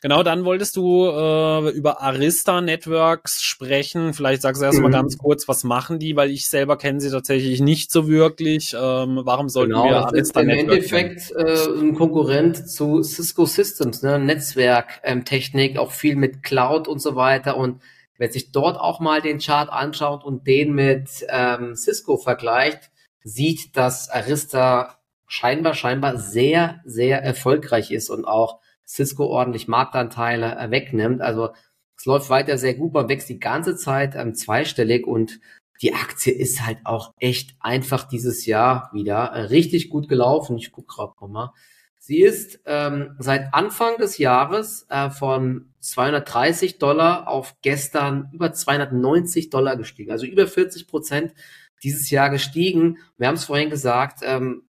Genau, 0.00 0.22
dann 0.22 0.44
wolltest 0.44 0.76
du 0.76 1.06
äh, 1.06 1.70
über 1.70 2.00
Arista 2.00 2.60
Networks 2.60 3.42
sprechen. 3.42 4.14
Vielleicht 4.14 4.42
sagst 4.42 4.62
du 4.62 4.66
erst 4.66 4.78
mhm. 4.78 4.84
mal 4.84 4.92
ganz 4.92 5.18
kurz, 5.18 5.48
was 5.48 5.64
machen 5.64 5.98
die, 5.98 6.16
weil 6.16 6.30
ich 6.30 6.48
selber 6.48 6.76
kenne 6.78 7.00
sie 7.00 7.10
tatsächlich 7.10 7.60
nicht 7.60 7.90
so 7.90 8.08
wirklich. 8.08 8.74
Ähm, 8.74 9.20
warum 9.24 9.48
sollten 9.48 9.72
genau, 9.72 9.84
wir 9.84 9.96
Arista 10.06 10.40
ist 10.40 10.44
im 10.44 10.48
Endeffekt 10.48 11.32
äh, 11.32 11.66
ein 11.78 11.94
Konkurrent 11.94 12.68
zu 12.68 13.02
Cisco 13.02 13.44
Systems, 13.44 14.02
ne? 14.02 14.18
Netzwerktechnik, 14.18 15.72
ähm, 15.72 15.78
auch 15.78 15.90
viel 15.90 16.16
mit 16.16 16.42
Cloud 16.42 16.86
und 16.88 17.00
so 17.00 17.16
weiter. 17.16 17.56
Und 17.56 17.82
wer 18.18 18.30
sich 18.30 18.52
dort 18.52 18.78
auch 18.78 19.00
mal 19.00 19.20
den 19.20 19.38
Chart 19.38 19.70
anschaut 19.70 20.24
und 20.24 20.46
den 20.46 20.72
mit 20.72 21.08
ähm, 21.28 21.74
Cisco 21.74 22.16
vergleicht, 22.16 22.90
sieht, 23.24 23.76
dass 23.76 24.08
Arista 24.08 24.98
scheinbar, 25.26 25.74
scheinbar 25.74 26.18
sehr, 26.18 26.80
sehr 26.84 27.22
erfolgreich 27.22 27.90
ist 27.90 28.10
und 28.10 28.24
auch 28.24 28.60
Cisco 28.92 29.26
ordentlich 29.26 29.68
Marktanteile 29.68 30.56
äh, 30.58 30.70
wegnimmt. 30.70 31.22
Also 31.22 31.50
es 31.96 32.04
läuft 32.04 32.30
weiter 32.30 32.58
sehr 32.58 32.74
gut, 32.74 32.92
man 32.92 33.08
wächst 33.08 33.28
die 33.28 33.38
ganze 33.40 33.76
Zeit 33.76 34.14
ähm, 34.16 34.34
zweistellig 34.34 35.06
und 35.06 35.40
die 35.80 35.94
Aktie 35.94 36.32
ist 36.32 36.64
halt 36.64 36.78
auch 36.84 37.12
echt 37.18 37.56
einfach 37.60 38.04
dieses 38.04 38.46
Jahr 38.46 38.90
wieder 38.92 39.32
äh, 39.32 39.42
richtig 39.42 39.88
gut 39.88 40.08
gelaufen. 40.08 40.58
Ich 40.58 40.72
gucke 40.72 40.94
gerade 40.94 41.12
mal. 41.28 41.52
Sie 41.98 42.20
ist 42.20 42.60
ähm, 42.66 43.14
seit 43.18 43.54
Anfang 43.54 43.96
des 43.96 44.18
Jahres 44.18 44.86
äh, 44.90 45.10
von 45.10 45.72
230 45.80 46.78
Dollar 46.78 47.28
auf 47.28 47.56
gestern 47.62 48.28
über 48.32 48.52
290 48.52 49.50
Dollar 49.50 49.76
gestiegen. 49.76 50.10
Also 50.10 50.26
über 50.26 50.46
40 50.46 50.88
Prozent 50.88 51.34
dieses 51.82 52.10
Jahr 52.10 52.30
gestiegen. 52.30 52.98
Wir 53.18 53.28
haben 53.28 53.36
es 53.36 53.44
vorhin 53.44 53.70
gesagt, 53.70 54.20
ähm, 54.22 54.64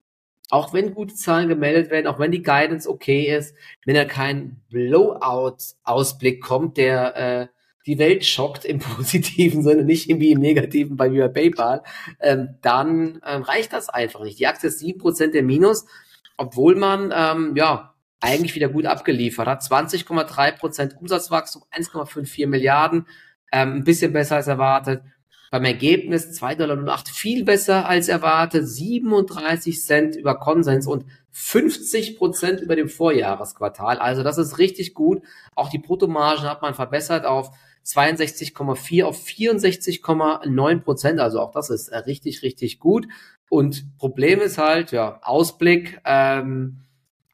auch 0.54 0.72
wenn 0.72 0.94
gute 0.94 1.16
Zahlen 1.16 1.50
gemeldet 1.50 1.90
werden, 1.90 2.06
auch 2.06 2.20
wenn 2.20 2.32
die 2.32 2.44
Guidance 2.44 2.88
okay 2.88 3.36
ist, 3.36 3.56
wenn 3.86 3.96
da 3.96 4.06
kein 4.06 4.62
Blowout-Ausblick 4.70 6.44
kommt, 6.44 6.78
der 6.78 7.16
äh, 7.16 7.48
die 7.88 7.98
Welt 7.98 8.24
schockt 8.24 8.64
im 8.64 8.78
positiven 8.96 9.64
Sinne, 9.64 9.84
nicht 9.84 10.12
irgendwie 10.12 10.32
im 10.32 10.40
negativen 10.40 10.96
bei 10.96 11.10
mir 11.10 11.28
PayPal, 11.30 11.82
ähm, 12.20 12.60
dann 12.62 13.20
ähm, 13.26 13.42
reicht 13.42 13.74
das 13.74 13.90
einfach 13.90 14.22
nicht. 14.22 14.38
Die 14.38 14.46
Aktie 14.46 14.70
ist 14.70 14.78
sieben 14.78 15.00
Prozent 15.00 15.34
der 15.34 15.42
Minus, 15.42 15.88
obwohl 16.38 16.76
man 16.76 17.12
ähm, 17.12 17.56
ja 17.56 17.96
eigentlich 18.22 18.54
wieder 18.54 18.70
gut 18.70 18.86
abgeliefert 18.86 19.48
hat. 19.48 19.64
20,3 19.64 20.52
Prozent 20.60 20.96
Umsatzwachstum, 21.02 21.64
1,54 21.76 22.46
Milliarden, 22.46 23.08
ähm, 23.52 23.78
ein 23.78 23.84
bisschen 23.86 24.14
besser 24.14 24.36
als 24.36 24.48
erwartet. 24.48 25.02
Beim 25.54 25.66
Ergebnis 25.66 26.32
2,08 26.42 26.56
Dollar 26.56 27.04
viel 27.14 27.46
besser 27.46 27.88
als 27.88 28.08
erwartet, 28.08 28.68
37 28.68 29.84
Cent 29.84 30.16
über 30.16 30.40
Konsens 30.40 30.88
und 30.88 31.06
50 31.30 32.18
Prozent 32.18 32.60
über 32.60 32.76
dem 32.76 32.90
Vorjahresquartal. 32.90 34.00
Also 34.00 34.24
das 34.24 34.40
ist 34.40 34.58
richtig 34.58 34.96
gut. 34.96 35.22
Auch 35.54 35.70
die 35.70 35.78
Bruttomargen 35.78 36.50
hat 36.50 36.64
man 36.64 36.74
verbessert 36.74 37.28
auf 37.28 37.52
62,4 37.86 39.04
auf 39.04 39.24
64,9 39.24 40.80
Prozent. 40.80 41.20
Also 41.20 41.40
auch 41.40 41.52
das 41.52 41.70
ist 41.70 41.90
äh, 41.90 41.98
richtig, 42.00 42.42
richtig 42.42 42.80
gut. 42.80 43.06
Und 43.48 43.96
Problem 44.00 44.42
ist 44.42 44.58
halt, 44.58 44.92
ja, 44.92 45.20
Ausblick, 45.22 46.02
ähm, 46.04 46.80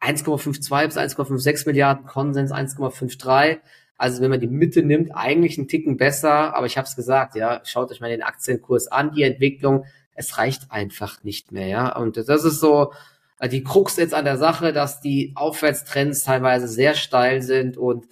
1,52 0.01 0.88
bis 0.88 0.97
1,56 0.97 1.67
Milliarden, 1.67 2.05
Konsens 2.05 2.51
1,53. 2.51 3.60
Also 4.00 4.22
wenn 4.22 4.30
man 4.30 4.40
die 4.40 4.48
Mitte 4.48 4.82
nimmt, 4.82 5.12
eigentlich 5.14 5.58
einen 5.58 5.68
Ticken 5.68 5.98
besser, 5.98 6.56
aber 6.56 6.66
ich 6.66 6.78
habe 6.78 6.88
es 6.88 6.96
gesagt, 6.96 7.36
ja, 7.36 7.60
schaut 7.66 7.92
euch 7.92 8.00
mal 8.00 8.10
den 8.10 8.24
Aktienkurs 8.24 8.88
an, 8.88 9.12
die 9.12 9.24
Entwicklung, 9.24 9.84
es 10.16 10.38
reicht 10.38 10.72
einfach 10.72 11.22
nicht 11.26 11.52
mehr, 11.52 11.68
ja. 11.68 11.98
Und 11.98 12.16
das 12.16 12.46
ist 12.46 12.62
so 12.62 12.94
äh, 13.40 13.50
die 13.50 13.62
Krux 13.62 13.98
jetzt 13.98 14.14
an 14.14 14.24
der 14.24 14.38
Sache, 14.38 14.72
dass 14.72 15.02
die 15.02 15.34
Aufwärtstrends 15.36 16.24
teilweise 16.24 16.70
sehr 16.70 16.94
steil 16.94 17.42
sind 17.42 17.76
und 17.76 18.06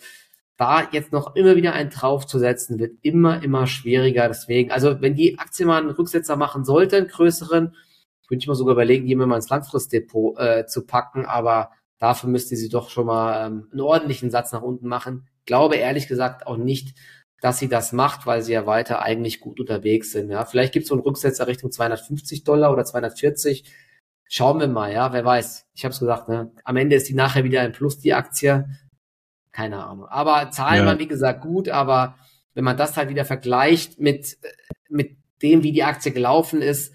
da 0.58 0.90
jetzt 0.92 1.14
noch 1.14 1.38
immer 1.38 1.56
wieder 1.56 1.72
einen 1.72 1.90
draufzusetzen, 1.90 2.80
wird 2.80 2.98
immer, 3.02 3.42
immer 3.42 3.66
schwieriger. 3.66 4.28
Deswegen, 4.28 4.72
also 4.72 5.00
wenn 5.00 5.16
die 5.16 5.40
Aktie 5.40 5.66
mal 5.66 5.80
einen 5.82 5.92
Rücksetzer 5.92 6.36
machen 6.36 6.66
sollte, 6.66 6.98
einen 6.98 7.08
größeren, 7.08 7.76
würde 8.28 8.40
ich 8.42 8.48
mal 8.48 8.56
sogar 8.56 8.74
überlegen, 8.74 9.06
die 9.06 9.14
immer 9.14 9.26
mal 9.26 9.38
ins 9.38 9.50
Langfristdepot 9.50 10.38
äh, 10.38 10.66
zu 10.66 10.86
packen, 10.86 11.26
aber 11.26 11.72
dafür 11.98 12.30
müsste 12.30 12.58
sie 12.58 12.68
doch 12.68 12.90
schon 12.90 13.06
mal 13.06 13.48
ähm, 13.48 13.70
einen 13.72 13.80
ordentlichen 13.80 14.32
Satz 14.32 14.52
nach 14.52 14.64
unten 14.64 14.90
machen 14.90 15.30
glaube 15.48 15.78
ehrlich 15.78 16.08
gesagt 16.08 16.46
auch 16.46 16.58
nicht, 16.58 16.96
dass 17.42 17.60
sie 17.60 17.68
das 17.70 17.92
macht, 17.92 18.26
weil 18.26 18.42
sie 18.42 18.54
ja 18.54 18.66
weiter 18.66 19.02
eigentlich 19.02 19.40
gut 19.40 19.60
unterwegs 19.60 20.12
sind. 20.12 20.30
Ja, 20.30 20.46
vielleicht 20.46 20.74
gibt 20.74 20.84
es 20.84 20.90
so 20.90 20.96
einen 20.96 21.04
Rücksetzer 21.04 21.48
Richtung 21.48 21.72
250 21.72 22.44
Dollar 22.44 22.72
oder 22.72 22.86
240. 22.86 23.64
Schauen 24.28 24.60
wir 24.60 24.68
mal, 24.68 24.92
ja, 24.92 25.14
wer 25.14 25.24
weiß. 25.24 25.68
Ich 25.74 25.86
habe 25.86 25.94
es 25.94 26.00
gesagt, 26.00 26.30
ne? 26.30 26.52
Am 26.64 26.78
Ende 26.78 26.96
ist 26.96 27.08
die 27.08 27.14
nachher 27.14 27.44
wieder 27.44 27.62
ein 27.62 27.72
Plus, 27.72 28.00
die 28.00 28.14
Aktie. 28.14 28.68
Keine 29.52 29.84
Ahnung. 29.86 30.08
Aber 30.08 30.52
Zahlen 30.52 30.82
ja. 30.82 30.86
waren, 30.86 31.00
wie 31.00 31.08
gesagt, 31.08 31.42
gut, 31.42 31.70
aber 31.70 32.18
wenn 32.54 32.64
man 32.64 32.78
das 32.78 32.98
halt 32.98 33.10
wieder 33.10 33.26
vergleicht 33.26 34.00
mit, 34.00 34.38
mit 34.90 35.18
dem, 35.42 35.64
wie 35.64 35.72
die 35.72 35.84
Aktie 35.84 36.12
gelaufen 36.12 36.62
ist, 36.62 36.94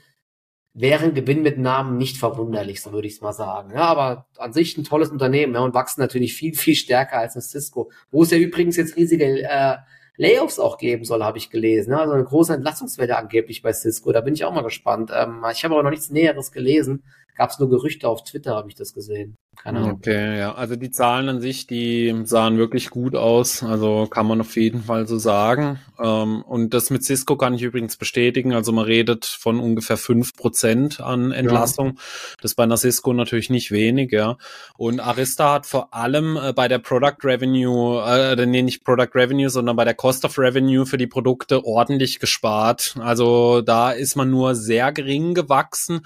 wären 0.75 1.15
Gewinnmitnahmen 1.15 1.99
nicht 1.99 2.17
verwunderlich, 2.17 2.81
so 2.81 2.93
würde 2.93 3.07
ich 3.07 3.15
es 3.15 3.21
mal 3.21 3.33
sagen. 3.33 3.73
Ja, 3.75 3.85
aber 3.85 4.27
an 4.39 4.53
sich 4.53 4.77
ein 4.79 4.85
tolles 4.85 5.11
Unternehmen 5.11 5.55
ja, 5.55 5.61
und 5.61 5.75
wachsen 5.75 6.01
natürlich 6.01 6.35
viel, 6.35 6.55
viel 6.55 6.75
stärker 6.75 7.19
als 7.19 7.37
ein 7.37 7.43
Cisco, 7.43 7.91
wo 8.11 8.23
es 8.23 8.31
ja 8.31 8.39
übrigens 8.39 8.77
jetzt 8.77 8.97
riesige 8.97 9.43
äh, 9.43 9.77
Layoffs 10.17 10.59
auch 10.59 10.79
geben 10.79 11.05
soll, 11.05 11.23
habe 11.23 11.39
ich 11.39 11.51
gelesen. 11.51 11.93
Ja, 11.93 11.99
also 11.99 12.13
eine 12.13 12.25
große 12.25 12.55
Entlassungswelle 12.55 13.17
angeblich 13.17 13.63
bei 13.63 13.73
Cisco, 13.73 14.13
da 14.13 14.21
bin 14.21 14.35
ich 14.35 14.45
auch 14.45 14.53
mal 14.53 14.63
gespannt. 14.63 15.11
Ähm, 15.15 15.45
ich 15.53 15.65
habe 15.65 15.75
aber 15.75 15.83
noch 15.83 15.91
nichts 15.91 16.11
Näheres 16.11 16.53
gelesen, 16.53 17.03
gab 17.37 17.51
es 17.51 17.59
nur 17.59 17.71
Gerüchte 17.71 18.09
auf 18.09 18.25
Twitter, 18.25 18.55
habe 18.55 18.69
ich 18.69 18.75
das 18.75 18.93
gesehen. 18.93 19.37
Keine 19.57 19.81
Ahnung. 19.81 19.93
Okay, 19.99 20.39
ja. 20.39 20.55
Also 20.55 20.77
die 20.77 20.91
Zahlen 20.91 21.29
an 21.29 21.41
sich, 21.41 21.67
die 21.67 22.23
sahen 22.25 22.57
wirklich 22.57 22.89
gut 22.89 23.15
aus. 23.15 23.63
Also 23.63 24.07
kann 24.07 24.27
man 24.27 24.41
auf 24.41 24.57
jeden 24.57 24.83
Fall 24.83 25.07
so 25.07 25.19
sagen. 25.19 25.79
Ähm, 26.01 26.43
und 26.43 26.73
das 26.73 26.89
mit 26.89 27.05
Cisco 27.05 27.37
kann 27.37 27.53
ich 27.53 27.63
übrigens 27.63 27.99
bestätigen. 27.99 28.55
Also 28.55 28.73
man 28.73 28.87
redet 28.87 29.27
von 29.27 29.61
ungefähr 29.61 29.99
fünf 29.99 30.35
Prozent 30.35 31.01
an 31.01 31.33
Entlassung. 31.33 31.89
Ja. 31.89 31.93
Das 32.41 32.53
ist 32.53 32.55
bei 32.55 32.63
einer 32.63 32.79
Cisco 32.79 33.13
natürlich 33.13 33.51
nicht 33.51 33.71
wenig, 33.71 34.11
ja. 34.11 34.39
Und 34.79 35.01
Arista 35.01 35.53
hat 35.53 35.67
vor 35.67 35.93
allem 35.93 36.39
äh, 36.39 36.55
bei 36.55 36.67
der 36.67 36.79
Product 36.79 37.19
Revenue, 37.23 38.03
äh, 38.07 38.47
nee, 38.47 38.63
nicht 38.63 38.85
Product 38.85 39.15
Revenue, 39.15 39.51
sondern 39.51 39.77
bei 39.77 39.85
der 39.85 39.95
Cost 39.95 40.25
of 40.25 40.39
Revenue 40.39 40.87
für 40.87 40.99
die 40.99 41.07
Produkte 41.07 41.65
ordentlich 41.65 42.21
gespart. 42.21 42.97
Also 43.01 43.61
da 43.61 43.91
ist 43.93 44.17
man 44.17 44.31
nur 44.31 44.55
sehr 44.55 44.93
gering 44.93 45.35
gewachsen. 45.35 46.01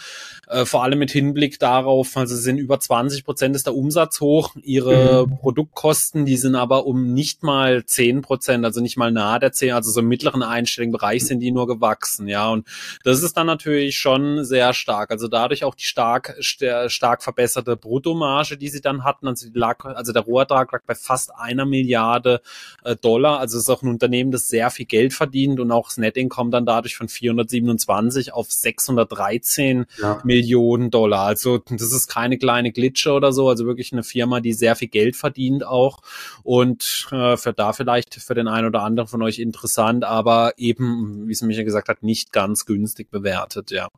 Äh, 0.49 0.65
vor 0.65 0.83
allem 0.83 0.99
mit 0.99 1.13
Hinblick 1.17 1.59
darauf, 1.59 2.15
also 2.15 2.37
sind 2.37 2.59
über 2.59 2.79
20 2.79 3.25
Prozent 3.25 3.57
ist 3.57 3.67
der 3.67 3.75
Umsatz 3.75 4.21
hoch. 4.21 4.55
Ihre 4.63 5.27
mhm. 5.27 5.39
Produktkosten, 5.39 6.27
die 6.27 6.37
sind 6.37 6.55
aber 6.55 6.85
um 6.85 7.15
nicht 7.15 7.43
mal 7.43 7.87
zehn 7.87 8.21
Prozent, 8.21 8.67
also 8.67 8.83
nicht 8.83 8.99
mal 8.99 9.11
nahe 9.11 9.41
der 9.41 9.53
zehn, 9.53 9.73
also 9.73 9.91
so 9.91 10.01
im 10.01 10.09
mittleren 10.09 10.43
einstelligen 10.43 10.93
Bereich 10.93 11.25
sind 11.25 11.41
die 11.41 11.53
nur 11.53 11.67
gewachsen, 11.67 12.29
ja. 12.29 12.51
Und 12.51 12.67
das 13.03 13.23
ist 13.23 13.35
dann 13.39 13.47
natürlich 13.47 13.97
schon 13.97 14.45
sehr 14.45 14.75
stark. 14.75 15.11
Also 15.11 15.27
dadurch 15.27 15.65
auch 15.65 15.75
die 15.75 15.85
stark, 15.85 16.37
stark 16.41 17.23
verbesserte 17.23 17.77
Bruttomarge, 17.77 18.59
die 18.59 18.69
sie 18.69 18.83
dann 18.83 19.03
hatten. 19.03 19.27
Also, 19.27 19.49
die 19.49 19.59
lag, 19.59 19.83
also 19.87 20.13
der 20.13 20.23
Rohertrag 20.23 20.71
lag 20.71 20.83
bei 20.87 20.95
fast 20.95 21.35
einer 21.35 21.65
Milliarde 21.65 22.43
äh, 22.85 22.95
Dollar. 22.95 23.39
Also 23.41 23.57
es 23.57 23.65
ist 23.65 23.71
auch 23.71 23.83
ein 23.83 23.89
Unternehmen, 23.89 24.33
das 24.33 24.49
sehr 24.49 24.71
viel 24.71 24.87
Geld 24.87 25.15
verdient 25.15 25.61
und 25.61 25.73
auch 25.73 25.89
das 25.89 25.97
Nettinkommen 25.97 26.51
dann 26.51 26.67
dadurch 26.67 26.95
von 26.95 27.09
427 27.09 28.35
auf 28.35 28.53
613 28.53 29.87
ja. 29.99 30.21
Millionen 30.25 30.91
Dollar. 30.91 31.06
Also 31.15 31.59
das 31.59 31.93
ist 31.93 32.09
keine 32.09 32.39
kleine 32.39 32.73
Glitsche 32.73 33.13
oder 33.13 33.33
so, 33.33 33.49
also 33.49 33.67
wirklich 33.67 33.93
eine 33.93 34.03
Firma, 34.03 34.41
die 34.41 34.53
sehr 34.53 34.77
viel 34.77 34.89
Geld 34.89 35.17
verdient 35.17 35.65
auch 35.67 36.01
und 36.43 37.07
äh, 37.11 37.37
für 37.37 37.53
da 37.53 37.73
vielleicht 37.73 38.15
für 38.15 38.35
den 38.35 38.49
einen 38.49 38.67
oder 38.67 38.83
anderen 38.83 39.09
von 39.09 39.23
euch 39.23 39.39
interessant, 39.39 40.05
aber 40.05 40.53
eben, 40.57 41.29
wie 41.29 41.33
es 41.33 41.43
Michael 41.43 41.65
gesagt 41.65 41.89
hat, 41.89 42.03
nicht 42.03 42.33
ganz 42.33 42.67
günstig 42.67 43.11
bewertet, 43.11 43.71
ja. 43.71 43.89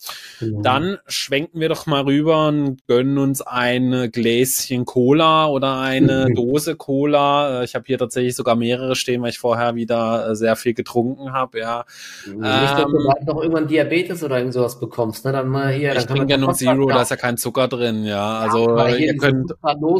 Genau. 0.41 0.63
Dann 0.63 0.99
schwenken 1.07 1.61
wir 1.61 1.69
doch 1.69 1.87
mal 1.87 2.03
rüber 2.03 2.49
und 2.49 2.87
gönnen 2.87 3.19
uns 3.19 3.43
ein 3.43 4.11
Gläschen 4.13 4.85
Cola 4.85 5.49
oder 5.49 5.79
eine 5.79 6.29
Dose 6.35 6.77
Cola. 6.77 7.61
Äh, 7.61 7.65
ich 7.65 7.75
habe 7.75 7.85
hier 7.87 7.99
tatsächlich 7.99 8.35
sogar 8.35 8.57
mehrere 8.57 8.97
stehen, 8.97 9.23
weil 9.23 9.31
ich 9.31 9.39
vorher 9.39 9.75
wieder 9.75 10.31
äh, 10.31 10.37
sehr 10.37 10.57
viel 10.57 10.75
getrunken 10.75 11.33
habe, 11.33 11.59
ja. 11.59 11.85
Nicht, 12.27 12.43
dass 12.43 12.77
du 12.77 12.99
ähm, 12.99 13.27
noch 13.27 13.43
irgendwann 13.43 13.69
Diabetes 13.69 14.23
oder 14.23 14.39
irgend 14.39 14.55
sowas 14.55 14.79
bekommst, 14.79 15.25
ne? 15.25 15.33
Dann 15.33 15.49
mal 15.49 15.73
hier. 15.73 15.97
Ich 15.97 16.07
trinke 16.07 16.31
ja 16.31 16.37
nur 16.37 16.55
Zero, 16.55 16.87
da 16.99 17.03
ist 17.03 17.11
ja 17.11 17.17
kein 17.17 17.37
Zucker 17.37 17.69
drin, 17.69 18.05
ja. 18.05 18.41
Also 18.41 18.77
ja, 18.77 19.15
könnt 19.15 19.53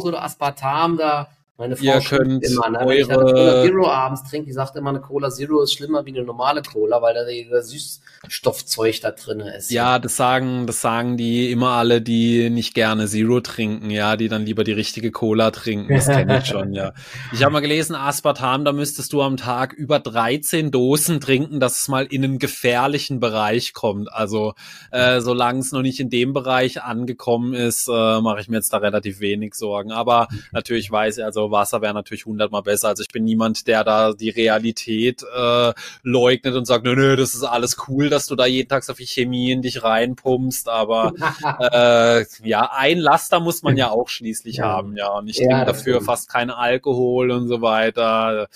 oder 0.05 0.23
Aspartam 0.23 0.97
da. 0.97 1.29
Meine 1.59 1.75
Frau 1.75 1.83
ihr 1.83 1.99
könnt 1.99 2.45
immer, 2.45 2.69
ne? 2.69 2.79
Wenn 2.85 2.97
ich 2.99 3.11
eine 3.11 3.19
Cola 3.19 3.63
Zero 3.63 3.87
abends 3.89 4.23
trinke, 4.23 4.45
die 4.45 4.53
sagt 4.53 4.77
immer, 4.77 4.91
eine 4.91 5.01
Cola 5.01 5.29
Zero 5.29 5.61
ist 5.61 5.73
schlimmer 5.73 6.05
wie 6.05 6.11
eine 6.15 6.23
normale 6.23 6.61
Cola, 6.61 7.01
weil 7.01 7.13
da 7.13 7.25
dieser 7.25 7.61
Süßstoffzeug 7.61 9.01
da 9.01 9.11
drin 9.11 9.41
ist. 9.41 9.69
Ja, 9.69 9.99
das 9.99 10.15
sagen, 10.15 10.67
das 10.67 10.79
sagen 10.79 11.17
die 11.17 11.51
immer 11.51 11.71
alle, 11.71 12.01
die 12.01 12.49
nicht 12.49 12.73
gerne 12.75 13.07
Zero 13.07 13.41
trinken, 13.41 13.89
ja, 13.89 14.15
die 14.15 14.29
dann 14.29 14.45
lieber 14.45 14.63
die 14.63 14.71
richtige 14.71 15.11
Cola 15.11 15.51
trinken. 15.51 15.93
Das 15.93 16.05
kenne 16.07 16.37
ich 16.37 16.45
schon, 16.45 16.71
ja. 16.71 16.93
Ich 17.33 17.43
habe 17.43 17.51
mal 17.51 17.59
gelesen, 17.59 17.93
Aspartam, 17.93 18.63
da 18.63 18.71
müsstest 18.71 19.11
du 19.11 19.21
am 19.21 19.35
Tag 19.35 19.73
über 19.73 19.99
13 19.99 20.71
Dosen 20.71 21.19
trinken, 21.19 21.59
dass 21.59 21.81
es 21.81 21.87
mal 21.89 22.05
in 22.05 22.23
einen 22.23 22.39
gefährlichen 22.39 23.19
Bereich 23.19 23.73
kommt. 23.73 24.13
Also 24.13 24.53
äh, 24.91 25.19
solange 25.19 25.59
es 25.59 25.73
noch 25.73 25.81
nicht 25.81 25.99
in 25.99 26.09
dem 26.09 26.31
Bereich 26.31 26.81
angekommen 26.81 27.53
ist, 27.53 27.89
äh, 27.89 28.21
mache 28.21 28.39
ich 28.39 28.47
mir 28.47 28.55
jetzt 28.55 28.71
da 28.71 28.77
relativ 28.77 29.19
wenig 29.19 29.55
Sorgen. 29.55 29.91
Aber 29.91 30.29
natürlich 30.53 30.89
weiß 30.89 31.17
ich, 31.17 31.25
also 31.25 31.48
Wasser 31.51 31.81
wäre 31.81 31.93
natürlich 31.93 32.25
hundertmal 32.25 32.63
besser. 32.63 32.89
Also 32.89 33.01
ich 33.01 33.11
bin 33.11 33.23
niemand, 33.23 33.67
der 33.67 33.83
da 33.83 34.13
die 34.13 34.29
Realität 34.29 35.23
äh, 35.23 35.73
leugnet 36.03 36.55
und 36.55 36.65
sagt, 36.65 36.83
nö, 36.83 36.95
nö, 36.95 37.15
das 37.15 37.33
ist 37.33 37.43
alles 37.43 37.77
cool, 37.87 38.09
dass 38.09 38.27
du 38.27 38.35
da 38.35 38.45
jeden 38.45 38.69
Tag 38.69 38.83
so 38.83 38.93
viel 38.93 39.07
Chemie 39.07 39.51
in 39.51 39.61
dich 39.61 39.83
reinpumpst, 39.83 40.69
aber 40.69 41.13
äh, 41.71 42.25
ja, 42.47 42.71
ein 42.73 42.99
Laster 42.99 43.39
muss 43.39 43.63
man 43.63 43.77
ja 43.77 43.89
auch 43.89 44.09
schließlich 44.09 44.57
ja. 44.57 44.65
haben, 44.65 44.95
ja. 44.97 45.09
Und 45.09 45.27
ich 45.27 45.37
ja, 45.37 45.47
trinke 45.47 45.65
dafür 45.65 46.01
fast 46.01 46.29
keinen 46.29 46.51
Alkohol 46.51 47.31
und 47.31 47.47
so 47.47 47.61
weiter. 47.61 48.47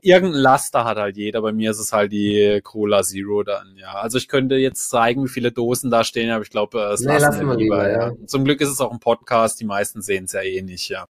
Irgendein 0.00 0.40
Laster 0.40 0.84
hat 0.84 0.98
halt 0.98 1.16
jeder. 1.16 1.42
Bei 1.42 1.52
mir 1.52 1.70
ist 1.70 1.78
es 1.78 1.92
halt 1.92 2.12
die 2.12 2.60
Cola 2.62 3.02
Zero 3.02 3.42
dann, 3.42 3.76
ja. 3.76 3.94
Also 3.94 4.18
ich 4.18 4.28
könnte 4.28 4.56
jetzt 4.56 4.90
zeigen, 4.90 5.24
wie 5.24 5.28
viele 5.28 5.52
Dosen 5.52 5.90
da 5.90 6.04
stehen, 6.04 6.30
aber 6.30 6.42
ich 6.42 6.50
glaube, 6.50 6.80
es 6.92 7.00
nee, 7.00 7.18
lassen 7.18 7.46
wir 7.46 7.56
lieber, 7.56 7.90
ja. 7.90 8.08
ja. 8.08 8.12
Zum 8.26 8.44
Glück 8.44 8.60
ist 8.60 8.68
es 8.68 8.80
auch 8.80 8.92
ein 8.92 9.00
Podcast, 9.00 9.60
die 9.60 9.64
meisten 9.64 10.02
sehen 10.02 10.24
es 10.24 10.32
ja 10.32 10.42
eh 10.42 10.62
nicht, 10.62 10.88
ja. 10.88 11.06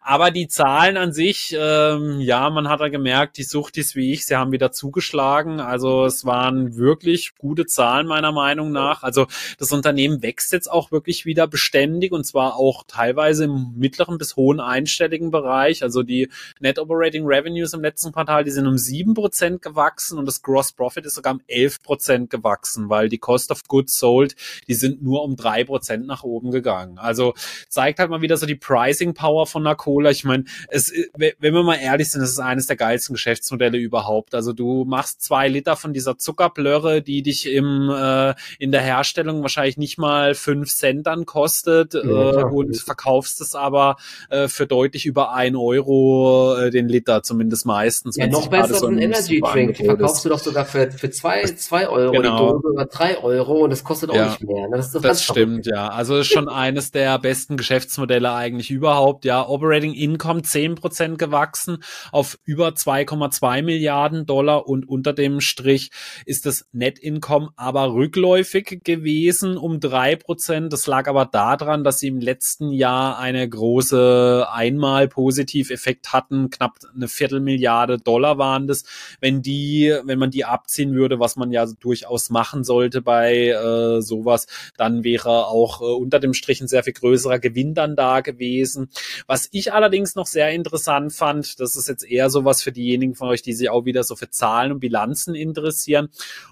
Aber 0.00 0.30
die 0.30 0.48
Zahlen 0.62 0.96
an 0.96 1.12
sich, 1.12 1.56
ähm, 1.58 2.20
ja, 2.20 2.48
man 2.48 2.68
hat 2.68 2.80
da 2.80 2.88
gemerkt, 2.88 3.36
die 3.36 3.42
Suchtis 3.42 3.96
wie 3.96 4.12
ich, 4.12 4.26
sie 4.26 4.36
haben 4.36 4.52
wieder 4.52 4.70
zugeschlagen. 4.70 5.58
Also 5.58 6.04
es 6.04 6.24
waren 6.24 6.76
wirklich 6.76 7.32
gute 7.36 7.66
Zahlen 7.66 8.06
meiner 8.06 8.30
Meinung 8.30 8.70
nach. 8.70 9.02
Also 9.02 9.26
das 9.58 9.72
Unternehmen 9.72 10.22
wächst 10.22 10.52
jetzt 10.52 10.70
auch 10.70 10.92
wirklich 10.92 11.26
wieder 11.26 11.48
beständig 11.48 12.12
und 12.12 12.24
zwar 12.24 12.54
auch 12.54 12.84
teilweise 12.86 13.46
im 13.46 13.72
mittleren 13.76 14.18
bis 14.18 14.36
hohen 14.36 14.60
einstelligen 14.60 15.32
Bereich. 15.32 15.82
Also 15.82 16.04
die 16.04 16.28
Net 16.60 16.78
Operating 16.78 17.26
Revenues 17.26 17.72
im 17.72 17.80
letzten 17.80 18.12
Quartal, 18.12 18.44
die 18.44 18.52
sind 18.52 18.68
um 18.68 18.78
sieben 18.78 19.14
Prozent 19.14 19.62
gewachsen 19.62 20.16
und 20.16 20.26
das 20.26 20.42
Gross 20.42 20.72
Profit 20.72 21.06
ist 21.06 21.16
sogar 21.16 21.32
um 21.32 21.40
elf 21.48 21.82
Prozent 21.82 22.30
gewachsen, 22.30 22.88
weil 22.88 23.08
die 23.08 23.18
Cost 23.18 23.50
of 23.50 23.64
Goods 23.66 23.98
sold, 23.98 24.36
die 24.68 24.74
sind 24.74 25.02
nur 25.02 25.24
um 25.24 25.34
drei 25.34 25.64
Prozent 25.64 26.06
nach 26.06 26.22
oben 26.22 26.52
gegangen. 26.52 26.98
Also 26.98 27.34
zeigt 27.68 27.98
halt 27.98 28.10
mal 28.10 28.22
wieder 28.22 28.36
so 28.36 28.46
die 28.46 28.54
Pricing 28.54 29.12
Power 29.12 29.48
von 29.48 29.66
einer. 29.66 30.10
Ich 30.12 30.22
meine, 30.22 30.44
es, 30.68 30.92
wenn 31.14 31.54
wir 31.54 31.62
mal 31.62 31.76
ehrlich 31.76 32.10
sind, 32.10 32.22
es 32.22 32.30
ist 32.30 32.38
eines 32.38 32.66
der 32.66 32.76
geilsten 32.76 33.14
Geschäftsmodelle 33.14 33.78
überhaupt. 33.78 34.34
Also 34.34 34.52
du 34.52 34.84
machst 34.84 35.22
zwei 35.22 35.48
Liter 35.48 35.76
von 35.76 35.92
dieser 35.92 36.18
Zuckerblöre, 36.18 37.02
die 37.02 37.22
dich 37.22 37.50
im 37.50 37.90
äh, 37.90 38.34
in 38.58 38.72
der 38.72 38.82
Herstellung 38.82 39.42
wahrscheinlich 39.42 39.76
nicht 39.76 39.98
mal 39.98 40.34
fünf 40.34 40.70
Cent 40.70 41.06
dann 41.06 41.26
kostet 41.26 41.94
ja, 41.94 42.00
äh, 42.00 42.44
und 42.44 42.76
verkaufst 42.76 43.40
es 43.40 43.54
aber 43.54 43.96
äh, 44.30 44.48
für 44.48 44.66
deutlich 44.66 45.06
über 45.06 45.32
ein 45.32 45.56
Euro 45.56 46.56
äh, 46.56 46.70
den 46.70 46.88
Liter, 46.88 47.22
zumindest 47.22 47.66
meistens. 47.66 48.16
Ja, 48.16 48.26
noch 48.26 48.48
besser 48.48 48.74
als 48.74 48.82
ein 48.82 48.98
Energy 48.98 49.40
Drink. 49.40 49.76
Die 49.76 49.84
verkaufst 49.84 50.24
du 50.24 50.28
doch 50.28 50.38
sogar 50.38 50.64
für, 50.64 50.90
für 50.90 51.10
zwei, 51.10 51.44
zwei 51.44 51.88
Euro 51.88 52.12
genau. 52.12 52.30
die 52.30 52.52
Dose 52.52 52.66
oder 52.68 52.86
drei 52.86 53.18
Euro 53.18 53.64
und 53.64 53.70
das 53.70 53.84
kostet 53.84 54.10
auch 54.10 54.14
ja, 54.14 54.30
nicht 54.30 54.42
mehr. 54.42 54.68
Das, 54.70 54.92
das, 54.92 55.02
das 55.02 55.24
stimmt, 55.24 55.66
ja. 55.66 55.88
Also 55.88 56.18
ist 56.18 56.28
schon 56.28 56.48
eines 56.48 56.90
der 56.90 57.18
besten 57.18 57.56
Geschäftsmodelle 57.56 58.32
eigentlich 58.32 58.70
überhaupt. 58.70 59.24
Ja, 59.24 59.46
Operating 59.46 59.94
Income 59.94 60.31
zehn 60.40 60.74
Prozent 60.74 61.18
gewachsen 61.18 61.78
auf 62.10 62.38
über 62.44 62.68
2,2 62.68 63.62
Milliarden 63.62 64.26
Dollar 64.26 64.66
und 64.66 64.88
unter 64.88 65.12
dem 65.12 65.40
Strich 65.40 65.90
ist 66.26 66.46
das 66.46 66.66
Net 66.72 66.98
Income 66.98 67.50
aber 67.56 67.92
rückläufig 67.92 68.80
gewesen 68.84 69.56
um 69.56 69.80
drei 69.80 70.16
Prozent. 70.16 70.72
Das 70.72 70.86
lag 70.86 71.08
aber 71.08 71.26
daran, 71.26 71.84
dass 71.84 71.98
sie 71.98 72.08
im 72.08 72.20
letzten 72.20 72.70
Jahr 72.70 73.18
eine 73.18 73.48
große 73.48 74.46
einmal 74.50 75.08
Positiveffekt 75.08 76.12
hatten. 76.12 76.50
Knapp 76.50 76.78
eine 76.94 77.08
Viertelmilliarde 77.08 77.98
Dollar 77.98 78.38
waren 78.38 78.66
das. 78.66 78.84
Wenn 79.20 79.42
die, 79.42 79.94
wenn 80.04 80.18
man 80.18 80.30
die 80.30 80.44
abziehen 80.44 80.94
würde, 80.94 81.20
was 81.20 81.36
man 81.36 81.52
ja 81.52 81.66
durchaus 81.80 82.30
machen 82.30 82.64
sollte 82.64 83.02
bei 83.02 83.48
äh, 83.48 84.00
sowas, 84.00 84.46
dann 84.76 85.04
wäre 85.04 85.46
auch 85.46 85.80
äh, 85.80 85.84
unter 85.84 86.20
dem 86.20 86.34
Strich 86.34 86.60
ein 86.60 86.68
sehr 86.68 86.84
viel 86.84 86.92
größerer 86.92 87.38
Gewinn 87.38 87.74
dann 87.74 87.96
da 87.96 88.20
gewesen. 88.20 88.88
Was 89.26 89.48
ich 89.52 89.72
allerdings 89.72 90.14
noch 90.14 90.21
sehr 90.26 90.50
interessant 90.50 91.12
fand, 91.12 91.60
das 91.60 91.76
ist 91.76 91.88
jetzt 91.88 92.04
eher 92.04 92.30
sowas 92.30 92.62
für 92.62 92.72
diejenigen 92.72 93.14
von 93.14 93.28
euch, 93.28 93.42
die 93.42 93.52
sich 93.52 93.70
auch 93.70 93.84
wieder 93.84 94.04
so 94.04 94.16
für 94.16 94.30
Zahlen 94.30 94.72
und 94.72 94.80
Bilanzen 94.80 95.34
interessieren. 95.34 96.08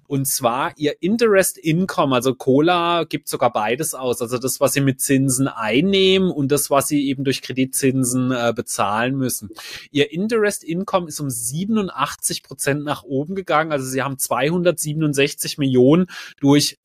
Und 0.06 0.26
zwar 0.26 0.72
ihr 0.76 1.02
Interest 1.02 1.58
Income, 1.58 2.14
also 2.14 2.34
Cola 2.34 3.04
gibt 3.04 3.28
sogar 3.28 3.52
beides 3.52 3.94
aus. 3.94 4.20
Also 4.20 4.38
das, 4.38 4.60
was 4.60 4.72
sie 4.72 4.80
mit 4.80 5.00
Zinsen 5.00 5.48
einnehmen 5.48 6.30
und 6.30 6.50
das, 6.50 6.70
was 6.70 6.88
sie 6.88 7.08
eben 7.08 7.24
durch 7.24 7.42
Kreditzinsen 7.42 8.32
äh, 8.32 8.52
bezahlen 8.54 9.16
müssen. 9.16 9.50
Ihr 9.90 10.12
Interest 10.12 10.64
Income 10.64 11.08
ist 11.08 11.20
um 11.20 11.30
87 11.30 12.42
Prozent 12.42 12.84
nach 12.84 13.02
oben 13.02 13.34
gegangen. 13.34 13.72
Also 13.72 13.86
sie 13.86 14.02
haben 14.02 14.18
267 14.18 15.58
Millionen 15.58 16.06
durch 16.40 16.78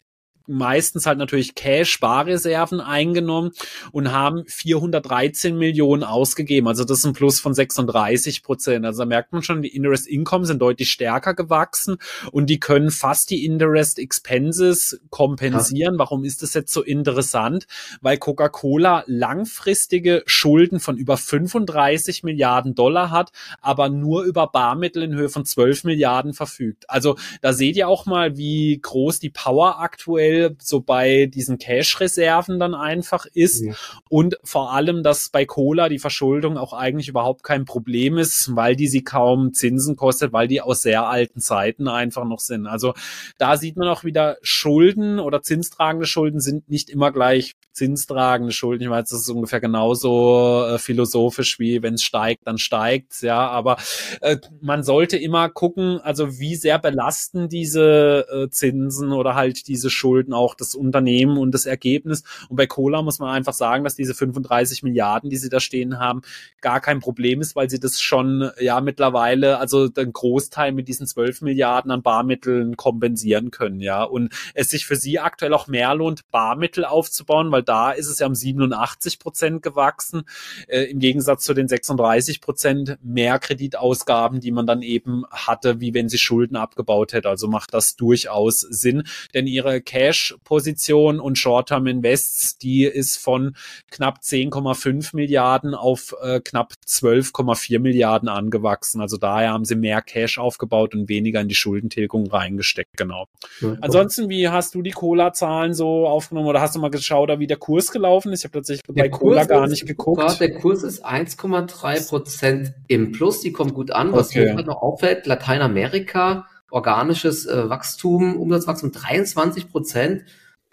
meistens 0.48 1.06
halt 1.06 1.18
natürlich 1.18 1.56
Cash-Sparreserven 1.56 2.80
eingenommen 2.80 3.52
und 3.92 4.12
haben 4.12 4.44
413 4.48 5.58
Millionen 5.58 6.04
ausgegeben. 6.04 6.68
Also 6.68 6.84
das 6.84 7.00
ist 7.00 7.06
ein 7.06 7.14
Plus 7.14 7.40
von 7.40 7.54
36 7.54 8.44
Prozent. 8.44 8.86
Also 8.86 9.00
da 9.00 9.06
merkt 9.06 9.34
man 9.34 9.44
schon, 9.44 9.62
die 9.62 9.76
Interest 9.76 10.08
Income 10.08 10.46
sind 10.46 10.62
deutlich 10.62 10.92
stärker 10.92 11.34
gewachsen 11.34 11.98
und 12.32 12.50
die 12.50 12.60
können 12.60 12.92
fast 12.92 13.30
die 13.30 13.46
Interest 13.46 14.00
Expenses 14.00 15.00
kompensieren. 15.10 15.96
Ja. 15.96 16.00
Warum 16.00 16.24
ist 16.24 16.42
das 16.42 16.54
jetzt 16.54 16.74
so 16.74 16.84
interessant? 16.84 17.68
Weil 18.02 18.18
Coca-Cola 18.18 19.04
langfristige 19.08 20.24
Schulden 20.26 20.80
von 20.80 20.98
über 20.98 21.18
35 21.18 22.24
Milliarden 22.24 22.76
Dollar 22.76 23.12
hat, 23.12 23.32
aber 23.62 23.90
nur 23.90 24.24
über 24.24 24.48
Barmittel 24.48 25.04
in 25.04 25.16
Höhe 25.16 25.30
von 25.30 25.46
12 25.46 25.86
Milliarden 25.86 26.34
verfügt. 26.34 26.90
Also 26.90 27.16
da 27.42 27.54
seht 27.54 27.76
ihr 27.76 27.88
auch 27.88 28.06
mal, 28.06 28.38
wie 28.38 28.80
groß 28.82 29.20
die 29.20 29.30
Power 29.30 29.80
aktuell 29.80 30.35
aktuell 30.36 30.56
so 30.60 30.82
bei 30.82 31.26
diesen 31.28 31.58
Cash-Reserven 31.58 32.60
dann 32.60 32.74
einfach 32.74 33.26
ist 33.34 33.64
ja. 33.64 33.74
und 34.10 34.38
vor 34.44 34.74
allem, 34.74 35.04
dass 35.04 35.30
bei 35.30 35.46
Cola 35.46 35.90
die 35.90 36.00
Verschuldung 36.00 36.58
auch 36.58 36.74
eigentlich 36.74 37.08
überhaupt 37.08 37.44
kein 37.44 37.66
Problem 37.66 38.18
ist, 38.18 38.56
weil 38.56 38.76
die 38.76 38.88
sie 38.88 39.04
kaum 39.04 39.54
Zinsen 39.54 39.96
kostet, 39.96 40.34
weil 40.34 40.48
die 40.48 40.62
aus 40.62 40.82
sehr 40.82 41.08
alten 41.08 41.40
Zeiten 41.40 41.88
einfach 41.88 42.26
noch 42.26 42.40
sind. 42.40 42.68
Also 42.68 42.94
da 43.38 43.58
sieht 43.58 43.78
man 43.78 43.88
auch 43.88 44.04
wieder 44.04 44.38
Schulden 44.42 45.20
oder 45.20 45.42
zinstragende 45.42 46.06
Schulden 46.06 46.40
sind 46.40 46.70
nicht 46.70 46.90
immer 46.90 47.12
gleich 47.12 47.54
zinstragende 47.72 48.54
Schulden. 48.54 48.84
Ich 48.84 48.90
weiß, 48.90 49.10
das 49.10 49.22
ist 49.22 49.30
ungefähr 49.30 49.60
genauso 49.60 50.66
äh, 50.66 50.80
philosophisch 50.80 51.60
wie 51.60 51.84
wenn 51.84 51.96
es 51.96 52.04
steigt, 52.04 52.48
dann 52.48 52.58
steigt's, 52.58 53.22
ja. 53.22 53.48
Aber 53.48 53.78
äh, 54.22 54.38
man 54.62 54.84
sollte 54.84 55.18
immer 55.18 55.50
gucken, 55.50 56.00
also 56.00 56.40
wie 56.40 56.56
sehr 56.56 56.80
belasten 56.80 57.50
diese 57.50 58.26
äh, 58.32 58.50
Zinsen 58.50 59.12
oder 59.12 59.36
halt 59.36 59.68
diese 59.68 59.90
Schulden 59.90 60.25
auch 60.34 60.56
das 60.56 60.76
Unternehmen 60.76 61.38
und 61.38 61.52
das 61.52 61.66
Ergebnis. 61.66 62.24
Und 62.50 62.56
bei 62.56 62.68
Cola 62.68 63.02
muss 63.02 63.20
man 63.20 63.30
einfach 63.30 63.54
sagen, 63.54 63.84
dass 63.84 63.96
diese 63.96 64.14
35 64.14 64.84
Milliarden, 64.84 65.30
die 65.30 65.38
sie 65.38 65.50
da 65.50 65.60
stehen 65.60 66.00
haben, 66.00 66.22
gar 66.62 66.80
kein 66.80 67.00
Problem 67.00 67.42
ist, 67.42 67.56
weil 67.56 67.70
sie 67.70 67.80
das 67.80 68.02
schon 68.02 68.50
ja 68.60 68.82
mittlerweile, 68.82 69.60
also 69.60 69.88
den 69.88 70.14
Großteil 70.14 70.72
mit 70.72 70.88
diesen 70.88 71.08
12 71.08 71.42
Milliarden 71.42 71.92
an 71.92 72.02
Barmitteln 72.02 72.78
kompensieren 72.78 73.52
können, 73.52 73.80
ja. 73.80 74.04
Und 74.04 74.34
es 74.54 74.70
sich 74.70 74.86
für 74.86 74.96
sie 74.96 75.20
aktuell 75.20 75.54
auch 75.54 75.68
mehr 75.68 75.94
lohnt, 75.96 76.30
Barmittel 76.32 76.86
aufzubauen, 76.86 77.52
weil 77.52 77.64
da 77.64 77.92
ist 77.92 78.08
es 78.08 78.20
ja 78.20 78.28
um 78.28 78.36
87 78.36 79.20
Prozent 79.20 79.62
gewachsen, 79.62 80.24
äh, 80.68 80.84
im 80.84 81.00
Gegensatz 81.00 81.44
zu 81.44 81.54
den 81.54 81.68
36 81.68 82.42
Prozent 82.42 82.98
mehr 83.02 83.40
Kreditausgaben, 83.40 84.40
die 84.40 84.52
man 84.52 84.68
dann 84.68 84.82
eben 84.82 85.24
hatte, 85.30 85.80
wie 85.80 85.94
wenn 85.94 86.10
sie 86.10 86.18
Schulden 86.18 86.56
abgebaut 86.56 87.14
hätte. 87.14 87.30
Also 87.30 87.48
macht 87.48 87.74
das 87.74 87.96
durchaus 87.96 88.62
Sinn, 88.62 89.04
denn 89.34 89.48
ihre 89.48 89.82
Cash-Position 90.16 91.20
und 91.20 91.38
Short-Term 91.38 91.88
Invests, 91.88 92.58
die 92.58 92.86
ist 92.86 93.18
von 93.18 93.56
knapp 93.92 94.20
10,5 94.22 95.16
Milliarden 95.16 95.76
auf 95.76 96.16
äh, 96.22 96.40
knapp 96.40 96.74
12,4 96.88 97.80
Milliarden 97.80 98.30
angewachsen. 98.30 99.02
Also 99.02 99.18
daher 99.18 99.52
haben 99.52 99.66
sie 99.66 99.76
mehr 99.76 100.02
Cash 100.02 100.38
aufgebaut 100.38 100.96
und 100.96 101.10
weniger 101.10 101.42
in 101.42 101.48
die 101.48 101.56
Schuldentilgung 101.56 102.28
reingesteckt, 102.28 102.96
genau. 102.98 103.28
Ja, 103.60 103.76
Ansonsten, 103.82 104.30
wie 104.30 104.48
hast 104.48 104.76
du 104.76 104.82
die 104.82 104.92
Cola-Zahlen 104.92 105.74
so 105.74 106.08
aufgenommen 106.08 106.48
oder 106.48 106.62
hast 106.62 106.76
du 106.76 106.80
mal 106.80 106.90
geschaut, 106.90 107.26
wie 107.40 107.48
der 107.48 107.58
Kurs 107.58 107.92
gelaufen 107.92 108.32
ist? 108.32 108.42
Ich 108.42 108.46
habe 108.46 108.60
tatsächlich 108.60 108.84
der 108.88 109.04
bei 109.04 109.10
Cola 109.10 109.42
Kurs 109.42 109.48
gar 109.48 109.68
nicht 109.68 109.86
geguckt. 109.86 110.22
Grad, 110.22 110.40
der 110.40 110.54
Kurs 110.54 110.84
ist 110.84 111.06
1,3 111.06 112.08
Prozent 112.08 112.74
im 112.88 113.12
Plus. 113.12 113.42
Die 113.42 113.52
kommt 113.52 113.74
gut 113.74 113.92
an. 113.92 114.14
Was 114.14 114.30
okay. 114.30 114.54
mir 114.54 114.64
noch 114.64 114.82
auffällt, 114.82 115.26
Lateinamerika, 115.26 116.48
organisches 116.76 117.46
äh, 117.46 117.70
Wachstum, 117.70 118.36
Umsatzwachstum 118.36 118.92
23 118.92 119.70
Prozent. 119.72 120.26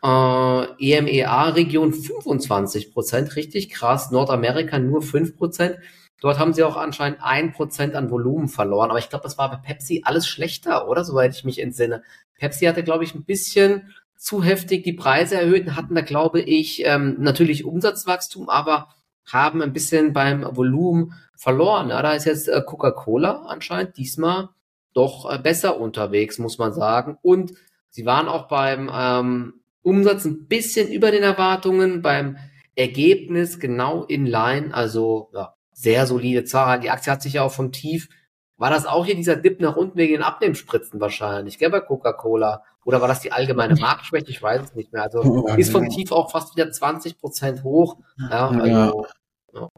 Äh, 0.03 0.09
EMEA-Region 0.09 1.93
25 1.95 2.93
Prozent, 2.93 3.37
richtig 3.37 3.71
krass. 3.71 4.11
Nordamerika 4.11 4.81
nur 4.81 5.01
5 5.01 5.37
Prozent. 5.37 5.77
Dort 6.21 6.41
haben 6.41 6.55
sie 6.55 6.65
auch 6.65 6.77
anscheinend 6.77 7.23
ein 7.23 7.53
Prozent 7.53 7.95
an 7.95 8.11
Volumen 8.11 8.49
verloren. 8.49 8.91
Aber 8.91 8.99
ich 8.99 9.11
glaube, 9.11 9.23
das 9.23 9.39
war 9.39 9.49
bei 9.49 9.57
Pepsi 9.57 10.03
alles 10.05 10.27
schlechter, 10.27 10.89
oder? 10.89 11.05
Soweit 11.05 11.35
ich 11.37 11.45
mich 11.45 11.61
entsinne. 11.61 12.03
Pepsi 12.37 12.67
hatte, 12.67 12.83
glaube 12.83 13.05
ich, 13.05 13.15
ein 13.15 13.25
bisschen 13.25 13.93
zu 14.17 14.43
heftig 14.43 14.83
die 14.83 14.95
Preise 14.95 15.37
erhöht, 15.37 15.77
hatten 15.77 15.95
da, 15.95 16.01
glaube 16.01 16.41
ich, 16.41 16.85
ähm, 16.85 17.17
natürlich 17.21 17.65
Umsatzwachstum, 17.65 18.49
aber 18.49 18.89
haben 19.25 19.63
ein 19.63 19.73
bisschen 19.73 20.13
beim 20.13 20.45
Volumen 20.57 21.15
verloren. 21.37 21.91
Ja, 21.91 22.03
da 22.03 22.13
ist 22.13 22.25
jetzt 22.25 22.49
äh, 22.49 22.61
Coca-Cola 22.65 23.45
anscheinend 23.47 23.97
diesmal 23.97 24.49
doch 24.95 25.31
äh, 25.31 25.39
besser 25.39 25.81
unterwegs, 25.81 26.39
muss 26.39 26.59
man 26.59 26.73
sagen. 26.73 27.19
Und 27.23 27.53
sie 27.91 28.07
waren 28.07 28.29
auch 28.29 28.49
beim 28.49 28.91
ähm, 28.93 29.55
Umsatz 29.83 30.25
ein 30.25 30.47
bisschen 30.47 30.91
über 30.91 31.11
den 31.11 31.23
Erwartungen, 31.23 32.03
beim 32.03 32.37
Ergebnis 32.75 33.59
genau 33.61 34.05
in 34.05 34.27
line. 34.27 34.75
Also 34.75 35.31
ja, 35.35 35.55
sehr 35.73 36.07
solide 36.07 36.45
Zahlen. 36.45 36.81
Die 36.81 36.91
Aktie 36.91 37.13
hat 37.13 37.23
sich 37.23 37.35
ja 37.35 37.43
auch 37.43 37.53
vom 37.53 37.73
Tief, 37.73 38.09
war 38.57 38.71
das 38.71 38.87
auch 38.87 39.05
hier 39.05 39.17
dieser 39.17 39.35
Dip 39.35 39.61
nach 39.61 39.75
unten 39.75 39.99
wegen 39.99 40.13
den 40.13 40.23
Abnehmspritzen 40.23 41.01
wahrscheinlich, 41.01 41.59
gell, 41.59 41.71
bei 41.71 41.81
Coca-Cola? 41.81 42.63
Oder 42.85 43.01
war 43.01 43.09
das 43.09 43.19
die 43.19 43.33
allgemeine 43.33 43.75
Marktschwäche? 43.75 44.31
Ich 44.31 44.41
weiß 44.41 44.63
es 44.63 44.75
nicht 44.75 44.93
mehr. 44.93 45.03
Also 45.03 45.49
ist 45.57 45.73
vom 45.73 45.89
Tief 45.89 46.13
auch 46.13 46.31
fast 46.31 46.55
wieder 46.55 46.71
20 46.71 47.19
Prozent 47.19 47.65
hoch. 47.65 47.97
Ja, 48.19 48.51
also, 48.51 49.07
ja. 49.53 49.69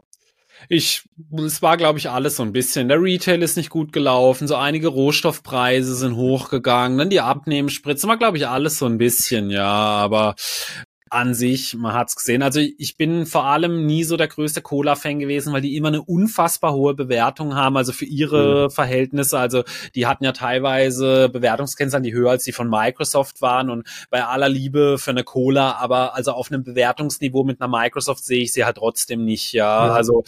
Ich, 0.69 1.03
es 1.37 1.61
war, 1.61 1.77
glaube 1.77 1.99
ich, 1.99 2.09
alles 2.09 2.37
so 2.37 2.43
ein 2.43 2.53
bisschen. 2.53 2.87
Der 2.87 3.01
Retail 3.01 3.41
ist 3.41 3.57
nicht 3.57 3.69
gut 3.69 3.91
gelaufen, 3.93 4.47
so 4.47 4.55
einige 4.55 4.87
Rohstoffpreise 4.87 5.95
sind 5.95 6.15
hochgegangen, 6.15 6.97
dann 6.97 7.09
die 7.09 7.21
Abnehmenspritzen, 7.21 8.09
war, 8.09 8.17
glaube 8.17 8.37
ich, 8.37 8.47
alles 8.47 8.77
so 8.77 8.85
ein 8.85 8.97
bisschen, 8.97 9.49
ja, 9.49 9.65
aber 9.65 10.35
an 11.11 11.35
sich, 11.35 11.75
man 11.75 11.93
hat's 11.93 12.15
gesehen. 12.15 12.41
Also 12.41 12.59
ich 12.59 12.97
bin 12.97 13.27
vor 13.27 13.45
allem 13.45 13.85
nie 13.85 14.03
so 14.03 14.17
der 14.17 14.27
größte 14.27 14.61
Cola-Fan 14.61 15.19
gewesen, 15.19 15.53
weil 15.53 15.61
die 15.61 15.77
immer 15.77 15.89
eine 15.89 16.01
unfassbar 16.01 16.73
hohe 16.73 16.95
Bewertung 16.95 17.55
haben, 17.55 17.77
also 17.77 17.91
für 17.91 18.05
ihre 18.05 18.65
mhm. 18.65 18.69
Verhältnisse. 18.71 19.37
Also 19.37 19.63
die 19.93 20.07
hatten 20.07 20.23
ja 20.23 20.31
teilweise 20.31 21.29
Bewertungskennzahlen, 21.29 22.03
die 22.03 22.13
höher 22.13 22.31
als 22.31 22.43
die 22.43 22.53
von 22.53 22.69
Microsoft 22.69 23.41
waren 23.41 23.69
und 23.69 23.87
bei 24.09 24.23
aller 24.23 24.49
Liebe 24.49 24.97
für 24.97 25.11
eine 25.11 25.23
Cola, 25.23 25.73
aber 25.73 26.15
also 26.15 26.31
auf 26.31 26.51
einem 26.51 26.63
Bewertungsniveau 26.63 27.43
mit 27.43 27.61
einer 27.61 27.69
Microsoft 27.69 28.25
sehe 28.25 28.41
ich 28.41 28.53
sie 28.53 28.65
halt 28.65 28.77
trotzdem 28.77 29.23
nicht, 29.23 29.53
ja. 29.53 29.85
ja. 29.85 29.93
Also 29.93 30.23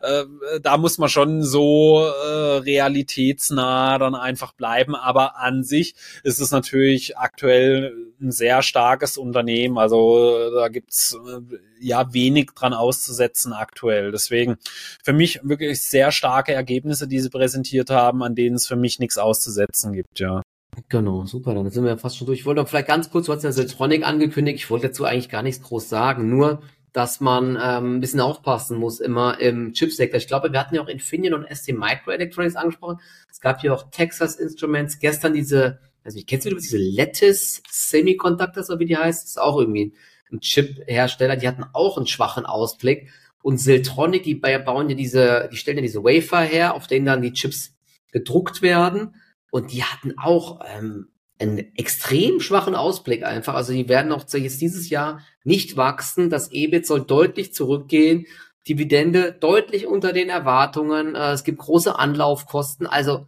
äh, 0.00 0.24
da 0.62 0.78
muss 0.78 0.96
man 0.96 1.10
schon 1.10 1.42
so 1.42 2.06
äh, 2.06 2.58
realitätsnah 2.58 3.98
dann 3.98 4.14
einfach 4.14 4.52
bleiben, 4.52 4.94
aber 4.94 5.36
an 5.36 5.62
sich 5.62 5.94
ist 6.22 6.40
es 6.40 6.50
natürlich 6.52 7.18
aktuell 7.18 7.94
ein 8.22 8.30
sehr 8.30 8.62
starkes 8.62 9.18
Unternehmen, 9.18 9.76
also 9.76 10.31
da 10.50 10.68
gibt's 10.68 11.14
äh, 11.14 11.40
ja 11.80 12.12
wenig 12.12 12.50
dran 12.54 12.74
auszusetzen 12.74 13.52
aktuell. 13.52 14.12
Deswegen 14.12 14.56
für 15.02 15.12
mich 15.12 15.40
wirklich 15.42 15.82
sehr 15.82 16.12
starke 16.12 16.52
Ergebnisse, 16.52 17.08
die 17.08 17.20
sie 17.20 17.30
präsentiert 17.30 17.90
haben, 17.90 18.22
an 18.22 18.34
denen 18.34 18.56
es 18.56 18.66
für 18.66 18.76
mich 18.76 18.98
nichts 18.98 19.18
auszusetzen 19.18 19.92
gibt, 19.92 20.20
ja. 20.20 20.42
Genau, 20.88 21.26
super, 21.26 21.54
dann 21.54 21.68
sind 21.70 21.84
wir 21.84 21.90
ja 21.90 21.96
fast 21.98 22.16
schon 22.16 22.26
durch. 22.26 22.40
Ich 22.40 22.46
wollte 22.46 22.64
vielleicht 22.64 22.88
ganz 22.88 23.10
kurz, 23.10 23.26
du 23.26 23.32
hast 23.32 23.42
ja 23.42 23.52
Siltronic 23.52 24.06
angekündigt, 24.06 24.58
ich 24.58 24.70
wollte 24.70 24.88
dazu 24.88 25.04
eigentlich 25.04 25.28
gar 25.28 25.42
nichts 25.42 25.62
groß 25.62 25.88
sagen, 25.88 26.30
nur 26.30 26.62
dass 26.92 27.20
man 27.20 27.58
ähm, 27.62 27.96
ein 27.96 28.00
bisschen 28.00 28.20
aufpassen 28.20 28.78
muss 28.78 29.00
immer 29.00 29.40
im 29.40 29.72
Chipsektor. 29.72 30.18
Ich 30.18 30.26
glaube, 30.26 30.52
wir 30.52 30.60
hatten 30.60 30.74
ja 30.74 30.82
auch 30.82 30.88
Infineon 30.88 31.34
und 31.34 31.54
ST 31.54 31.72
Microelectronics 31.72 32.56
angesprochen. 32.56 33.00
Es 33.30 33.40
gab 33.40 33.60
hier 33.60 33.72
auch 33.74 33.90
Texas 33.90 34.36
Instruments. 34.36 34.98
Gestern 34.98 35.32
diese, 35.32 35.78
also 36.04 36.18
ich 36.18 36.26
kennst 36.26 36.46
du 36.46 36.54
diese 36.54 36.78
Lattice 36.78 37.62
Semiconductors, 37.70 38.68
oder 38.68 38.80
wie 38.80 38.86
die 38.86 38.96
heißt? 38.96 39.26
Ist 39.26 39.40
auch 39.40 39.58
irgendwie 39.58 39.86
ein 39.86 39.92
Chip-Hersteller, 40.40 41.36
die 41.36 41.48
hatten 41.48 41.64
auch 41.72 41.96
einen 41.96 42.06
schwachen 42.06 42.46
Ausblick. 42.46 43.10
Und 43.42 43.58
Siltronic, 43.58 44.22
die 44.22 44.36
bauen 44.36 44.88
ja 44.88 44.94
diese, 44.94 45.48
die 45.52 45.56
stellen 45.56 45.78
ja 45.78 45.82
diese 45.82 46.04
Wafer 46.04 46.40
her, 46.40 46.74
auf 46.74 46.86
denen 46.86 47.06
dann 47.06 47.22
die 47.22 47.32
Chips 47.32 47.74
gedruckt 48.12 48.62
werden. 48.62 49.16
Und 49.50 49.72
die 49.72 49.82
hatten 49.82 50.14
auch 50.16 50.60
ähm, 50.64 51.08
einen 51.38 51.76
extrem 51.76 52.40
schwachen 52.40 52.74
Ausblick 52.74 53.24
einfach. 53.24 53.54
Also 53.54 53.72
die 53.72 53.88
werden 53.88 54.12
auch 54.12 54.24
jetzt 54.32 54.60
dieses 54.60 54.88
Jahr 54.90 55.20
nicht 55.44 55.76
wachsen. 55.76 56.30
Das 56.30 56.52
EBIT 56.52 56.86
soll 56.86 57.04
deutlich 57.04 57.52
zurückgehen. 57.52 58.26
Dividende 58.68 59.32
deutlich 59.32 59.86
unter 59.88 60.12
den 60.12 60.28
Erwartungen. 60.28 61.14
Äh, 61.14 61.32
es 61.32 61.44
gibt 61.44 61.58
große 61.58 61.98
Anlaufkosten. 61.98 62.86
Also 62.86 63.26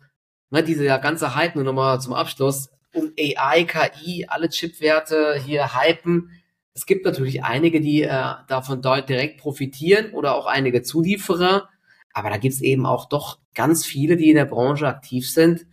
ne, 0.50 0.62
diese 0.62 0.84
ganze 0.84 1.34
Hype, 1.34 1.56
nur 1.56 1.64
nochmal 1.64 2.00
zum 2.00 2.14
Abschluss, 2.14 2.70
um 2.94 3.12
AI, 3.18 3.64
KI, 3.64 4.26
alle 4.28 4.48
Chipwerte 4.48 5.34
hier 5.44 5.74
hypen 5.74 6.30
es 6.74 6.86
gibt 6.86 7.04
natürlich 7.04 7.44
einige, 7.44 7.80
die 7.80 8.02
äh, 8.02 8.34
davon 8.48 8.82
direkt 8.82 9.40
profitieren 9.40 10.10
oder 10.12 10.34
auch 10.34 10.46
einige 10.46 10.82
Zulieferer, 10.82 11.68
aber 12.12 12.30
da 12.30 12.36
gibt 12.36 12.54
es 12.54 12.60
eben 12.60 12.84
auch 12.84 13.08
doch 13.08 13.38
ganz 13.54 13.86
viele, 13.86 14.16
die 14.16 14.30
in 14.30 14.36
der 14.36 14.44
Branche 14.44 14.88
aktiv 14.88 15.30
sind. 15.30 15.66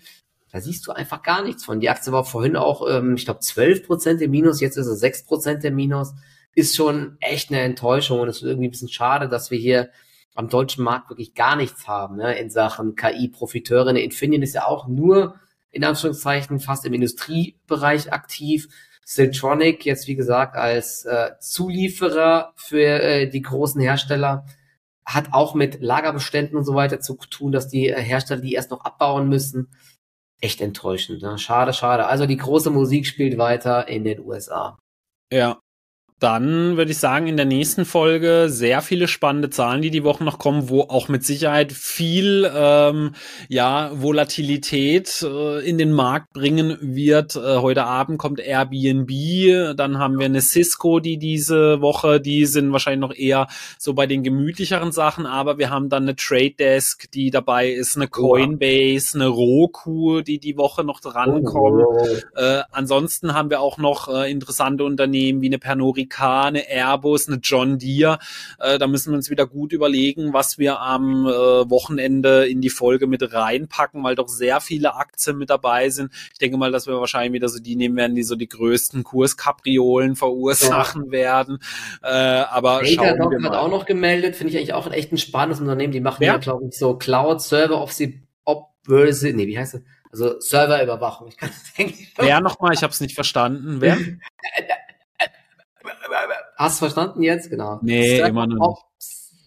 Da 0.52 0.62
siehst 0.62 0.86
du 0.86 0.91
einfach 0.91 1.24
gar 1.24 1.43
nichts 1.43 1.66
von. 1.66 1.80
Die 1.80 1.89
Aktie 1.89 2.12
war 2.12 2.26
vorhin 2.26 2.56
auch, 2.56 2.88
ähm, 2.88 3.16
ich 3.16 3.26
glaube, 3.26 3.39
12 3.39 3.88
Prozent 3.88 4.22
im 4.22 4.32
Minus, 4.32 4.62
jetzt 4.62 4.78
ist 4.78 4.88
es 4.88 4.99
6 4.99 5.26
Prozent 5.26 5.64
im 5.64 5.76
Minus. 5.76 6.14
Ist 6.54 6.76
schon 6.76 7.18
echt 7.20 7.49
eine 7.49 7.62
Enttäuschung 7.62 8.20
und 8.20 8.28
es 8.28 8.38
ist 8.38 8.43
irgendwie 8.43 8.68
ein 8.68 8.72
bisschen 8.72 8.89
schade, 8.89 9.30
dass 9.30 9.49
wir 9.49 9.58
hier 9.58 9.89
am 10.36 10.49
deutschen 10.49 10.84
Markt 10.84 11.10
wirklich 11.10 11.34
gar 11.34 11.56
nichts 11.56 11.88
haben 11.88 12.18
ne, 12.18 12.38
in 12.38 12.49
Sachen 12.49 12.95
KI-Profiteure. 12.95 13.95
Infineon 13.95 14.41
ist 14.41 14.56
ja 14.56 14.66
auch 14.66 14.88
nur 14.88 15.39
in 15.72 15.84
Anführungszeichen 15.84 16.60
fast 16.60 16.86
im 16.86 16.93
Industriebereich 16.93 18.12
aktiv. 18.12 18.68
Siltronic 19.06 19.86
jetzt 19.86 20.08
wie 20.08 20.16
gesagt 20.16 20.56
als 20.56 21.06
äh, 21.06 21.32
Zulieferer 21.39 22.54
für 22.56 23.02
äh, 23.02 23.30
die 23.30 23.41
großen 23.41 23.82
Hersteller 23.82 24.45
hat 25.06 25.34
auch 25.34 25.56
mit 25.56 25.82
Lagerbeständen 25.82 26.58
und 26.58 26.64
so 26.64 26.76
weiter 26.76 26.99
zu 27.02 27.16
tun, 27.16 27.52
dass 27.52 27.68
die 27.68 27.89
äh, 27.89 28.02
Hersteller 28.02 28.41
die 28.41 28.54
erst 28.54 28.72
noch 28.72 28.82
abbauen 28.86 29.28
müssen. 29.28 29.70
Echt 30.39 30.62
enttäuschend. 30.62 31.22
Ne? 31.22 31.38
Schade, 31.38 31.74
schade. 31.74 32.08
Also 32.08 32.26
die 32.26 32.38
große 32.38 32.70
Musik 32.72 33.06
spielt 33.06 33.38
weiter 33.38 33.88
in 33.88 34.04
den 34.04 34.20
USA. 34.22 34.78
Ja, 35.32 35.60
dann 36.22 36.78
würde 36.78 36.91
ich 36.91 36.99
sagen, 36.99 37.26
in 37.28 37.36
der 37.36 37.47
nächsten 37.47 37.84
Folge 37.84 38.45
sehr 38.47 38.82
viele 38.82 39.07
spannende 39.07 39.49
Zahlen, 39.49 39.82
die 39.82 39.89
die 39.89 40.03
Woche 40.03 40.24
noch 40.24 40.38
kommen, 40.38 40.69
wo 40.69 40.82
auch 40.82 41.07
mit 41.07 41.26
Sicherheit 41.26 41.72
viel 41.72 42.49
ähm, 42.55 43.13
ja 43.49 43.91
Volatilität 43.95 45.24
äh, 45.24 45.67
in 45.67 45.80
den 45.80 45.91
Markt 45.91 46.32
bringen 46.34 46.78
wird. 46.80 47.36
Äh, 47.36 47.57
heute 47.57 47.86
Abend 47.86 48.19
kommt 48.19 48.39
Airbnb, 48.39 49.76
dann 49.76 49.97
haben 49.97 50.19
wir 50.19 50.26
eine 50.26 50.41
Cisco, 50.41 50.99
die 50.99 51.17
diese 51.17 51.82
Woche, 51.82 52.22
die 52.22 52.45
sind 52.45 52.72
wahrscheinlich 52.72 53.01
noch 53.01 53.15
eher 53.15 53.47
so 53.80 53.95
bei 53.95 54.05
den 54.05 54.22
gemütlicheren 54.22 54.91
Sachen, 54.91 55.26
aber 55.26 55.57
wir 55.57 55.72
haben 55.72 55.89
dann 55.89 56.03
eine 56.03 56.15
Trade 56.15 56.51
Desk, 56.51 57.09
die 57.11 57.32
dabei 57.32 57.72
ist, 57.72 57.95
eine 57.95 58.07
Coinbase, 58.07 59.15
eine 59.15 59.28
Roku, 59.28 60.22
die 60.22 60.38
die 60.38 60.55
Woche 60.55 60.84
noch 60.84 60.99
drankommen. 60.99 61.84
Oh. 61.84 62.39
Äh, 62.39 62.61
ansonsten 62.72 63.34
haben 63.34 63.49
wir 63.49 63.59
auch 63.59 63.80
noch 63.80 64.07
äh, 64.07 64.30
interessante 64.30 64.84
Unternehmen 64.84 65.41
wie 65.41 65.47
eine 65.47 65.57
Pernod 65.57 65.91
Ricard, 66.12 66.47
eine 66.47 66.70
Airbus, 66.70 67.28
eine 67.28 67.38
John 67.38 67.78
Deere. 67.78 68.20
Äh, 68.59 68.78
da 68.78 68.88
müssen 68.88 69.12
wir 69.12 69.18
uns 69.18 69.30
wieder 69.30 69.47
gut 69.47 69.72
überlegen, 69.74 70.34
was 70.34 70.57
wir 70.57 70.80
am 70.80 71.26
äh, 71.26 71.30
Wochenende 71.32 72.47
in 72.47 72.62
die 72.62 72.70
Folge 72.70 73.07
mit 73.07 73.34
reinpacken, 73.34 74.03
weil 74.03 74.16
doch 74.16 74.28
sehr 74.28 74.62
viele 74.62 74.95
Aktien 74.95 75.38
mit 75.38 75.49
dabei 75.49 75.89
sind. 75.89 76.12
Ich 76.34 76.39
denke 76.39 76.57
mal, 76.57 76.72
dass 76.72 76.88
wir 76.88 76.99
wahrscheinlich 76.99 77.34
wieder 77.34 77.49
so 77.49 77.59
die 77.59 77.76
nehmen 77.76 77.95
werden, 77.95 78.16
die 78.16 78.24
so 78.24 78.36
die 78.36 78.49
größten 78.49 79.03
Kurskapriolen 79.03 80.16
verursachen 80.16 81.05
ja. 81.05 81.12
werden. 81.12 81.59
Äh, 82.03 82.09
aber 82.09 82.82
Datadog 82.84 83.43
hat 83.43 83.55
auch 83.55 83.70
noch 83.70 83.86
gemeldet, 83.86 84.36
finde 84.36 84.51
ich 84.51 84.57
eigentlich 84.57 84.74
auch 84.74 84.88
ein 84.88 84.93
echt 84.93 85.12
ein 85.12 85.18
spannendes 85.18 85.62
Unternehmen. 85.62 85.93
Die 85.93 86.01
machen 86.01 86.24
ja, 86.24 86.34
ja 86.34 86.38
glaube 86.38 86.66
ich, 86.68 86.78
so 86.78 86.97
Cloud 86.97 87.41
Server 87.41 87.82
of 87.82 87.91
the 87.93 88.22
Obverse, 88.43 89.32
nee, 89.34 89.47
wie 89.47 89.57
heißt 89.57 89.76
das? 89.76 89.82
Also 90.12 90.41
Serverüberwachung. 90.41 91.30
Ich 91.30 91.38
kann 91.38 91.49
das 91.49 91.74
eigentlich 91.78 92.12
Wer 92.18 92.41
nochmal? 92.41 92.74
Ich 92.74 92.84
habe 92.84 92.91
es 92.91 92.99
nicht 92.99 93.16
verstanden. 93.16 93.80
Wer? 93.80 93.97
Hast 96.62 96.80
du 96.80 96.86
verstanden 96.86 97.24
jetzt? 97.24 97.49
Genau. 97.49 97.80
Nee, 97.82 98.18
Server 98.18 98.30
immer 98.30 98.45
noch 98.45 98.86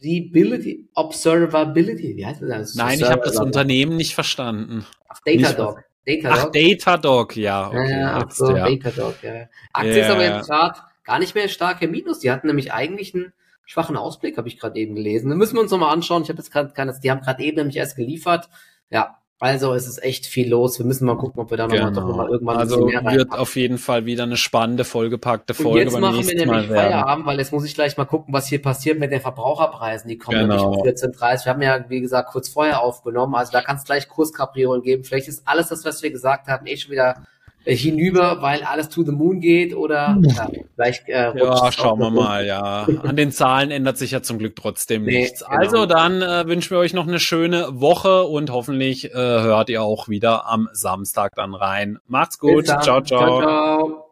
nicht. 0.00 0.80
Observability, 0.94 2.16
wie 2.16 2.26
heißt 2.26 2.42
das? 2.42 2.74
Nein, 2.74 2.98
ich 2.98 3.08
habe 3.08 3.22
das 3.24 3.38
Unternehmen 3.38 3.96
nicht 3.96 4.16
verstanden. 4.16 4.84
Ach, 5.08 5.20
Datadog. 5.24 5.84
Datadog. 6.04 6.38
Ach, 6.38 6.50
Datadog, 6.50 7.36
ja. 7.36 7.68
Okay, 7.68 8.00
ja, 8.00 8.16
ach 8.16 8.30
so, 8.32 8.54
ja. 8.54 8.68
Datadog, 8.68 9.14
ja. 9.22 9.48
Aktie 9.72 9.96
ja, 9.96 10.04
ist 10.04 10.10
aber 10.10 10.24
jetzt 10.24 10.48
gerade 10.48 10.80
gar 11.04 11.20
nicht 11.20 11.36
mehr 11.36 11.48
stark 11.48 11.80
im 11.82 11.92
Minus. 11.92 12.18
Die 12.18 12.32
hatten 12.32 12.48
nämlich 12.48 12.72
eigentlich 12.72 13.14
einen 13.14 13.32
schwachen 13.64 13.96
Ausblick, 13.96 14.36
habe 14.36 14.48
ich 14.48 14.58
gerade 14.58 14.76
eben 14.78 14.96
gelesen. 14.96 15.30
Da 15.30 15.36
müssen 15.36 15.54
wir 15.54 15.60
uns 15.60 15.70
nochmal 15.70 15.92
anschauen. 15.92 16.24
Ich 16.24 16.30
habe 16.30 16.38
jetzt 16.38 16.50
gerade 16.50 16.72
keine, 16.74 16.98
die 17.00 17.10
haben 17.12 17.20
gerade 17.20 17.44
eben 17.44 17.58
nämlich 17.58 17.76
erst 17.76 17.94
geliefert. 17.94 18.48
Ja, 18.90 19.18
also 19.44 19.74
es 19.74 19.86
ist 19.86 20.02
echt 20.02 20.24
viel 20.24 20.48
los. 20.48 20.78
Wir 20.78 20.86
müssen 20.86 21.04
mal 21.04 21.18
gucken, 21.18 21.38
ob 21.38 21.50
wir 21.50 21.58
da 21.58 21.66
genau. 21.66 21.90
noch 21.90 22.16
mal 22.16 22.30
irgendwann 22.30 22.56
Also 22.56 22.88
wird 22.88 23.32
auf 23.32 23.56
jeden 23.56 23.76
Fall 23.76 24.06
wieder 24.06 24.22
eine 24.22 24.38
spannende, 24.38 24.84
vollgepackte 24.84 25.52
Folge. 25.52 25.80
Und 25.80 25.84
jetzt 25.84 26.00
machen 26.00 26.26
wir 26.26 26.34
nämlich 26.34 26.68
Feierabend, 26.68 27.26
weil 27.26 27.38
jetzt 27.38 27.52
muss 27.52 27.62
ich 27.66 27.74
gleich 27.74 27.98
mal 27.98 28.06
gucken, 28.06 28.32
was 28.32 28.48
hier 28.48 28.62
passiert 28.62 28.98
mit 28.98 29.12
den 29.12 29.20
Verbraucherpreisen. 29.20 30.08
Die 30.08 30.16
kommen 30.16 30.48
genau. 30.48 30.72
nämlich 30.72 30.78
um 30.78 30.86
14.30 30.86 31.44
Wir 31.44 31.52
haben 31.52 31.60
ja, 31.60 31.84
wie 31.90 32.00
gesagt, 32.00 32.30
kurz 32.30 32.48
vorher 32.48 32.80
aufgenommen. 32.80 33.34
Also 33.34 33.52
da 33.52 33.60
kann 33.60 33.76
es 33.76 33.84
gleich 33.84 34.08
Kurskapriolen 34.08 34.82
geben. 34.82 35.04
Vielleicht 35.04 35.28
ist 35.28 35.46
alles 35.46 35.68
das, 35.68 35.84
was 35.84 36.02
wir 36.02 36.10
gesagt 36.10 36.48
haben, 36.48 36.66
eh 36.66 36.78
schon 36.78 36.92
wieder 36.92 37.26
hinüber, 37.64 38.42
weil 38.42 38.62
alles 38.62 38.88
to 38.88 39.02
the 39.02 39.12
moon 39.12 39.40
geht 39.40 39.74
oder 39.74 40.18
ja, 40.22 40.48
vielleicht 40.74 41.08
äh, 41.08 41.32
Ja, 41.36 41.72
schauen 41.72 41.98
wir 41.98 42.10
mal, 42.10 42.44
ja. 42.44 42.86
An 43.02 43.16
den 43.16 43.32
Zahlen 43.32 43.70
ändert 43.70 43.96
sich 43.96 44.10
ja 44.10 44.22
zum 44.22 44.38
Glück 44.38 44.56
trotzdem 44.56 45.04
nee, 45.04 45.22
nichts. 45.22 45.44
Genau. 45.44 45.56
Also 45.56 45.86
dann 45.86 46.20
äh, 46.20 46.46
wünschen 46.46 46.70
wir 46.70 46.78
euch 46.78 46.92
noch 46.92 47.06
eine 47.06 47.20
schöne 47.20 47.80
Woche 47.80 48.24
und 48.24 48.50
hoffentlich 48.50 49.12
äh, 49.12 49.14
hört 49.14 49.70
ihr 49.70 49.82
auch 49.82 50.08
wieder 50.08 50.46
am 50.46 50.68
Samstag 50.72 51.32
dann 51.34 51.54
rein. 51.54 51.98
Macht's 52.06 52.38
gut. 52.38 52.66
Ciao, 52.66 52.80
ciao. 52.82 53.02
ciao, 53.02 53.40
ciao. 53.40 54.03